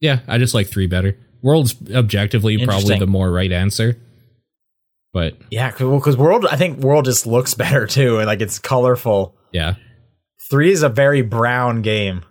[0.00, 1.16] Yeah, I just like three better.
[1.42, 3.96] World's objectively probably the more right answer,
[5.12, 9.34] but Yeah, because World, I think World just looks better too, and like it's colorful.
[9.52, 9.74] yeah,
[10.50, 12.24] Three is a very brown game.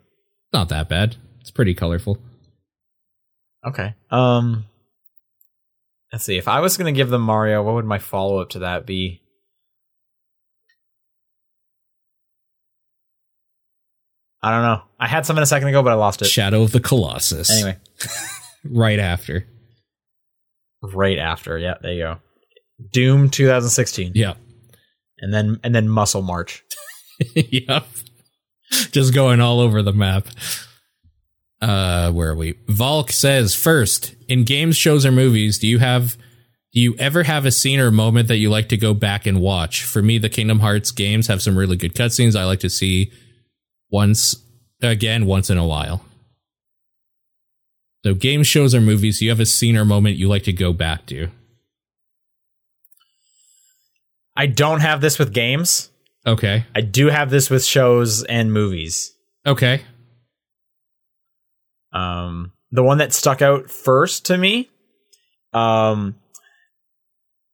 [0.52, 1.16] not that bad.
[1.50, 2.20] It's pretty colorful.
[3.66, 3.96] Okay.
[4.12, 4.66] Um.
[6.14, 6.38] Let's see.
[6.38, 9.24] If I was gonna give them Mario, what would my follow up to that be?
[14.44, 14.84] I don't know.
[15.00, 16.26] I had something a second ago, but I lost it.
[16.26, 17.50] Shadow of the Colossus.
[17.52, 17.78] Anyway,
[18.64, 19.48] right after.
[20.84, 21.58] right after.
[21.58, 22.18] Yeah, there you go.
[22.94, 24.36] Doom 2016, Yeah.
[25.18, 26.64] and then and then Muscle March.
[27.36, 27.88] yep.
[28.92, 30.28] Just going all over the map.
[31.62, 32.56] Uh, where are we?
[32.68, 36.18] Volk says first, in games, shows, or movies, do you have
[36.72, 39.42] do you ever have a scene or moment that you like to go back and
[39.42, 39.84] watch?
[39.84, 43.12] For me, the Kingdom Hearts games have some really good cutscenes I like to see
[43.90, 44.36] once
[44.82, 46.04] again, once in a while.
[48.06, 50.54] So game shows or movies, do you have a scene or moment you like to
[50.54, 51.30] go back to?
[54.38, 55.90] I don't have this with games.
[56.26, 56.66] Okay.
[56.76, 59.14] I do have this with shows and movies.
[59.46, 59.82] Okay.
[61.94, 64.70] Um, the one that stuck out first to me,
[65.54, 66.16] um,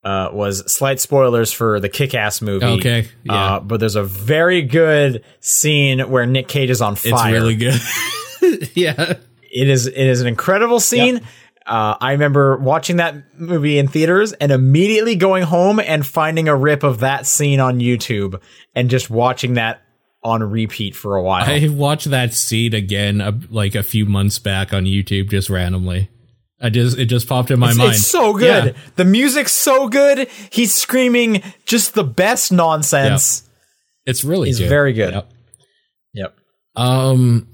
[0.03, 2.65] uh, was slight spoilers for the Kick-Ass movie.
[2.65, 3.07] Okay.
[3.23, 3.55] Yeah.
[3.55, 7.11] Uh, but there's a very good scene where Nick Cage is on fire.
[7.13, 7.81] it's really good.
[8.75, 9.15] yeah.
[9.51, 9.87] It is.
[9.87, 11.21] It is an incredible scene.
[11.65, 16.55] Uh, I remember watching that movie in theaters and immediately going home and finding a
[16.55, 18.39] rip of that scene on YouTube
[18.75, 19.81] and just watching that
[20.25, 21.45] on repeat for a while.
[21.45, 26.09] I watched that scene again uh, like a few months back on YouTube just randomly.
[26.59, 27.91] I just it just popped in my It's, mind.
[27.91, 28.65] it's so good.
[28.75, 28.81] Yeah.
[28.95, 30.27] The music's so good.
[30.51, 33.47] He's screaming just the best nonsense.
[34.05, 34.69] It's really He's good.
[34.69, 35.13] very good.
[35.13, 35.31] Yep.
[36.13, 36.37] Yep.
[36.75, 37.47] Um,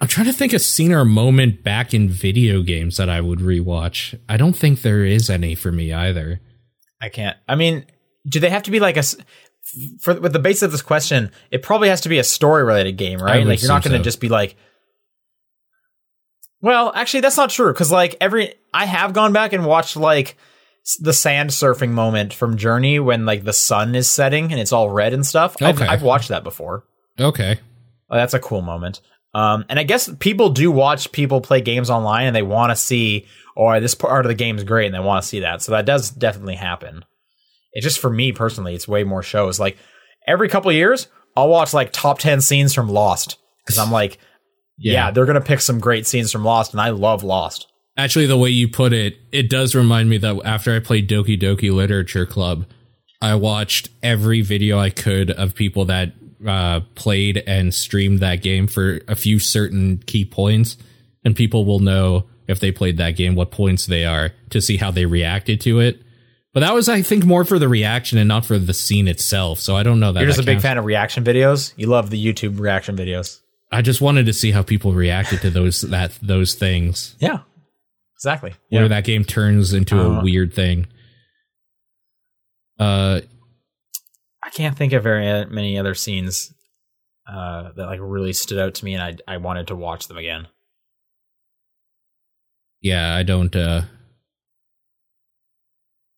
[0.00, 3.20] I'm trying to think of a scene or moment back in video games that I
[3.20, 4.18] would rewatch.
[4.28, 6.40] I don't think there is any for me either.
[7.00, 7.36] I can't.
[7.48, 7.86] I mean,
[8.26, 9.02] do they have to be like a
[10.00, 11.30] for with the base of this question?
[11.50, 13.46] It probably has to be a story related game, right?
[13.46, 14.04] Like you're not going to so.
[14.04, 14.56] just be like.
[16.60, 20.36] Well, actually, that's not true because like every I have gone back and watched like
[20.98, 24.90] the sand surfing moment from Journey when like the sun is setting and it's all
[24.90, 25.56] red and stuff.
[25.60, 25.86] I've, Okay.
[25.86, 26.84] I've watched that before.
[27.18, 27.58] Okay.
[28.10, 29.00] Oh, that's a cool moment.
[29.34, 32.76] Um, and I guess people do watch people play games online and they want to
[32.76, 33.26] see,
[33.56, 35.60] or this part of the game is great and they want to see that.
[35.62, 37.04] So that does definitely happen.
[37.74, 39.60] It's just for me personally, it's way more shows.
[39.60, 39.76] Like
[40.26, 44.18] every couple of years, I'll watch like top 10 scenes from Lost because I'm like,
[44.78, 44.92] yeah.
[44.92, 45.10] Yeah.
[45.10, 47.66] they're going to pick some great scenes from Lost and I love Lost.
[47.96, 51.40] Actually, the way you put it, it does remind me that after I played Doki
[51.40, 52.66] Doki Literature Club,
[53.22, 56.12] I watched every video I could of people that
[56.46, 60.76] uh, played and streamed that game for a few certain key points,
[61.24, 64.76] and people will know if they played that game what points they are to see
[64.76, 66.02] how they reacted to it.
[66.54, 69.58] But that was, I think, more for the reaction and not for the scene itself.
[69.58, 70.20] So I don't know that.
[70.20, 70.62] You're just that a big counts.
[70.62, 71.72] fan of reaction videos.
[71.76, 73.40] You love the YouTube reaction videos.
[73.72, 77.16] I just wanted to see how people reacted to those that those things.
[77.18, 77.38] Yeah,
[78.16, 78.54] exactly.
[78.68, 78.88] where Yeah.
[78.88, 80.86] that game turns into Uh, a weird thing.
[82.78, 83.20] Uh,
[84.44, 86.54] I can't think of very uh, many other scenes
[87.28, 90.18] uh, that like really stood out to me, and I I wanted to watch them
[90.18, 90.46] again.
[92.80, 93.54] yeah, I don't.
[93.56, 93.82] Uh,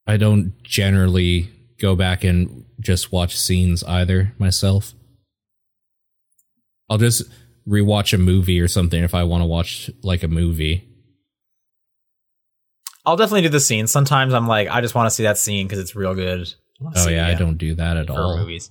[0.06, 1.50] I don't generally
[1.80, 4.94] go back and just watch scenes either myself.
[6.88, 7.22] I'll just
[7.68, 10.88] rewatch a movie or something if I want to watch like a movie.
[13.04, 13.86] I'll definitely do the scene.
[13.86, 16.52] Sometimes I'm like, I just want to see that scene because it's real good.
[16.94, 18.36] Oh yeah, I don't do that at all.
[18.38, 18.70] movies.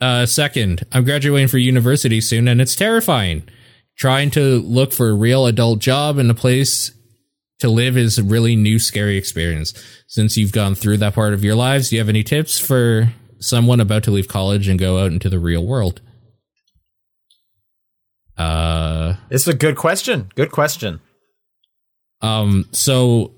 [0.00, 3.48] Uh, second, I'm graduating for university soon, and it's terrifying.
[3.96, 6.92] Trying to look for a real adult job in a place
[7.60, 9.74] to live is a really new, scary experience.
[10.06, 13.12] Since you've gone through that part of your lives, do you have any tips for
[13.40, 16.00] someone about to leave college and go out into the real world?
[18.36, 20.30] Uh, This is a good question.
[20.34, 21.00] Good question.
[22.22, 23.32] um, so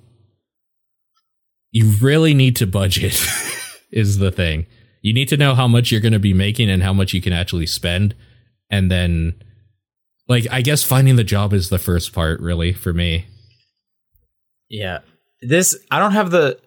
[1.72, 3.18] you really need to budget,
[3.92, 4.66] is the thing.
[5.02, 7.22] You need to know how much you're going to be making and how much you
[7.22, 8.14] can actually spend.
[8.68, 9.34] And then,
[10.28, 13.26] like, I guess finding the job is the first part, really, for me.
[14.70, 15.00] Yeah.
[15.42, 16.58] This I don't have the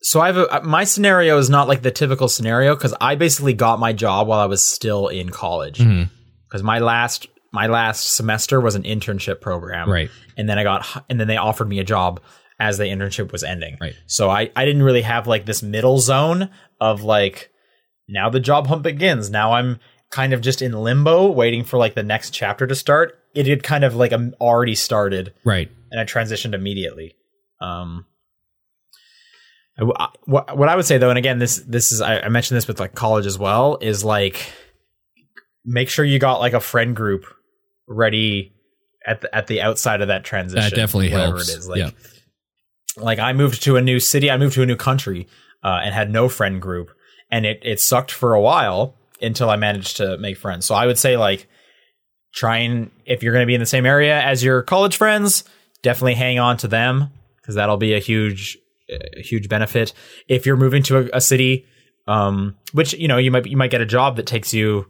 [0.00, 3.52] so I have a my scenario is not like the typical scenario because I basically
[3.54, 6.08] got my job while I was still in college Mhm.
[6.48, 10.10] because my last my last semester was an internship program Right.
[10.36, 12.20] and then I got and then they offered me a job
[12.58, 13.94] as the internship was ending Right.
[14.06, 16.48] so I I didn't really have like this middle zone
[16.80, 17.50] of like
[18.08, 19.78] now the job hunt begins now I'm
[20.10, 23.62] kind of just in limbo waiting for like the next chapter to start it had
[23.62, 25.70] kind of like um, already started Right.
[25.90, 27.14] and I transitioned immediately.
[27.62, 28.06] Um,
[29.78, 32.56] I what what I would say though, and again, this this is I, I mentioned
[32.56, 34.52] this with like college as well, is like
[35.64, 37.24] make sure you got like a friend group
[37.88, 38.52] ready
[39.06, 40.62] at the at the outside of that transition.
[40.62, 41.48] That definitely helps.
[41.48, 41.90] It is like Yeah.
[42.96, 45.26] like I moved to a new city, I moved to a new country,
[45.62, 46.90] uh, and had no friend group,
[47.30, 50.66] and it it sucked for a while until I managed to make friends.
[50.66, 51.48] So I would say like
[52.34, 55.44] try and if you're going to be in the same area as your college friends,
[55.82, 57.10] definitely hang on to them
[57.42, 58.56] because that'll be a huge
[58.88, 59.92] a huge benefit.
[60.28, 61.66] If you're moving to a, a city,
[62.06, 64.86] um, which you know you might you might get a job that takes you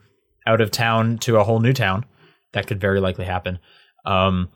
[0.46, 2.04] out of town to a whole new town,
[2.52, 3.58] that could very likely happen.
[4.04, 4.48] Um,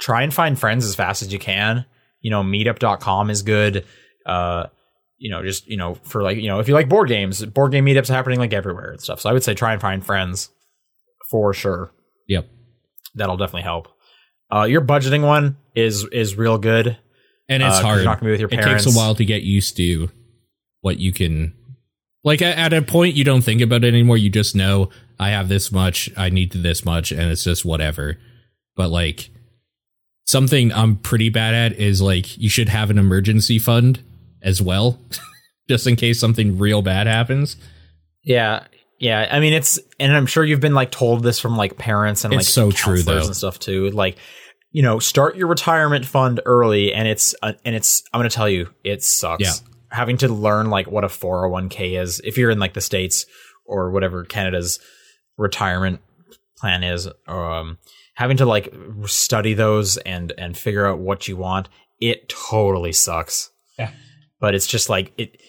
[0.00, 1.84] try and find friends as fast as you can.
[2.20, 3.86] You know, meetup.com is good.
[4.26, 4.66] Uh,
[5.18, 7.72] you know, just, you know, for like, you know, if you like board games, board
[7.72, 9.20] game meetups are happening like everywhere and stuff.
[9.20, 10.48] So I would say try and find friends
[11.30, 11.92] for sure.
[12.28, 12.48] Yep.
[13.14, 13.88] That'll definitely help.
[14.52, 16.96] Uh, your budgeting one is is real good.
[17.50, 17.96] And it's Uh, hard.
[17.98, 20.08] you're not gonna be with your It takes a while to get used to
[20.80, 21.52] what you can.
[22.24, 24.16] Like at, at a point, you don't think about it anymore.
[24.16, 28.16] You just know I have this much, I need this much, and it's just whatever.
[28.76, 29.30] But like
[30.26, 34.02] something I'm pretty bad at is like you should have an emergency fund
[34.42, 34.98] as well,
[35.68, 37.56] just in case something real bad happens.
[38.22, 38.64] Yeah.
[38.98, 39.26] Yeah.
[39.30, 42.32] I mean, it's, and I'm sure you've been like told this from like parents and
[42.34, 43.24] It's like so true, though.
[43.26, 43.90] and stuff too.
[43.90, 44.18] Like,
[44.72, 48.34] you know, start your retirement fund early and it's, uh, and it's, I'm going to
[48.34, 49.42] tell you, it sucks.
[49.42, 49.52] Yeah.
[49.90, 53.26] Having to learn like what a 401k is if you're in like the States
[53.64, 54.78] or whatever Canada's
[55.36, 56.00] retirement
[56.56, 57.78] plan is, um,
[58.14, 58.72] having to like
[59.06, 61.68] study those and, and figure out what you want,
[62.00, 63.50] it totally sucks.
[63.78, 63.90] Yeah.
[64.38, 65.40] But it's just like, it,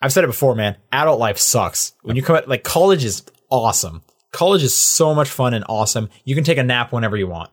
[0.00, 0.76] I've said it before, man.
[0.92, 1.92] Adult life sucks.
[2.02, 4.02] When you come at like college is awesome.
[4.32, 6.08] College is so much fun and awesome.
[6.24, 7.50] You can take a nap whenever you want.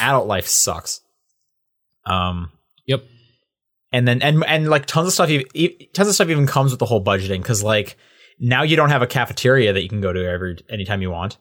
[0.00, 1.00] Adult life sucks.
[2.06, 2.50] Um,
[2.86, 3.04] Yep.
[3.92, 5.30] and then and and like tons of stuff
[5.94, 7.96] tons of stuff even comes with the whole budgeting because like
[8.38, 11.38] now you don't have a cafeteria that you can go to every anytime you want.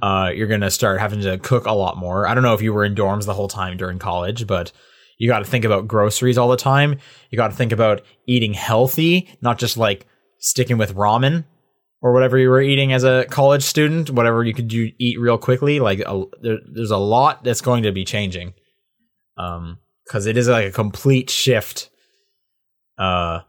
[0.00, 2.26] Uh you're gonna start having to cook a lot more.
[2.26, 4.72] I don't know if you were in dorms the whole time during college but
[5.18, 6.96] you got to think about groceries all the time.
[7.30, 10.06] You got to think about eating healthy not just like
[10.38, 11.44] sticking with ramen
[12.02, 15.38] or whatever you were eating as a college student whatever you could do eat real
[15.38, 18.54] quickly like a, there, there's a lot that's going to be changing.
[19.36, 21.88] Um because it is like a complete shift
[22.98, 23.40] uh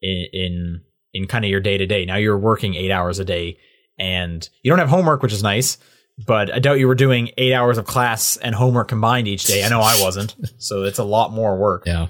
[0.00, 0.80] in in,
[1.12, 3.58] in kind of your day to day now you're working eight hours a day
[3.98, 5.78] and you don't have homework which is nice
[6.26, 9.64] but i doubt you were doing eight hours of class and homework combined each day.
[9.64, 11.84] I know i wasn't so it's a lot more work.
[11.86, 12.06] Yeah.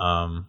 [0.00, 0.48] um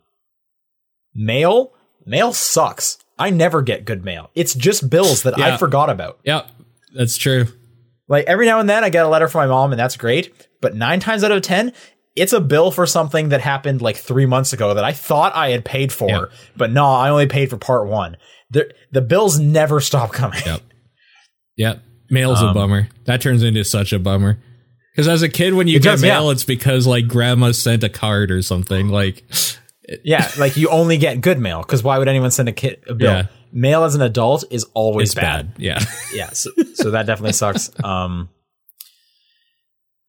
[1.13, 1.73] mail
[2.05, 6.43] mail sucks i never get good mail it's just bills that i forgot about Yeah.
[6.93, 7.45] That's true.
[8.09, 10.33] like every now and then I get a letter from my mom and that's great.
[10.59, 11.71] But nine times out of 10,
[12.17, 15.51] it's a bill for something that happened like three months ago that I thought I
[15.51, 16.25] had paid for, Yeah.
[16.57, 18.17] but no, I only paid for part one.
[18.49, 20.41] The, the bills never stop coming.
[20.45, 20.61] Yep.
[21.55, 21.81] Yep.
[22.09, 22.89] Mail's a Um, bummer.
[23.05, 24.37] That turns into such a bummer.
[24.91, 26.15] Because as a kid, when you It get does, yeah.
[26.19, 28.89] mail, it's because like grandma sent a card or something.
[28.89, 29.23] Like,
[30.03, 32.93] Yeah, like you only get good mail because why would anyone send a kid a
[32.93, 33.11] bill?
[33.11, 33.27] Yeah.
[33.53, 35.53] Mail as an adult is always it's bad.
[35.55, 35.61] bad.
[35.61, 35.79] Yeah.
[36.13, 38.29] yeah so, so that definitely sucks um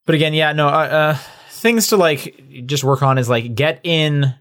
[0.06, 1.18] but again yeah no uh, uh
[1.50, 4.34] things to like just work on is like get in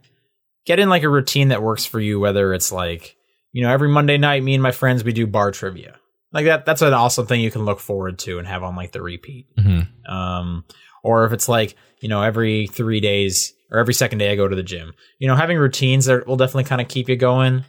[0.65, 3.15] get in like a routine that works for you whether it's like
[3.51, 5.95] you know every monday night me and my friends we do bar trivia
[6.31, 8.91] like that that's an awesome thing you can look forward to and have on like
[8.91, 9.87] the repeat Mhm.
[10.09, 10.63] um
[11.03, 14.47] or if it's like you know every three days or every second day i go
[14.47, 14.93] to the gym.
[15.19, 17.63] You know having routines that will definitely kind of keep you going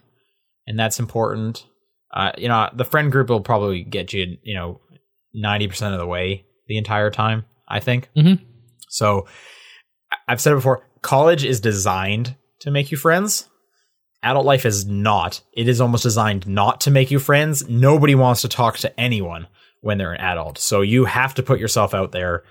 [0.66, 1.66] and that's important.
[2.14, 4.80] Uh, you know the friend group will probably get you you know
[5.34, 8.08] 90% of the way the entire time i think.
[8.16, 8.40] Mhm.
[8.88, 9.26] so
[10.28, 13.48] i've said it before college is designed to make you friends.
[14.22, 15.40] Adult life is not.
[15.52, 17.68] It is almost designed not to make you friends.
[17.68, 19.48] Nobody wants to talk to anyone
[19.80, 20.58] when they're an adult.
[20.58, 22.44] So you have to put yourself out there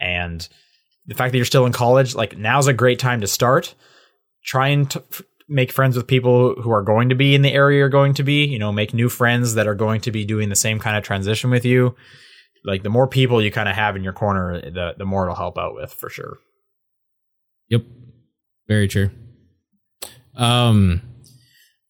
[0.00, 0.48] and
[1.08, 3.74] the fact that you're still in college like now's a great time to start
[4.44, 5.00] try and t-
[5.48, 8.22] make friends with people who are going to be in the area you're going to
[8.22, 10.96] be you know make new friends that are going to be doing the same kind
[10.96, 11.96] of transition with you
[12.64, 15.34] like the more people you kind of have in your corner the the more it'll
[15.34, 16.38] help out with for sure
[17.68, 17.82] Yep.
[18.66, 19.10] Very true.
[20.34, 21.02] Um,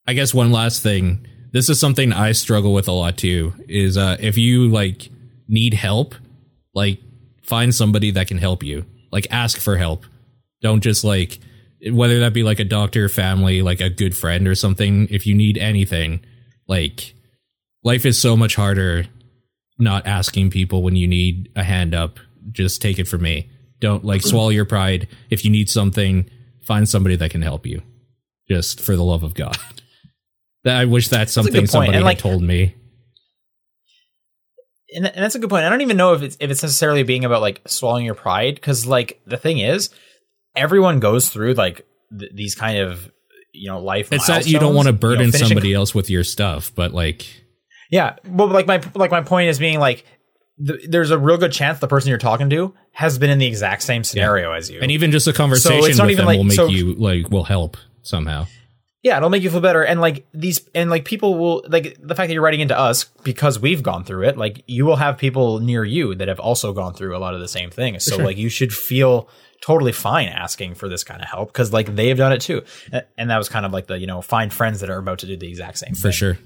[0.06, 1.26] I guess one last thing.
[1.52, 3.54] This is something I struggle with a lot too.
[3.68, 5.08] Is uh, if you like
[5.48, 6.14] need help,
[6.74, 7.00] like
[7.44, 8.84] find somebody that can help you.
[9.10, 10.04] Like ask for help.
[10.62, 11.38] Don't just like
[11.90, 15.06] whether that be like a doctor, family, like a good friend or something.
[15.10, 16.20] If you need anything,
[16.66, 17.14] like
[17.84, 19.06] life is so much harder
[19.78, 22.18] not asking people when you need a hand up.
[22.50, 23.48] Just take it from me.
[23.80, 25.06] Don't like swallow your pride.
[25.30, 26.28] If you need something,
[26.64, 27.82] find somebody that can help you.
[28.48, 29.56] Just for the love of God.
[30.64, 31.70] That I wish that's something point.
[31.70, 32.74] somebody And, had like- told me.
[34.94, 35.64] And, and that's a good point.
[35.64, 38.54] I don't even know if it's if it's necessarily being about like swallowing your pride
[38.54, 39.90] because like the thing is,
[40.56, 41.86] everyone goes through like
[42.18, 43.10] th- these kind of
[43.52, 44.12] you know life.
[44.12, 46.92] It's that you don't want to You know, burden somebody else with your stuff, but
[46.92, 47.26] like
[47.90, 50.04] Yeah, well, like my like my point is being like,
[50.64, 53.46] th- there's a real good chance the person you're talking to has been in the
[53.46, 54.80] exact same scenario as you.
[54.80, 57.44] and even just a conversation not with them like- will make so- you like will
[57.44, 58.46] help somehow.
[59.02, 59.84] Yeah, it'll make you feel better.
[59.84, 63.04] And like these, and like people will like the fact that you're writing into us
[63.22, 64.36] because we've gone through it.
[64.36, 67.40] Like you will have people near you that have also gone through a lot of
[67.40, 68.04] the same things.
[68.04, 68.24] So sure.
[68.24, 69.28] like you should feel
[69.60, 72.62] totally fine asking for this kind of help because like they've done it too.
[73.16, 75.26] And that was kind of like the you know find friends that are about to
[75.26, 75.96] do the exact same thing.
[75.96, 76.12] For thing.
[76.12, 76.38] sure.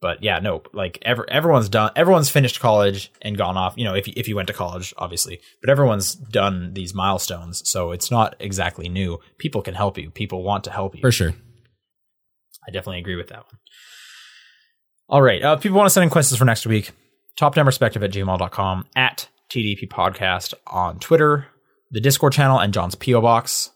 [0.00, 3.74] But yeah, no, like ever, everyone's done, everyone's finished college and gone off.
[3.76, 7.62] You know, if you, if you went to college, obviously, but everyone's done these milestones,
[7.68, 9.18] so it's not exactly new.
[9.38, 10.10] People can help you.
[10.10, 11.02] People want to help you.
[11.02, 11.34] For sure.
[12.66, 13.58] I definitely agree with that one.
[15.08, 16.92] All right, uh, if people want to send in questions for next week.
[17.36, 21.46] Top down perspective at gmail.com, at TDP podcast on Twitter,
[21.90, 23.20] the Discord channel, and John's P.O.
[23.20, 23.70] Box.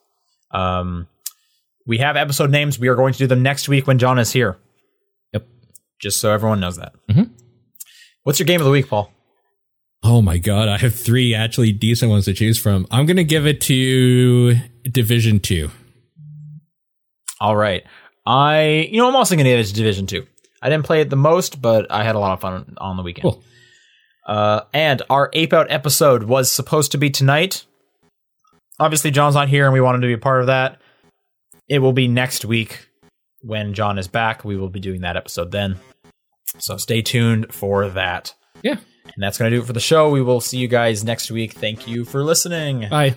[0.51, 1.09] Um,
[1.87, 2.79] we have episode names.
[2.79, 4.59] We are going to do them next week when John is here.
[6.05, 6.93] Just so everyone knows that.
[7.11, 7.31] Mhm.
[8.23, 9.11] What's your game of the week, Paul?
[10.05, 12.87] Oh my god, I have three actually decent ones to choose from.
[12.93, 14.55] I'm gonna give it to
[14.85, 15.71] Division Two.
[17.41, 17.85] All right.
[18.27, 20.27] I, you know, I'm also going to give it to Division 2.
[20.63, 23.03] I didn't play it the most, but I had a lot of fun on the
[23.03, 23.23] weekend.
[23.25, 23.43] Cool.
[24.27, 27.67] Uh, and our Ape Out episode was supposed to be tonight.
[28.81, 30.81] Obviously, John's not here, and we wanted to be a part of that.
[31.69, 32.89] It will be next week
[33.43, 35.77] when John is back, we will be doing that episode then.
[36.59, 38.35] So stay tuned for that.
[38.63, 38.77] Yeah.
[39.05, 40.11] And that's going to do it for the show.
[40.11, 41.53] We will see you guys next week.
[41.53, 42.89] Thank you for listening.
[42.89, 43.17] Bye.